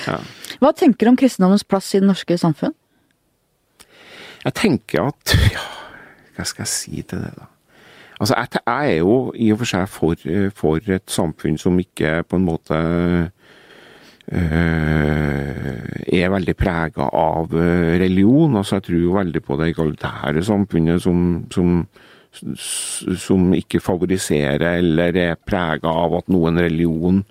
ja. 0.08 0.18
Hva 0.62 0.72
tenker 0.78 1.08
du 1.08 1.14
om 1.14 1.18
kristendommens 1.18 1.66
plass 1.66 1.94
i 1.96 2.02
det 2.02 2.08
norske 2.08 2.38
samfunn? 2.38 2.76
Jeg 4.44 4.56
tenker 4.60 5.08
at 5.08 5.34
ja, 5.54 5.64
Hva 6.36 6.46
skal 6.46 6.66
jeg 6.66 6.72
si 6.74 7.02
til 7.02 7.24
det, 7.24 7.32
da? 7.38 7.50
Altså, 8.20 8.36
jeg, 8.38 8.62
er 8.68 8.98
jo 9.02 9.16
i 9.36 9.50
og 9.52 9.60
for 9.64 9.68
seg 9.68 9.88
for, 9.90 10.28
for 10.56 10.92
et 10.96 11.12
samfunn 11.12 11.58
som 11.60 11.80
ikke 11.82 12.22
på 12.30 12.38
en 12.40 12.46
måte 12.46 12.78
er 16.24 16.32
veldig 16.32 16.56
prega 16.58 17.10
av 17.10 17.54
øh, 17.54 18.00
religion. 18.02 18.56
Altså, 18.56 18.78
jeg 18.78 18.88
tror 18.88 19.02
jo 19.02 19.18
veldig 19.18 19.42
på 19.44 19.58
det 19.60 19.68
egalitære 19.74 20.44
samfunnet 20.48 21.04
som, 21.04 21.18
som, 21.54 21.86
som 22.32 23.54
ikke 23.58 23.84
favoriserer 23.84 24.80
eller 24.80 25.20
er 25.20 25.36
prega 25.36 25.92
av 25.92 26.18
at 26.22 26.32
noen 26.34 26.62
religion 26.62 27.22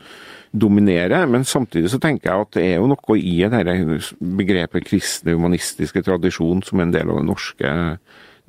dominerer. 0.53 1.27
Men 1.27 1.47
samtidig 1.49 1.91
så 1.93 2.01
tenker 2.03 2.31
jeg 2.31 2.47
at 2.47 2.55
det 2.59 2.65
er 2.69 2.81
jo 2.81 2.91
noe 2.93 3.19
i 3.19 3.37
dette 3.41 4.01
begrepet 4.21 4.89
kristne 4.89 5.37
humanistiske 5.37 6.05
tradisjon 6.05 6.63
som 6.67 6.83
en 6.83 6.93
del 6.95 7.09
av 7.09 7.23
den 7.23 7.31
norske, 7.33 7.77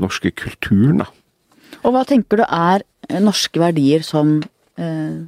norske 0.02 0.34
kulturen. 0.36 1.06
da. 1.06 1.08
Og 1.84 1.96
hva 1.96 2.04
tenker 2.08 2.39
du 2.39 2.46
er 2.48 2.84
norske 3.24 3.60
verdier 3.60 4.04
som, 4.06 4.41
eh, 4.80 5.24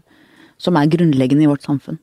som 0.58 0.76
er 0.76 0.92
grunnleggende 0.92 1.44
i 1.44 1.52
vårt 1.52 1.66
samfunn? 1.66 2.00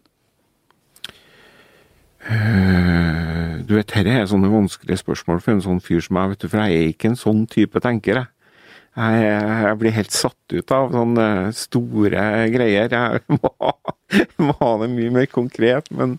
Uh, 2.23 3.59
du 3.67 3.75
vet, 3.75 3.89
dette 3.91 4.13
er 4.13 4.29
sånne 4.31 4.51
vanskelige 4.53 5.01
spørsmål 5.01 5.43
for 5.43 5.57
en 5.57 5.65
sånn 5.65 5.83
fyr 5.83 6.03
som 6.05 6.19
meg, 6.19 6.35
vet 6.35 6.45
du, 6.45 6.51
for 6.53 6.63
jeg 6.63 6.79
er 6.79 6.93
ikke 6.93 7.13
en 7.13 7.19
sånn 7.19 7.45
type 7.51 7.83
tenker, 7.83 8.23
jeg. 8.23 8.31
Jeg, 8.93 9.77
blir 9.81 9.95
helt 9.97 10.13
satt 10.13 10.53
ut 10.53 10.73
av 10.77 10.91
sånne 10.93 11.27
store 11.57 12.25
greier. 12.53 12.93
Jeg 12.93 13.23
må, 13.39 13.71
må 14.45 14.57
ha 14.59 14.73
det 14.83 14.89
mye 14.93 15.15
mer 15.15 15.31
konkret. 15.33 15.89
Men, 15.97 16.19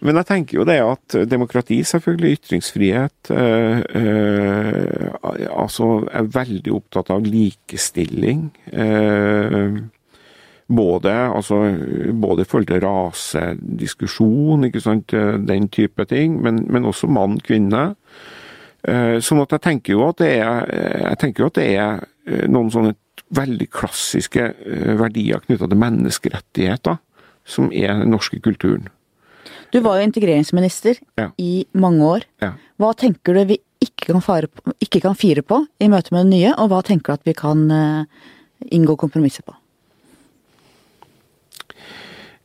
men, 0.00 0.16
jeg 0.16 0.28
tenker 0.30 0.60
jo 0.60 0.64
det 0.68 0.78
at 0.80 1.18
demokrati, 1.28 1.82
selvfølgelig, 1.84 2.38
ytringsfrihet 2.38 3.32
øh, 3.34 3.82
øh, 4.00 5.04
Altså, 5.52 5.90
jeg 6.06 6.22
er 6.22 6.32
veldig 6.38 6.74
opptatt 6.78 7.12
av 7.12 7.28
likestilling. 7.28 8.48
Uh, 8.72 9.84
både, 10.68 11.12
altså, 11.32 11.58
både 12.12 12.44
i 12.44 12.48
forhold 12.48 12.68
til 12.68 12.82
rasediskusjon, 12.84 14.66
ikke 14.68 14.82
sant, 14.84 15.14
den 15.48 15.68
type 15.72 16.04
ting, 16.10 16.38
men, 16.44 16.62
men 16.68 16.88
også 16.88 17.08
mann-kvinne. 17.08 17.94
Sånn 18.84 19.40
at 19.42 19.54
jeg 19.56 19.64
tenker 19.64 19.96
jo 19.96 20.04
at 20.06 20.20
det 20.20 20.30
er, 20.38 20.68
jeg 21.08 21.18
tenker 21.24 21.42
jo 21.42 21.48
at 21.50 21.56
det 21.58 21.66
er 21.80 22.46
noen 22.52 22.68
sånne 22.72 22.92
veldig 23.34 23.66
klassiske 23.74 24.44
verdier 25.00 25.42
knytta 25.44 25.66
til 25.68 25.80
menneskerettigheter, 25.82 27.00
som 27.48 27.72
er 27.72 27.98
den 27.98 28.12
norske 28.14 28.38
kulturen. 28.44 28.86
Du 29.72 29.80
var 29.84 29.98
jo 29.98 30.06
integreringsminister 30.08 31.00
Ja. 31.18 31.30
i 31.36 31.66
mange 31.72 32.04
år. 32.04 32.24
Ja. 32.40 32.52
Hva 32.80 32.94
tenker 32.96 33.34
du 33.34 33.44
vi 33.44 33.58
ikke 33.84 34.12
kan, 34.12 34.22
på, 34.22 34.72
ikke 34.80 35.02
kan 35.04 35.14
fire 35.18 35.42
på 35.42 35.60
i 35.80 35.88
møte 35.88 36.14
med 36.14 36.26
det 36.26 36.38
nye, 36.38 36.54
og 36.56 36.70
hva 36.72 36.82
tenker 36.86 37.12
du 37.12 37.18
at 37.18 37.28
vi 37.28 37.34
kan 37.36 37.70
eh, 37.70 38.04
inngå 38.74 38.96
kompromisser 38.96 39.44
på? 39.46 39.54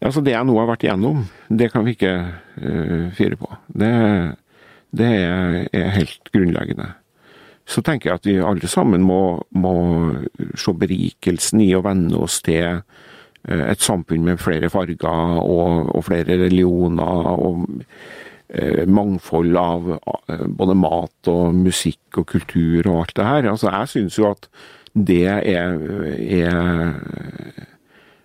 Altså 0.04 0.24
Det 0.24 0.34
jeg 0.34 0.48
nå 0.48 0.58
har 0.58 0.68
vært 0.68 0.84
igjennom, 0.86 1.24
det 1.48 1.70
kan 1.72 1.86
vi 1.86 1.96
ikke 1.96 2.14
uh, 2.26 3.06
fire 3.16 3.38
på. 3.40 3.50
Det, 3.72 3.94
det 4.92 5.10
er, 5.22 5.56
er, 5.72 5.94
helt 5.96 6.32
grunnleggende. 6.34 6.90
Så 7.64 7.80
tenker 7.86 8.10
jeg 8.12 8.20
at 8.20 8.28
vi 8.28 8.36
alle 8.44 8.68
sammen 8.68 9.06
må, 9.08 9.40
må 9.56 9.76
se 10.60 10.76
berikelsen 10.76 11.64
i 11.64 11.72
å 11.78 11.84
venne 11.86 12.20
oss 12.26 12.42
til 12.44 12.82
uh, 12.82 13.64
et 13.70 13.84
samfunn 13.84 14.28
med 14.28 14.44
flere 14.44 14.72
farger 14.74 15.40
og, 15.40 15.94
og 15.96 16.06
flere 16.10 16.42
religioner. 16.44 17.32
og 17.38 17.64
uh, 17.64 18.84
Mangfold 18.84 19.56
av 19.58 19.92
både 20.60 20.76
mat 20.78 21.32
og 21.32 21.56
musikk 21.56 22.20
og 22.20 22.28
kultur 22.36 22.92
og 22.92 23.06
alt 23.06 23.20
det 23.22 23.30
her. 23.32 23.52
Altså 23.56 23.72
Jeg 23.72 23.94
syns 23.96 24.20
jo 24.20 24.34
at 24.34 24.52
det 24.94 25.24
er, 25.32 25.80
er 26.44 27.72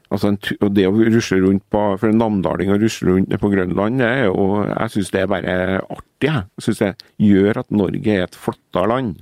Altså, 0.09 0.33
og 0.65 0.71
Det 0.73 0.87
å 0.89 0.95
rusle 0.97 1.39
rundt 1.43 1.65
på, 1.69 1.81
for 2.01 2.09
en 2.09 2.21
namdaling 2.21 2.73
å 2.73 2.79
rusle 2.81 3.13
rundt 3.13 3.35
på 3.43 3.51
Grønland, 3.53 4.01
det 4.01 4.09
er 4.09 4.23
jo, 4.31 4.65
jeg 4.65 4.95
syns 4.95 5.11
det 5.13 5.21
er 5.21 5.33
bare 5.35 5.57
artig. 5.85 6.31
Jeg 6.33 6.65
syns 6.65 6.81
det 6.81 6.93
gjør 7.21 7.61
at 7.61 7.75
Norge 7.77 8.15
er 8.15 8.25
et 8.25 8.39
flottere 8.39 8.89
land. 8.89 9.19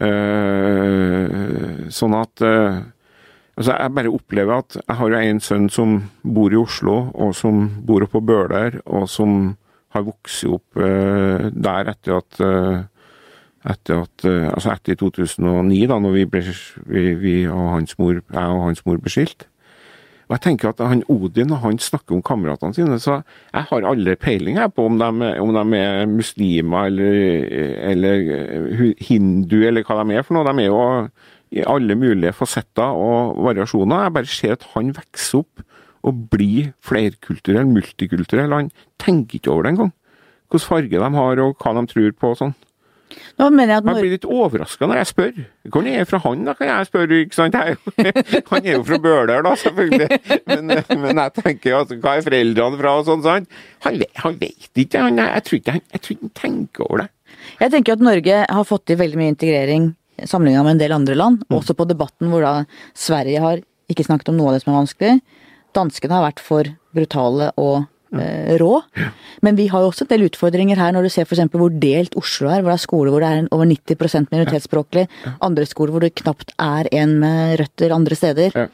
Uh, 0.00 1.90
sånn 1.90 2.14
at 2.14 2.42
uh, 2.46 2.78
altså 3.58 3.74
Jeg 3.74 3.92
bare 3.96 4.12
opplever 4.14 4.62
at 4.62 4.76
jeg 4.78 4.96
har 5.00 5.10
jo 5.10 5.18
en 5.18 5.40
sønn 5.42 5.66
som 5.74 5.96
bor 6.22 6.54
i 6.54 6.60
Oslo, 6.60 7.10
og 7.10 7.34
som 7.34 7.66
bor 7.82 8.06
oppe 8.06 8.20
på 8.20 8.22
Bøler, 8.30 8.78
og 8.86 9.10
som 9.10 9.56
har 9.90 10.06
vokst 10.06 10.46
opp 10.46 10.78
uh, 10.78 11.50
der 11.50 11.90
etter 11.96 12.20
at 12.20 12.42
etter 13.60 14.06
at, 14.06 14.22
altså 14.24 14.70
etter 14.72 14.96
2009, 14.96 15.82
da 15.90 15.98
når 16.00 16.14
vi 16.14 16.22
ble, 16.32 16.40
vi, 16.88 17.02
vi 17.20 17.34
og 17.44 17.74
hans 17.74 17.98
mor, 18.00 18.22
jeg 18.22 18.54
og 18.54 18.62
hans 18.70 18.80
mor 18.86 18.96
ble 19.02 19.12
skilt. 19.12 19.49
Og 20.30 20.36
jeg 20.36 20.42
tenker 20.44 20.70
at 20.70 20.78
han 20.86 21.00
Odin 21.10 21.50
han 21.58 21.78
snakker 21.82 22.14
om 22.14 22.22
kameratene 22.22 22.76
sine, 22.76 23.00
så 23.02 23.16
jeg 23.50 23.66
har 23.66 23.86
aldri 23.90 24.14
peiling 24.14 24.60
her 24.60 24.68
på 24.70 24.84
om 24.86 25.00
de, 25.00 25.30
om 25.42 25.50
de 25.56 25.80
er 25.80 26.06
muslimer 26.06 26.86
eller, 26.86 27.16
eller 27.90 28.94
hindu 29.02 29.56
eller 29.66 29.82
hva 29.82 29.98
de 30.04 30.14
er 30.14 30.22
for 30.22 30.38
noe. 30.38 30.46
De 30.46 30.62
er 30.62 30.70
jo 30.70 30.84
i 31.50 31.66
alle 31.66 31.96
mulige 31.98 32.30
fasetter 32.38 32.94
og 32.94 33.42
variasjoner. 33.42 34.06
Jeg 34.06 34.14
bare 34.20 34.30
ser 34.30 34.54
at 34.54 34.68
han 34.76 34.94
vokser 34.94 35.42
opp 35.42 35.66
og 36.06 36.22
blir 36.30 36.70
flerkulturell, 36.86 37.66
multikulturell. 37.66 38.54
Han 38.54 38.70
tenker 39.02 39.40
ikke 39.40 39.50
over 39.50 39.66
det 39.66 39.74
engang. 39.74 39.92
Hvilken 40.46 40.68
farge 40.68 41.02
de 41.02 41.10
har 41.18 41.42
og 41.42 41.58
hva 41.58 41.74
de 41.74 41.86
tror 41.90 42.14
på 42.14 42.30
og 42.30 42.38
sånn. 42.38 42.54
Nå 43.40 43.48
mener 43.50 43.74
jeg 43.74 43.82
at 43.82 43.88
Jeg 43.90 44.04
blir 44.04 44.14
litt 44.14 44.26
overraska 44.28 44.88
når 44.88 45.00
jeg 45.00 45.08
spør. 45.10 45.38
Hvor 45.72 45.86
er 45.86 45.96
jeg 45.98 46.08
fra 46.10 46.20
han, 46.24 46.42
da, 46.46 46.54
kan 46.58 46.70
jeg 46.70 46.88
spørre. 46.88 47.20
ikke 47.24 47.38
sant? 47.38 47.56
Han 48.50 48.66
er 48.66 48.76
jo 48.76 48.82
fra 48.86 48.98
Bøler, 49.02 49.44
da, 49.46 49.54
selvfølgelig. 49.60 50.18
Men, 50.50 50.74
men 51.04 51.22
jeg 51.22 51.34
tenker 51.38 51.78
altså, 51.80 51.98
hva 52.02 52.16
er 52.16 52.26
foreldrene 52.26 52.80
fra 52.80 52.96
og 52.98 53.08
sånn. 53.08 53.24
sant? 53.26 53.56
Han, 53.86 54.02
han 54.24 54.36
vet 54.40 54.82
ikke. 54.84 55.02
Han, 55.06 55.20
jeg, 55.20 55.46
tror 55.46 55.60
ikke 55.60 55.76
han, 55.76 55.86
jeg 55.94 56.04
tror 56.04 56.16
ikke 56.16 56.28
han 56.28 56.36
tenker 56.42 56.86
over 56.86 57.04
det. 57.04 57.08
Jeg 57.60 57.74
tenker 57.74 57.96
at 57.96 58.04
Norge 58.04 58.42
har 58.44 58.68
fått 58.68 58.86
til 58.90 59.00
veldig 59.00 59.20
mye 59.20 59.34
integrering 59.34 59.90
sammenlignet 60.28 60.66
med 60.66 60.76
en 60.76 60.82
del 60.82 60.96
andre 60.96 61.16
land. 61.16 61.44
Også 61.52 61.76
på 61.76 61.88
debatten 61.88 62.32
hvor 62.32 62.44
da 62.44 62.54
Sverige 62.98 63.42
har 63.42 63.62
ikke 63.90 64.06
snakket 64.06 64.32
om 64.32 64.38
noe 64.38 64.52
av 64.52 64.58
det 64.58 64.64
som 64.64 64.74
er 64.74 64.80
vanskelig. 64.82 65.14
Danskene 65.76 66.18
har 66.18 66.26
vært 66.28 66.42
for 66.44 66.70
brutale 66.96 67.50
og 67.60 67.86
rå. 68.60 68.72
Men 69.42 69.56
vi 69.56 69.68
har 69.70 69.84
jo 69.84 69.90
også 69.90 70.04
en 70.06 70.10
del 70.12 70.26
utfordringer 70.26 70.80
her 70.80 70.92
når 70.94 71.06
du 71.06 71.12
ser 71.14 71.28
f.eks. 71.28 71.44
hvor 71.52 71.70
delt 71.82 72.16
Oslo 72.18 72.50
er. 72.50 72.62
Hvor 72.62 72.72
det 72.72 72.78
er 72.78 72.84
skoler 72.84 73.14
hvor 73.14 73.24
det 73.24 73.30
er 73.30 73.48
over 73.54 73.70
90 73.70 74.30
minoritetsspråklig. 74.32 75.06
Andre 75.40 75.66
skoler 75.66 75.94
hvor 75.94 76.04
det 76.04 76.14
knapt 76.18 76.54
er 76.58 76.90
en 76.92 77.18
med 77.22 77.60
røtter 77.60 77.94
andre 77.94 78.18
steder. 78.18 78.50
Ja. 78.54 78.66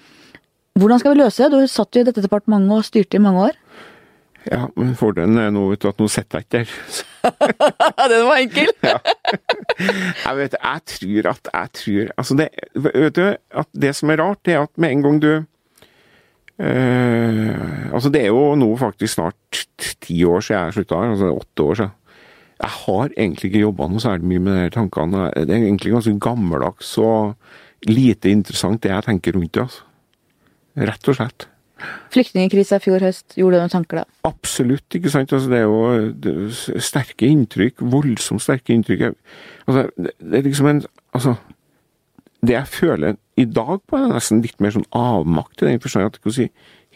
Hvordan 0.76 1.00
skal 1.00 1.14
vi 1.14 1.22
løse 1.22 1.44
det? 1.44 1.52
Du 1.52 1.70
satt 1.72 1.96
jo 1.96 2.02
i 2.02 2.08
dette 2.08 2.24
departementet 2.24 2.76
og 2.76 2.84
styrte 2.84 3.16
i 3.16 3.22
mange 3.24 3.48
år. 3.48 3.60
Ja, 4.46 4.68
men 4.78 4.94
fordelen 4.94 5.38
er 5.42 5.50
nå 5.50 5.64
at 5.74 5.98
nå 5.98 6.06
sitter 6.12 6.38
jeg 6.38 6.46
ikke 6.46 6.58
der. 6.60 6.68
Den 8.12 8.26
var 8.28 8.38
enkel! 8.38 8.68
Jeg 9.80 10.36
vet, 10.38 10.54
jeg 10.54 10.82
tror 10.92 11.30
at 11.32 11.48
jeg 11.50 11.72
tror 11.80 12.12
Altså, 12.14 12.36
det, 12.38 12.48
vet 12.74 13.16
du, 13.16 13.24
at 13.34 13.68
det 13.74 13.90
som 13.98 14.12
er 14.12 14.22
rart, 14.22 14.38
det 14.46 14.54
er 14.54 14.62
at 14.62 14.70
med 14.78 14.94
en 14.94 15.02
gang 15.02 15.18
du 15.22 15.30
eh, 16.58 17.92
Altså, 17.92 18.10
det 18.12 18.22
er 18.24 18.32
jo 18.32 18.54
nå 18.58 18.68
faktisk 18.80 19.16
snart 19.16 19.62
ti 20.04 20.18
år 20.24 20.44
siden 20.44 20.68
jeg 20.68 20.76
slutta 20.78 21.00
her, 21.00 21.14
altså 21.14 21.32
åtte 21.32 21.66
år 21.66 21.80
siden. 21.80 21.96
Jeg 22.56 22.72
har 22.72 23.10
egentlig 23.16 23.50
ikke 23.50 23.64
jobba 23.66 23.88
noe 23.92 24.00
særlig 24.00 24.30
mye 24.30 24.44
med 24.46 24.62
de 24.62 24.70
tankene. 24.76 25.26
Det 25.36 25.52
er 25.52 25.66
egentlig 25.66 25.92
ganske 25.92 26.14
gammeldags 26.24 26.94
og 27.02 27.36
lite 27.86 28.32
interessant 28.32 28.80
det 28.82 28.94
jeg 28.94 29.06
tenker 29.10 29.36
rundt 29.36 29.52
det, 29.52 29.66
altså. 29.66 29.84
Rett 30.76 31.08
og 31.08 31.16
slett. 31.16 31.46
Flyktningkrisa 32.12 32.78
i 32.78 32.84
fjor 32.84 33.04
høst, 33.04 33.34
gjorde 33.36 33.58
du 33.58 33.62
noen 33.62 33.72
tanker 33.72 34.00
da? 34.00 34.04
Absolutt, 34.28 34.86
ikke 34.96 35.12
sant. 35.12 35.32
Altså, 35.36 35.50
det 35.52 35.58
er 35.60 35.66
jo 35.66 36.12
det 36.24 36.32
er 36.46 36.84
sterke 36.84 37.28
inntrykk, 37.28 37.84
voldsomt 37.92 38.44
sterke 38.44 38.72
inntrykk. 38.72 39.10
Altså, 39.66 39.84
det, 40.00 40.14
det 40.20 40.40
er 40.40 40.48
liksom 40.48 40.72
en 40.72 40.86
Altså, 41.16 41.32
det 42.42 42.54
jeg 42.56 42.68
føler 42.68 43.16
i 43.36 43.44
dag 43.44 43.78
på, 43.86 43.96
er 43.98 44.12
nesten 44.14 44.42
litt 44.44 44.58
mer 44.60 44.72
sånn 44.74 44.86
avmakt 44.96 45.62
i 45.62 45.68
den 45.70 45.80
forstand 45.82 46.08
at 46.08 46.18
jeg 46.18 46.24
kan 46.26 46.34
si, 46.36 46.46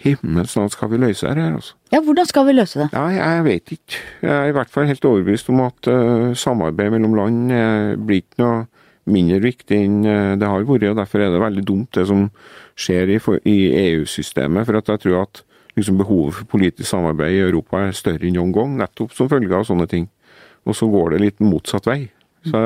himmels 0.01 0.55
navn 0.57 0.70
skal 0.72 0.88
vi 0.93 1.01
løse 1.03 1.26
dette 1.26 1.43
her, 1.43 1.57
altså. 1.59 1.74
Ja, 1.93 2.01
hvordan 2.05 2.28
skal 2.28 2.47
vi 2.49 2.55
løse 2.57 2.80
det? 2.80 2.86
Ja, 2.95 3.03
jeg 3.12 3.45
vet 3.45 3.72
ikke. 3.76 3.99
Jeg 4.22 4.32
er 4.32 4.49
i 4.49 4.55
hvert 4.57 4.70
fall 4.72 4.88
helt 4.88 5.05
overbevist 5.05 5.51
om 5.53 5.61
at 5.66 5.91
uh, 5.93 6.30
samarbeid 6.38 6.95
mellom 6.95 7.16
land 7.18 7.53
uh, 7.53 7.97
blir 8.01 8.22
ikke 8.22 8.41
noe 8.41 8.62
mindre 9.11 9.41
viktig 9.45 9.76
enn 9.76 9.99
uh, 10.07 10.32
det 10.41 10.49
har 10.49 10.64
vært, 10.68 10.86
og 10.93 11.01
derfor 11.03 11.24
er 11.24 11.34
det 11.34 11.43
veldig 11.43 11.64
dumt 11.68 11.93
det 11.99 12.07
som 12.09 12.28
skjer 12.80 13.12
i, 13.16 13.18
for- 13.20 13.43
i 13.49 13.59
EU-systemet. 13.91 14.64
For 14.68 14.80
at 14.80 14.88
jeg 14.95 15.03
tror 15.05 15.18
at 15.26 15.43
liksom, 15.76 15.99
behovet 16.01 16.38
for 16.38 16.49
politisk 16.57 16.88
samarbeid 16.95 17.36
i 17.36 17.43
Europa 17.45 17.84
er 17.88 17.97
større 17.97 18.24
enn 18.30 18.38
noen 18.38 18.55
gang, 18.57 18.78
nettopp 18.80 19.12
som 19.16 19.28
følge 19.28 19.53
av 19.57 19.68
sånne 19.68 19.88
ting. 19.91 20.09
Og 20.64 20.76
så 20.76 20.88
går 20.93 21.12
det 21.16 21.22
litt 21.26 21.45
motsatt 21.45 21.88
vei. 21.88 22.01
Så 22.49 22.57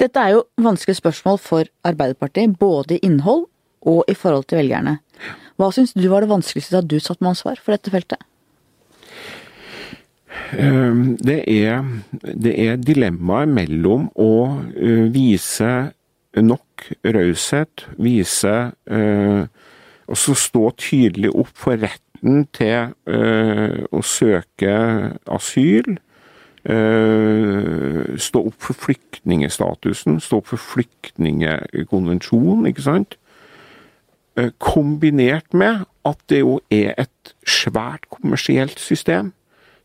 Dette 0.00 0.20
er 0.20 0.34
jo 0.34 0.42
vanskelige 0.60 1.00
spørsmål 1.00 1.38
for 1.40 1.68
Arbeiderpartiet, 1.84 2.58
både 2.58 2.96
i 2.98 3.04
innhold 3.06 3.46
og 3.88 4.04
i 4.08 4.14
forhold 4.16 4.44
til 4.48 4.60
velgerne. 4.60 4.98
Hva 5.60 5.70
syns 5.72 5.92
du 5.96 6.06
var 6.08 6.24
det 6.24 6.32
vanskeligste 6.32 6.76
da 6.76 6.82
du 6.84 6.98
satt 7.00 7.20
med 7.20 7.34
ansvar 7.34 7.60
for 7.60 7.76
dette 7.76 7.92
feltet? 7.92 8.20
Eh, 10.56 10.94
Det 11.20 11.40
er, 11.46 11.84
det 12.22 12.54
er 12.64 12.76
dilemmaet 12.76 13.48
mellom 13.48 14.08
å 14.16 14.32
eh, 14.74 15.08
vise 15.12 15.92
nok 16.36 16.90
raushet, 17.04 17.86
vise 17.98 18.54
eh, 18.90 19.44
Og 20.10 20.18
så 20.18 20.34
stå 20.34 20.70
tydelig 20.74 21.30
opp 21.38 21.52
for 21.54 21.78
retten 21.78 22.46
til 22.56 22.90
eh, 23.06 23.76
å 23.94 24.00
søke 24.02 24.72
asyl. 25.30 25.98
Eh, 26.64 28.16
stå 28.20 28.38
opp 28.50 28.62
for 28.62 28.74
flyktningestatusen, 28.86 30.20
stå 30.20 30.36
opp 30.40 30.48
for 30.52 30.60
flyktningekonvensjonen, 30.60 32.66
ikke 32.70 32.82
sant? 32.84 33.10
Eh, 34.36 34.50
kombinert 34.62 35.54
med 35.54 35.76
at 36.06 36.18
det 36.30 36.40
jo 36.40 36.60
er 36.70 36.94
et 36.98 37.34
svært 37.46 38.08
kommersielt 38.12 38.80
system 38.80 39.32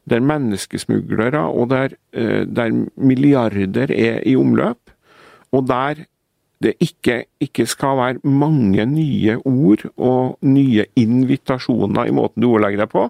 der 0.05 0.21
menneskesmuglere 0.21 1.47
og 1.49 1.69
der, 1.69 1.89
eh, 2.13 2.45
der 2.45 2.85
milliarder 2.95 3.89
er 3.89 4.21
i 4.25 4.35
omløp, 4.35 4.77
og 5.51 5.67
der 5.67 6.05
det 6.63 6.73
ikke, 6.79 7.25
ikke 7.39 7.65
skal 7.65 7.97
være 7.97 8.19
mange 8.23 8.85
nye 8.85 9.37
ord 9.45 9.85
og 9.97 10.37
nye 10.41 10.85
invitasjoner 10.95 12.07
i 12.07 12.15
måten 12.15 12.41
du 12.41 12.53
ordlegger 12.53 12.85
deg 12.85 12.93
på, 12.93 13.09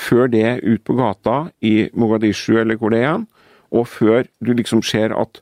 før 0.00 0.30
det 0.32 0.60
ut 0.64 0.82
på 0.86 0.96
gata 0.98 1.50
i 1.60 1.90
Mogadishu 1.92 2.56
eller 2.60 2.80
hvor 2.80 2.94
det 2.94 3.04
er 3.04 3.20
og 3.70 3.86
før 3.90 4.26
du 4.42 4.52
liksom 4.56 4.82
ser 4.86 5.14
at 5.16 5.40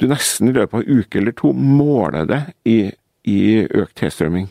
du 0.00 0.06
nesten 0.10 0.50
i 0.50 0.54
løpet 0.56 0.76
av 0.76 0.84
en 0.84 1.00
uke 1.00 1.20
eller 1.20 1.36
to 1.36 1.52
måler 1.56 2.28
det 2.28 2.42
i, 2.68 2.78
i 3.24 3.40
økt 3.64 3.96
tilstrømming. 4.02 4.50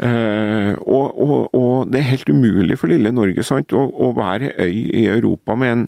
Eh, 0.00 0.72
og, 0.80 1.18
og, 1.20 1.56
og 1.56 1.90
det 1.90 2.00
er 2.00 2.12
helt 2.12 2.30
umulig 2.30 2.78
for 2.80 2.92
lille 2.92 3.10
Norge 3.12 3.44
sant, 3.44 3.74
å, 3.74 3.88
å 3.90 4.12
være 4.16 4.54
øy 4.62 4.76
i 5.02 5.08
Europa 5.10 5.58
med 5.58 5.74
en 5.74 5.84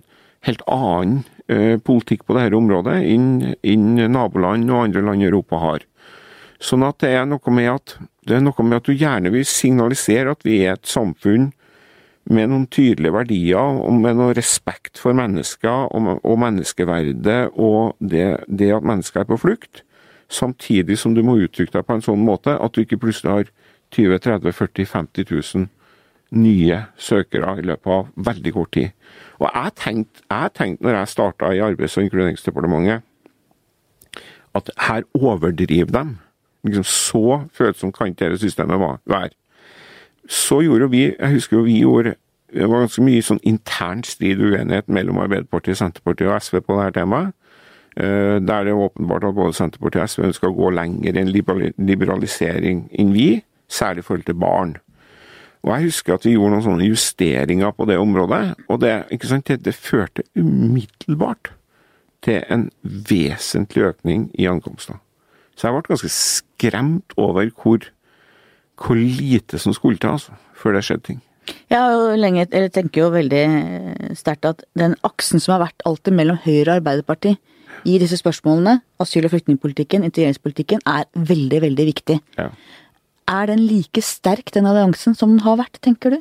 helt 0.49 0.65
annen 0.67 1.23
eh, 1.47 1.79
politikk 1.81 2.27
på 2.27 2.37
dette 2.37 2.59
området 2.59 2.99
enn 3.09 3.55
enn 3.63 4.03
naboland 4.13 4.69
og 4.69 4.89
andre 4.89 5.07
land 5.07 5.23
i 5.23 5.31
Europa 5.31 5.63
har. 5.63 5.87
Sånn 6.63 6.85
at 6.87 7.01
det 7.03 7.15
er 7.15 7.25
at 7.25 7.97
det 8.27 8.37
er 8.37 8.43
noe 8.43 8.67
med 8.67 8.83
at 8.83 8.91
du 8.91 8.93
gjerne 8.95 9.33
vil 9.35 9.47
signalisere 9.49 10.35
at 10.35 10.45
vi 10.47 10.61
er 10.67 10.77
et 10.77 10.87
samfunn 10.87 11.51
med 12.31 12.51
noen 12.53 12.67
tydelige 12.71 13.15
verdier, 13.15 13.81
og 13.83 13.95
med 13.99 14.19
noe 14.19 14.35
respekt 14.37 15.01
for 15.01 15.17
mennesker 15.17 15.89
og, 15.91 16.21
og 16.23 16.39
menneskeverdet 16.39 17.51
og 17.59 17.97
det, 17.99 18.45
det 18.47 18.71
at 18.77 18.87
mennesker 18.87 19.23
er 19.23 19.31
på 19.31 19.41
flukt, 19.43 19.83
samtidig 20.33 20.99
som 20.99 21.17
du 21.17 21.23
må 21.27 21.37
uttrykke 21.43 21.75
deg 21.75 21.87
på 21.87 21.99
en 21.99 22.05
sånn 22.05 22.25
måte 22.25 22.55
at 22.57 22.75
du 22.75 22.85
ikke 22.85 23.01
plutselig 23.03 23.33
har 23.33 23.53
20 23.93 24.23
30 24.25 24.55
40 24.57 24.89
50 24.89 25.33
000 25.59 25.71
nye 26.33 26.79
søkere 26.97 27.59
i 27.61 27.65
løpet 27.69 27.93
av 27.93 28.29
veldig 28.31 28.53
kort 28.55 28.73
tid. 28.73 28.95
Og 29.43 29.49
jeg 29.51 29.75
tenkte, 29.77 30.23
jeg 30.31 30.77
når 30.81 30.97
jeg 30.97 31.13
starta 31.13 31.51
i 31.53 31.61
Arbeids- 31.61 31.99
og 31.99 32.07
inkluderingsdepartementet, 32.07 33.03
at 34.55 34.71
her 34.89 35.03
overdriver 35.15 35.93
de. 35.93 36.17
Liksom 36.65 36.85
så 36.85 37.43
følsomt 37.53 37.97
kan 37.97 38.15
dette 38.15 38.39
systemet 38.39 38.81
være. 38.81 39.33
Så 40.29 40.61
gjorde 40.63 40.91
vi, 40.91 41.07
jeg 41.19 41.35
husker 41.37 41.59
jo 41.59 41.67
vi 41.67 41.81
gjorde 41.83 42.15
det 42.53 42.69
var 42.69 42.83
ganske 42.85 43.03
mye 43.05 43.25
sånn 43.25 43.41
intern 43.49 44.03
strid 44.05 44.41
og 44.43 44.53
uenighet 44.53 44.91
mellom 44.93 45.23
Arbeiderpartiet, 45.23 45.79
Senterpartiet 45.81 46.29
og 46.29 46.37
SV 46.37 46.59
på 46.61 46.77
det 46.77 46.83
her 46.85 46.97
temaet. 46.99 47.33
Eh, 47.97 48.39
Der 48.41 48.65
det 48.65 48.73
er 48.73 48.83
åpenbart 48.85 49.25
at 49.25 49.35
både 49.35 49.57
Senterpartiet 49.57 50.03
og 50.03 50.09
SV 50.13 50.27
ønsker 50.29 50.49
å 50.51 50.57
gå 50.57 50.71
lenger 50.77 51.17
i 51.17 51.23
en 51.23 51.33
liberalisering 51.33 52.91
enn 52.93 53.13
vi, 53.17 53.43
særlig 53.69 54.05
i 54.05 54.09
forhold 54.09 54.27
til 54.29 54.35
barn. 54.35 54.77
Og 55.63 55.73
Jeg 55.73 55.85
husker 55.85 56.15
at 56.15 56.25
vi 56.27 56.35
gjorde 56.35 56.51
noen 56.51 56.67
sånne 56.67 56.89
justeringer 56.91 57.73
på 57.73 57.87
det 57.87 57.99
området, 57.99 58.55
og 58.69 58.81
det, 58.83 59.05
ikke 59.15 59.31
sant, 59.31 59.47
det, 59.47 59.63
det 59.65 59.75
førte 59.75 60.25
umiddelbart 60.37 61.53
til 62.23 62.43
en 62.51 62.71
vesentlig 62.83 63.85
økning 63.93 64.31
i 64.35 64.49
ankomster. 64.51 64.99
Så 65.57 65.69
jeg 65.69 65.77
ble 65.77 65.89
ganske 65.89 66.11
skremt 66.11 67.15
over 67.17 67.49
hvor, 67.63 67.87
hvor 68.81 68.99
lite 68.99 69.59
som 69.61 69.75
skulle 69.77 70.01
til 70.01 70.15
altså, 70.15 70.35
før 70.59 70.77
det 70.77 70.85
skjedde 70.87 71.07
ting. 71.11 71.23
Jeg 71.73 72.19
lenge, 72.21 72.47
eller 72.53 72.71
tenker 72.71 73.03
jo 73.03 73.13
veldig 73.13 73.43
eh, 73.43 74.13
sterkt 74.19 74.47
at 74.47 74.63
den 74.79 74.95
aksen 75.07 75.43
som 75.43 75.57
har 75.57 75.65
vært 75.67 75.85
alltid 75.89 76.15
mellom 76.15 76.39
Høyre 76.45 76.69
og 76.71 76.77
Arbeiderpartiet 76.81 77.41
i 77.89 77.97
disse 77.99 78.19
spørsmålene, 78.21 78.79
asyl- 79.03 79.27
og 79.27 79.33
flyktningpolitikken, 79.33 80.05
integreringspolitikken, 80.07 80.85
er 80.87 81.09
veldig, 81.17 81.63
veldig 81.65 81.87
viktig. 81.89 82.19
Ja. 82.39 82.51
Er 83.29 83.49
den 83.51 83.65
like 83.67 84.03
sterk, 84.05 84.53
den 84.55 84.69
alliansen, 84.71 85.17
som 85.19 85.35
den 85.35 85.43
har 85.43 85.59
vært, 85.59 85.81
tenker 85.83 86.15
du? 86.15 86.21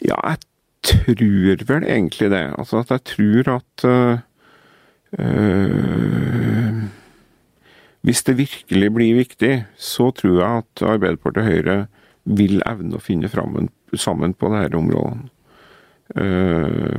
Ja, 0.00 0.16
jeg 0.30 0.38
tror 0.86 1.66
vel 1.68 1.84
egentlig 1.84 2.30
det. 2.32 2.44
Altså 2.56 2.80
at 2.80 2.90
jeg 2.94 3.04
tror 3.04 3.52
at 3.58 3.84
øh, 3.84 4.18
øh, 5.18 6.80
Hvis 8.06 8.22
det 8.24 8.38
virkelig 8.38 8.92
blir 8.96 9.18
viktig, 9.18 9.64
så 9.76 10.08
tror 10.16 10.38
jeg 10.38 10.62
at 10.62 10.84
Arbeiderpartiet 10.88 11.44
og 11.44 11.50
Høyre 11.50 11.76
vil 12.24 12.62
evne 12.68 12.96
å 12.96 13.02
finne 13.02 13.28
fram 13.28 13.68
sammen 13.92 14.32
på 14.34 14.48
dette 14.54 14.78
området. 14.78 15.28
Øh, 16.16 16.96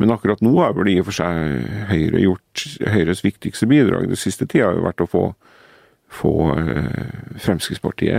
men 0.00 0.10
akkurat 0.10 0.40
nå 0.42 0.56
har 0.58 0.72
vel 0.74 0.90
i 0.90 0.98
og 0.98 1.06
for 1.06 1.14
seg 1.14 1.68
Høyre 1.92 2.18
gjort 2.24 2.64
Høyres 2.90 3.22
viktigste 3.22 3.68
bidrag 3.70 4.08
den 4.10 4.18
siste 4.18 4.48
tida 4.50 4.66
har 4.70 4.80
jo 4.80 4.86
vært 4.88 5.04
å 5.04 5.10
få, 5.10 5.22
få 6.10 6.32
øh, 6.56 7.36
Fremskrittspartiet 7.44 8.18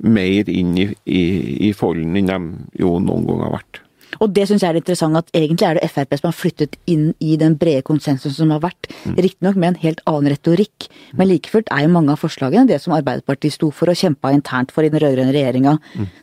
mer 0.00 0.48
inn 0.48 0.72
i, 0.80 0.86
i, 1.04 1.22
i 1.68 1.72
folden 1.76 2.16
enn 2.16 2.30
de 2.30 2.38
jo 2.80 2.94
noen 3.04 3.26
gang 3.28 3.42
har 3.44 3.56
vært. 3.58 3.82
Og 4.18 4.32
det 4.34 4.48
syns 4.48 4.64
jeg 4.64 4.74
er 4.74 4.80
interessant, 4.80 5.16
at 5.16 5.28
egentlig 5.36 5.66
er 5.68 5.78
det 5.78 5.90
Frp 5.90 6.16
som 6.18 6.28
har 6.28 6.36
flyttet 6.36 6.74
inn 6.90 7.12
i 7.22 7.36
den 7.40 7.54
brede 7.60 7.84
konsensusen 7.86 8.34
som 8.34 8.54
har 8.54 8.62
vært, 8.64 8.90
riktignok 9.06 9.56
med 9.60 9.74
en 9.74 9.80
helt 9.84 10.02
annen 10.10 10.32
retorikk, 10.34 10.88
men 11.14 11.30
like 11.30 11.52
fullt 11.52 11.70
er 11.70 11.86
jo 11.86 11.92
mange 11.94 12.12
av 12.14 12.20
forslagene 12.22 12.66
det 12.68 12.80
som 12.82 12.96
Arbeiderpartiet 12.96 13.54
sto 13.54 13.70
for 13.74 13.92
og 13.92 14.00
kjempa 14.00 14.32
internt 14.34 14.74
for 14.74 14.86
i 14.86 14.90
den 14.90 15.02
rød-grønne 15.02 15.34
regjeringa, 15.36 15.78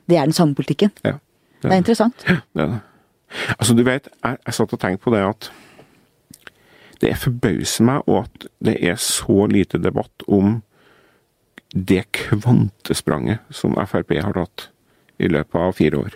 det 0.10 0.20
er 0.20 0.28
den 0.28 0.36
samme 0.36 0.58
politikken. 0.58 0.92
Ja, 1.06 1.18
Det 1.64 1.72
er 1.72 1.80
interessant. 1.82 2.28
Ja, 2.28 2.42
Det 2.54 2.64
er 2.64 2.68
det. 2.76 2.84
Altså, 3.60 3.74
du 3.76 3.84
vet, 3.84 4.08
jeg, 4.24 4.38
jeg 4.46 4.54
satt 4.54 4.74
og 4.74 4.80
tenkte 4.80 5.04
på 5.04 5.12
det 5.12 5.24
at 5.26 5.50
det 7.02 7.18
forbauser 7.18 7.86
meg 7.86 8.08
og 8.08 8.24
at 8.24 8.48
det 8.64 8.78
er 8.82 8.96
så 8.96 9.46
lite 9.52 9.78
debatt 9.78 10.24
om 10.28 10.62
det 11.76 12.06
kvantespranget 12.16 13.44
som 13.52 13.76
Frp 13.76 14.16
har 14.24 14.34
tatt 14.34 14.70
i 15.20 15.28
løpet 15.28 15.60
av 15.60 15.76
fire 15.78 16.00
år. 16.06 16.16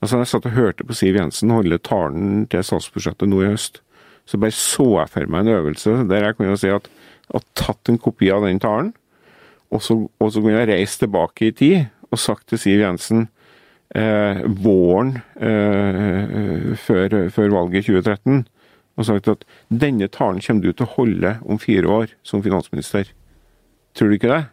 Altså, 0.00 0.18
Jeg 0.18 0.30
satt 0.30 0.46
og 0.46 0.54
hørte 0.54 0.86
på 0.86 0.94
Siv 0.94 1.16
Jensen 1.18 1.50
holde 1.50 1.78
talen 1.82 2.46
til 2.50 2.64
statsbudsjettet 2.64 3.28
nå 3.28 3.42
i 3.42 3.50
høst. 3.52 3.80
Så 4.28 4.38
bare 4.38 4.54
så 4.54 4.86
jeg 5.00 5.10
for 5.10 5.30
meg 5.32 5.46
en 5.46 5.56
øvelse 5.56 5.96
der 6.10 6.26
jeg 6.26 6.36
kunne 6.36 6.58
si 6.60 6.70
at 6.70 6.86
jeg 6.86 7.34
hadde 7.34 7.58
tatt 7.58 7.90
en 7.90 7.98
kopi 8.00 8.30
av 8.32 8.44
den 8.44 8.60
talen, 8.60 8.92
og 9.70 9.82
så, 9.84 9.98
og 10.20 10.30
så 10.32 10.40
kunne 10.40 10.60
jeg 10.62 10.68
reist 10.70 11.02
tilbake 11.02 11.48
i 11.48 11.52
tid 11.52 11.88
og 12.08 12.20
sagt 12.20 12.46
til 12.48 12.60
Siv 12.60 12.80
Jensen 12.80 13.26
eh, 13.96 14.44
våren 14.64 15.18
eh, 15.36 16.72
før, 16.80 17.28
før 17.32 17.52
valget 17.52 17.82
i 17.82 17.98
2013 17.98 18.46
og 18.98 19.06
sagt 19.06 19.28
at 19.30 19.44
denne 19.70 20.08
talen 20.10 20.40
kommer 20.42 20.64
du 20.64 20.72
til 20.72 20.86
å 20.88 20.94
holde 20.96 21.34
om 21.46 21.60
fire 21.62 21.86
år 21.86 22.14
som 22.26 22.42
finansminister. 22.42 23.12
Tror 23.94 24.10
du 24.10 24.16
ikke 24.18 24.32
det? 24.32 24.44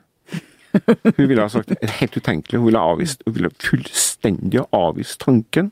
Hun 1.16 1.30
ville 1.30 1.42
ha 1.42 1.50
sagt 1.50 1.72
helt 1.72 2.18
utenkelig. 2.18 2.60
Hun 2.60 2.68
ville, 2.68 2.82
ha 2.82 2.92
avvist, 2.94 3.24
hun 3.26 3.38
ville 3.38 3.52
fullstendig 3.64 4.05
ha 4.26 4.66
avvise 4.74 5.18
tanken 5.22 5.72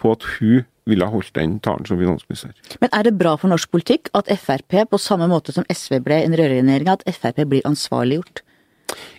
på 0.00 0.12
at 0.12 0.24
hun 0.36 0.64
ville 0.84 1.06
ha 1.06 1.14
holdt 1.14 1.32
den 1.34 1.58
talen 1.64 1.86
som 1.88 1.98
finansminister. 1.98 2.52
Men 2.80 2.92
er 2.92 3.06
det 3.06 3.14
bra 3.16 3.34
for 3.40 3.48
norsk 3.52 3.70
politikk 3.72 4.10
at 4.16 4.28
Frp, 4.40 4.82
på 4.90 5.00
samme 5.00 5.28
måte 5.30 5.54
som 5.54 5.64
SV 5.72 6.00
ble 6.04 6.20
en 6.24 6.36
rødregjering, 6.36 6.90
at 6.92 7.06
Frp 7.08 7.40
blir 7.48 7.64
ansvarliggjort? 7.68 8.42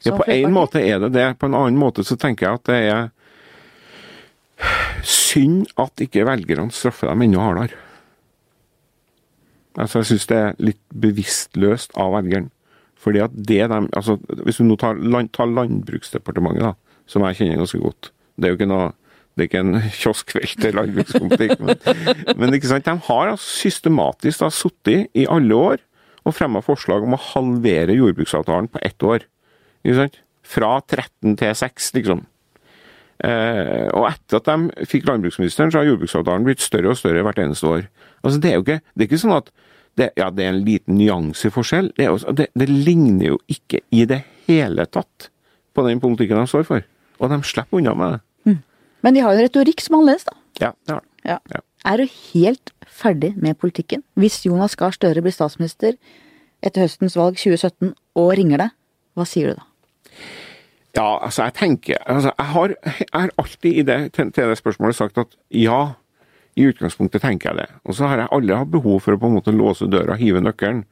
Ja, 0.05 0.13
på 0.13 0.27
en 0.29 0.53
måte 0.53 0.81
er 0.83 0.99
det 1.01 1.15
det. 1.15 1.27
På 1.39 1.49
en 1.49 1.57
annen 1.57 1.79
måte 1.81 2.05
så 2.05 2.17
tenker 2.21 2.45
jeg 2.45 2.59
at 2.59 2.69
det 2.69 2.81
er 2.91 3.09
synd 5.05 5.65
at 5.81 6.05
ikke 6.05 6.25
velgerne 6.27 6.71
straffer 6.71 7.09
dem 7.09 7.25
enda 7.25 7.41
hardere. 7.43 7.81
Altså, 9.75 9.99
jeg 9.99 10.11
syns 10.13 10.27
det 10.29 10.37
er 10.39 10.59
litt 10.63 10.83
bevisstløst 10.95 11.95
av 11.99 12.13
velgeren. 12.15 12.51
Fordi 13.05 13.19
at 13.25 13.33
det 13.35 13.65
de, 13.69 13.79
altså, 13.93 14.15
Hvis 14.45 14.57
du 14.57 14.63
nå 14.63 14.77
tar, 14.79 14.95
land, 14.95 15.33
tar 15.35 15.49
Landbruksdepartementet, 15.51 16.63
da, 16.63 17.01
som 17.05 17.25
jeg 17.27 17.41
kjenner 17.41 17.59
ganske 17.59 17.81
godt 17.83 18.11
Det 18.35 18.47
er 18.47 18.53
jo 18.53 18.59
ikke 18.59 18.71
noe 18.71 18.93
det 19.35 19.43
er 19.43 19.49
ikke 19.49 19.63
en 19.65 19.79
kioskvelt 20.01 20.61
til 20.63 20.77
landbrukspolitikk, 20.77 21.57
men, 21.59 21.79
men 22.39 22.55
ikke 22.55 22.69
sant? 22.71 22.87
de 22.87 23.07
har 23.07 23.31
altså 23.33 23.49
systematisk 23.65 24.45
sittet 24.55 25.11
i 25.11 25.25
alle 25.27 25.57
år 25.59 25.83
og 26.25 26.37
fremma 26.37 26.61
forslag 26.63 27.03
om 27.05 27.17
å 27.17 27.23
halvere 27.33 27.97
jordbruksavtalen 27.97 28.69
på 28.71 28.79
ett 28.81 29.03
år. 29.05 29.27
Ikke 29.83 29.97
sant? 29.99 30.15
Fra 30.45 30.71
13 30.81 31.35
til 31.41 31.51
6, 31.59 31.91
liksom. 31.99 32.23
Eh, 33.23 33.85
og 33.95 34.07
etter 34.09 34.41
at 34.41 34.49
de 34.49 34.87
fikk 34.89 35.05
landbruksministeren, 35.09 35.71
så 35.71 35.81
har 35.81 35.91
jordbruksavtalen 35.91 36.47
blitt 36.47 36.63
større 36.63 36.91
og 36.91 36.99
større 36.99 37.21
hvert 37.27 37.43
eneste 37.43 37.69
år. 37.69 37.85
Altså 38.23 38.41
Det 38.41 38.49
er 38.49 38.57
jo 38.57 38.65
ikke, 38.65 38.81
det 38.93 39.05
er 39.05 39.09
ikke 39.11 39.21
sånn 39.21 39.37
at 39.37 39.53
det, 39.95 40.09
ja, 40.19 40.31
det 40.33 40.43
er 40.43 40.51
en 40.51 40.65
liten 40.65 40.97
nyanseforskjell. 40.99 41.93
Det, 41.95 42.07
er 42.09 42.39
det, 42.39 42.49
det 42.57 42.67
ligner 42.71 43.35
jo 43.35 43.39
ikke 43.51 43.83
i 43.95 44.03
det 44.09 44.23
hele 44.49 44.87
tatt 44.91 45.29
på 45.75 45.85
den 45.85 46.01
politikken 46.03 46.41
de 46.41 46.49
står 46.49 46.65
for. 46.67 46.87
Og 47.21 47.31
de 47.31 47.39
slipper 47.47 47.79
unna 47.79 47.93
med 47.95 48.17
det. 48.17 48.24
Men 49.05 49.13
de 49.13 49.21
har 49.21 49.35
jo 49.35 49.41
en 49.43 49.45
retorikk 49.45 49.83
som 49.85 49.95
er 49.95 50.01
annerledes, 50.01 50.25
da. 50.25 50.37
Ja, 50.63 50.71
det 50.87 50.95
har 50.95 51.03
de. 51.03 51.11
Ja. 51.29 51.37
Ja. 51.53 51.61
Er 51.85 52.01
du 52.01 52.09
helt 52.33 52.71
ferdig 52.89 53.35
med 53.37 53.59
politikken? 53.61 54.01
Hvis 54.17 54.39
Jonas 54.45 54.75
Gahr 54.79 54.95
Støre 54.95 55.21
blir 55.21 55.33
statsminister 55.33 55.93
etter 56.65 56.85
høstens 56.85 57.17
valg 57.17 57.37
2017 57.37 57.93
og 58.17 58.31
ringer 58.39 58.63
deg, 58.63 58.73
hva 59.13 59.25
sier 59.29 59.51
du 59.51 59.59
da? 59.59 59.67
Ja, 60.95 61.09
altså 61.27 61.43
jeg 61.43 61.53
tenker 61.57 61.97
altså 62.07 62.31
Jeg 62.31 62.47
har, 62.53 62.73
jeg 62.85 63.07
har 63.13 63.31
alltid 63.37 63.71
i 63.73 63.83
det, 63.83 63.97
til, 64.15 64.31
til 64.31 64.49
det 64.49 64.57
spørsmålet 64.57 64.95
sagt 64.95 65.17
at 65.19 65.35
ja, 65.51 65.79
i 66.55 66.67
utgangspunktet 66.69 67.21
tenker 67.21 67.51
jeg 67.51 67.65
det. 67.65 67.79
Og 67.83 67.97
så 67.97 68.07
har 68.07 68.23
jeg 68.23 68.31
aldri 68.31 68.55
hatt 68.55 68.71
behov 68.71 69.01
for 69.03 69.15
å 69.15 69.19
på 69.19 69.29
en 69.29 69.35
måte 69.35 69.53
låse 69.53 69.89
døra, 69.91 70.15
hive 70.17 70.41
nøkkelen 70.41 70.85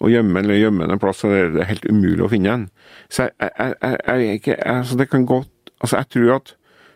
og 0.00 0.08
gjemme 0.08 0.40
eller 0.40 0.56
gjemme 0.56 0.86
den 0.86 0.96
en 0.96 1.02
plass 1.02 1.20
så 1.20 1.28
det 1.28 1.60
er 1.60 1.68
helt 1.68 1.84
umulig 1.84 2.24
å 2.24 2.30
finne 2.32 2.54
den. 2.54 2.68
Så 3.12 3.28
jeg, 3.28 3.50
jeg, 3.52 3.74
jeg, 3.82 3.98
jeg 4.08 4.40
ikke 4.40 4.56
altså 4.64 4.96
Det 4.96 5.10
kan 5.12 5.26
godt 5.28 5.56
Altså, 5.80 5.96
jeg 5.96 6.08
tror 6.12 6.34
at 6.34 6.50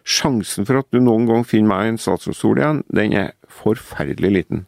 sjansen 0.05 0.67
for 0.69 0.83
at 0.83 0.89
du 0.93 1.01
noen 1.01 1.25
gang 1.29 1.45
finner 1.49 1.71
meg 1.71 1.87
i 1.87 1.93
en 1.95 2.01
statsrådsstol 2.01 2.61
igjen, 2.61 2.83
den 2.93 3.15
er 3.17 3.33
forferdelig 3.49 4.33
liten. 4.37 4.65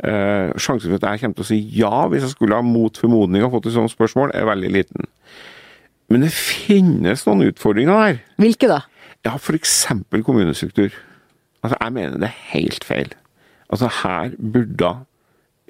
Eh, 0.00 0.54
sjansen 0.56 0.88
for 0.88 0.96
at 0.96 1.04
jeg 1.10 1.20
kommer 1.22 1.36
til 1.36 1.44
å 1.44 1.50
si 1.50 1.58
ja 1.76 2.06
hvis 2.08 2.24
jeg 2.24 2.32
skulle 2.32 2.56
ha 2.56 2.64
mot 2.64 2.96
formodning 2.96 3.44
ha 3.44 3.50
fått 3.52 3.68
et 3.68 3.76
sånt 3.76 3.92
spørsmål, 3.92 4.32
er 4.34 4.48
veldig 4.48 4.70
liten. 4.72 5.10
Men 6.10 6.24
det 6.24 6.32
finnes 6.34 7.26
noen 7.28 7.44
utfordringer 7.50 8.00
der. 8.06 8.22
Hvilke 8.40 8.70
da? 8.70 8.80
Ja, 9.26 9.36
f.eks. 9.36 9.76
kommunestruktur. 10.24 10.94
Altså, 11.60 11.76
Jeg 11.76 11.92
mener 11.92 12.16
det 12.18 12.30
er 12.30 12.38
helt 12.56 12.84
feil. 12.88 13.12
Altså, 13.68 13.90
Her 14.00 14.32
burde 14.40 14.94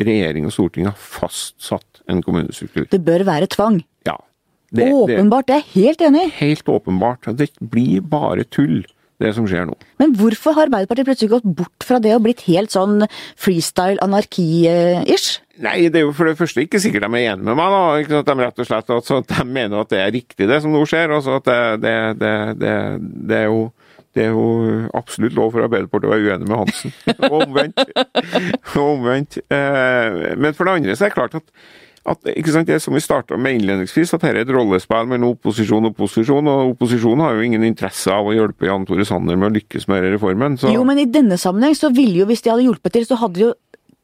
regjering 0.00 0.46
og 0.48 0.54
storting 0.54 0.86
ha 0.88 0.94
fastsatt 0.96 2.00
en 2.08 2.22
kommunestruktur. 2.24 2.86
Det 2.88 3.02
bør 3.04 3.26
være 3.28 3.50
tvang. 3.52 3.82
Ja. 4.08 4.16
Det, 4.70 4.86
Åpenbart, 4.94 5.48
det 5.50 5.56
er 5.56 5.64
jeg 5.66 5.74
helt 5.74 6.02
enig 6.06 6.22
i. 6.22 6.26
er 6.30 6.36
helt 6.38 6.68
åpenbart. 6.70 7.26
Det 7.36 7.50
blir 7.58 8.00
bare 8.06 8.44
tull, 8.46 8.84
det 9.20 9.34
som 9.36 9.46
skjer 9.48 9.66
nå. 9.68 9.74
Men 10.00 10.14
hvorfor 10.16 10.56
har 10.56 10.68
Arbeiderpartiet 10.70 11.08
plutselig 11.10 11.32
gått 11.34 11.48
bort 11.60 11.84
fra 11.86 11.98
det 12.02 12.14
og 12.16 12.24
blitt 12.24 12.42
helt 12.48 12.72
sånn 12.72 13.04
freestyle 13.40 14.00
anarki-ish? 14.04 15.40
Nei, 15.60 15.90
det 15.92 16.00
er 16.00 16.06
jo 16.06 16.14
for 16.16 16.30
det 16.30 16.38
første 16.38 16.62
ikke 16.64 16.80
sikkert 16.80 17.04
de 17.04 17.10
er 17.20 17.34
enige 17.34 17.44
med 17.44 17.58
meg. 17.58 17.74
da, 17.74 17.80
ikke 18.00 18.14
sant? 18.16 18.30
De 18.30 18.36
rett 18.46 18.62
og 18.64 18.68
slett 18.70 18.94
altså, 18.96 19.20
de 19.28 19.44
mener 19.44 19.82
at 19.82 19.92
det 19.92 20.00
er 20.00 20.14
riktig 20.16 20.48
det 20.48 20.62
som 20.64 20.72
nå 20.72 20.86
skjer. 20.88 21.12
altså 21.18 21.36
at 21.36 21.50
det, 21.50 21.58
det, 21.84 21.94
det, 22.22 22.32
det, 22.62 22.74
det 23.28 23.42
er 23.44 23.50
jo 23.52 23.68
det 24.16 24.24
er 24.24 24.32
jo 24.34 24.88
absolutt 24.98 25.36
lov 25.38 25.52
for 25.54 25.62
Arbeiderpartiet 25.62 26.08
å 26.08 26.14
være 26.16 26.32
uenig 26.32 26.48
med 26.50 26.58
Hansen. 26.58 26.94
Og 27.28 27.36
omvendt. 27.44 27.78
Og 28.74 28.80
omvendt. 28.96 29.36
Eh, 29.46 30.34
Men 30.34 30.56
for 30.56 30.66
det 30.66 30.72
andre 30.80 30.96
så 30.98 31.06
er 31.06 31.12
det 31.12 31.14
klart 31.14 31.36
at, 31.38 31.52
at 32.06 32.22
det 32.66 32.80
som 32.82 32.94
vi 32.94 33.00
starta 33.00 33.36
med 33.36 33.58
innledningsvis, 33.60 34.14
at 34.14 34.22
dette 34.22 34.36
er 34.38 34.40
et 34.42 34.48
rollespill 34.54 35.06
mellom 35.06 35.34
opposisjon 35.36 35.84
og 35.90 35.96
posisjon. 35.96 36.46
Og 36.48 36.72
opposisjonen 36.74 37.20
har 37.20 37.34
jo 37.36 37.40
ingen 37.44 37.62
interesse 37.64 38.08
av 38.10 38.24
å 38.26 38.32
hjelpe 38.34 38.66
Jan 38.66 38.86
Tore 38.88 39.04
Sanner 39.04 39.36
med 39.36 39.50
å 39.50 39.54
lykkes 39.58 39.86
med 39.88 40.06
reformen. 40.14 40.56
Så 40.58 40.72
Jo, 40.72 40.82
men 40.84 40.98
i 40.98 41.04
denne 41.04 41.36
sammenheng 41.38 41.74
så 41.76 41.92
ville 41.92 42.22
jo, 42.22 42.26
hvis 42.26 42.42
de 42.42 42.50
hadde 42.50 42.64
hjulpet 42.64 42.92
til, 42.96 43.04
så 43.06 43.18
hadde 43.20 43.40
jo 43.44 43.52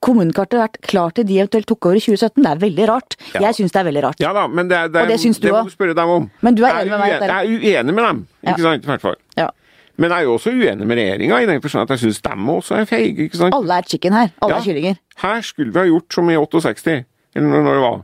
kommunekartet 0.04 0.60
vært 0.60 0.76
klart 0.84 1.16
til 1.16 1.24
de 1.26 1.38
eventuelt 1.40 1.66
tok 1.66 1.86
over 1.88 1.96
i 1.96 2.02
2017. 2.04 2.42
Det 2.44 2.50
er 2.52 2.60
veldig 2.66 2.86
rart. 2.92 3.16
Ja. 3.32 3.40
Jeg 3.48 3.56
syns 3.58 3.72
det 3.72 3.80
er 3.80 3.86
veldig 3.88 4.02
rart. 4.04 4.20
ja 4.20 4.32
da, 4.36 4.46
men 4.46 4.68
det, 4.68 4.92
det, 4.92 5.02
Og 5.02 5.08
det 5.08 5.20
syns 5.22 5.40
du 5.40 5.46
det 5.48 5.54
må 5.56 5.64
du 5.64 5.72
spørre 5.72 5.94
dem 5.96 6.12
om. 6.12 6.26
Men 6.44 6.54
du 6.54 6.62
er 6.68 6.76
enig 6.82 6.90
med 6.92 7.00
meg? 7.00 7.14
Jeg 7.16 7.30
er 7.32 7.80
uenig 7.80 7.94
med 7.96 8.04
dem, 8.04 8.20
ikke 8.44 8.58
Ja. 8.60 8.64
sant, 8.68 8.84
i 8.84 8.92
hvert 8.92 9.00
fall. 9.00 9.16
Ja. 9.40 9.48
Men 9.96 10.10
jeg 10.12 10.18
er 10.20 10.24
jo 10.28 10.34
også 10.36 10.52
uenig 10.52 10.86
med 10.86 10.98
regjeringa, 11.00 11.40
i 11.42 11.46
den 11.48 11.62
forstand 11.64 11.88
at 11.88 11.96
jeg 11.96 12.04
syns 12.12 12.20
dem 12.22 12.48
også 12.52 12.76
er 12.76 12.84
feige. 12.84 13.24
ikke 13.30 13.36
sant? 13.40 13.54
Alle 13.56 13.78
er 13.80 13.82
chicken 13.88 14.12
her. 14.12 14.28
Alle 14.42 14.54
Ja. 14.54 14.60
er 14.60 14.64
kyllinger. 14.68 14.96
Her 15.24 15.40
skulle 15.40 15.72
vi 15.72 15.78
ha 15.80 15.86
gjort 15.86 16.12
som 16.12 16.28
i 16.30 16.36
68, 16.36 17.04
eller 17.36 17.62
når, 17.66 17.72
det 17.76 17.82
var. 17.84 17.98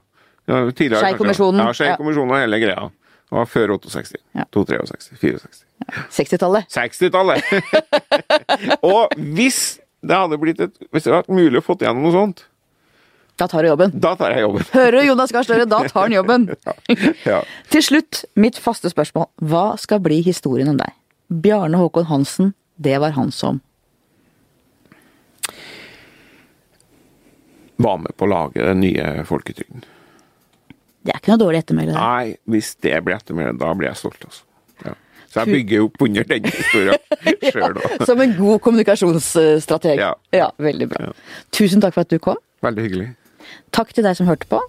Ja. 0.50 0.60
Skei-kommisjonen. 1.00 1.60
Ja, 1.62 1.70
Ja. 1.70 1.76
Skei-kommisjonen 1.78 2.34
og 2.34 2.40
hele 2.42 2.58
greia. 2.62 2.88
Det 3.32 3.38
var 3.38 3.46
før 3.48 3.74
68. 3.78 4.18
Ja. 4.36 4.44
263, 4.52 5.18
64. 5.18 5.62
60-tallet. 6.12 6.68
60-tallet! 6.68 7.42
og 8.82 9.14
hvis 9.16 9.60
det 10.02 10.16
hadde 10.18 10.38
blitt 10.42 10.60
et, 10.60 10.74
hvis 10.92 11.04
det 11.06 11.12
hadde 11.12 11.22
vært 11.22 11.32
mulig 11.36 11.62
å 11.62 11.64
få 11.64 11.76
igjennom 11.80 12.04
noe 12.08 12.14
sånt, 12.16 12.44
Da 13.40 13.46
tar 13.48 13.64
du 13.64 13.70
jobben. 13.70 13.94
da 13.98 14.12
tar 14.20 14.34
jeg 14.36 14.44
jobben. 14.44 14.66
Hører 14.74 14.98
du 15.00 15.06
Jonas 15.08 15.32
Gahr 15.32 15.46
Støre, 15.46 15.64
da 15.66 15.78
tar 15.88 16.02
han 16.04 16.12
jobben. 16.18 16.48
Ja. 17.30 17.38
Til 17.72 17.82
slutt, 17.82 18.24
mitt 18.36 18.58
faste 18.60 18.90
spørsmål. 18.92 19.30
Hva 19.40 19.64
skal 19.80 20.02
bli 20.04 20.20
historien 20.26 20.68
om 20.74 20.76
deg? 20.78 20.92
Bjarne 21.32 21.80
Håkon 21.80 22.10
Hansen, 22.10 22.52
det 22.76 22.98
var 23.00 23.14
han 23.16 23.32
som 23.32 23.62
Var 27.82 27.98
med 28.04 28.14
på 28.18 28.28
å 28.28 28.30
lage 28.32 28.62
den 28.68 28.80
nye 28.84 29.24
folketrygden. 29.28 29.84
Det 31.02 31.10
er 31.10 31.18
ikke 31.18 31.32
noe 31.32 31.42
dårlig 31.42 31.62
ettermæle. 31.64 31.94
Nei, 31.96 32.34
hvis 32.52 32.74
det 32.84 32.94
blir 33.02 33.16
ettermæle, 33.18 33.56
da 33.58 33.72
blir 33.74 33.90
jeg 33.90 33.98
stolt, 33.98 34.22
altså. 34.28 34.44
Ja. 34.86 34.92
Så 35.32 35.42
jeg 35.42 35.56
bygger 35.56 35.86
opp 35.88 36.04
under 36.06 36.28
den 36.28 36.46
historien 36.46 37.00
sjøl 37.54 37.80
òg. 37.80 38.04
Som 38.06 38.22
en 38.22 38.36
god 38.38 38.62
kommunikasjonsstrateg. 38.66 40.02
Ja. 40.36 40.50
veldig 40.62 40.88
bra. 40.92 41.08
Ja. 41.08 41.16
Tusen 41.54 41.82
takk 41.82 41.96
for 41.96 42.06
at 42.06 42.12
du 42.12 42.20
kom. 42.22 42.38
Veldig 42.62 42.86
hyggelig. 42.86 43.08
Takk 43.74 43.90
til 43.96 44.06
deg 44.06 44.18
som 44.18 44.30
hørte 44.30 44.46
på. 44.50 44.60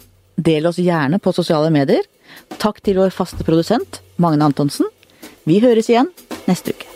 Del 0.41 0.66
oss 0.66 0.80
gjerne 0.82 1.20
på 1.22 1.36
sosiale 1.36 1.70
medier. 1.74 2.07
Takk 2.57 2.82
til 2.82 2.97
vår 2.97 3.14
faste 3.14 3.45
produsent, 3.45 4.01
Magne 4.18 4.47
Antonsen. 4.49 4.89
Vi 5.45 5.59
høres 5.61 5.91
igjen 5.91 6.09
neste 6.49 6.74
uke. 6.74 6.93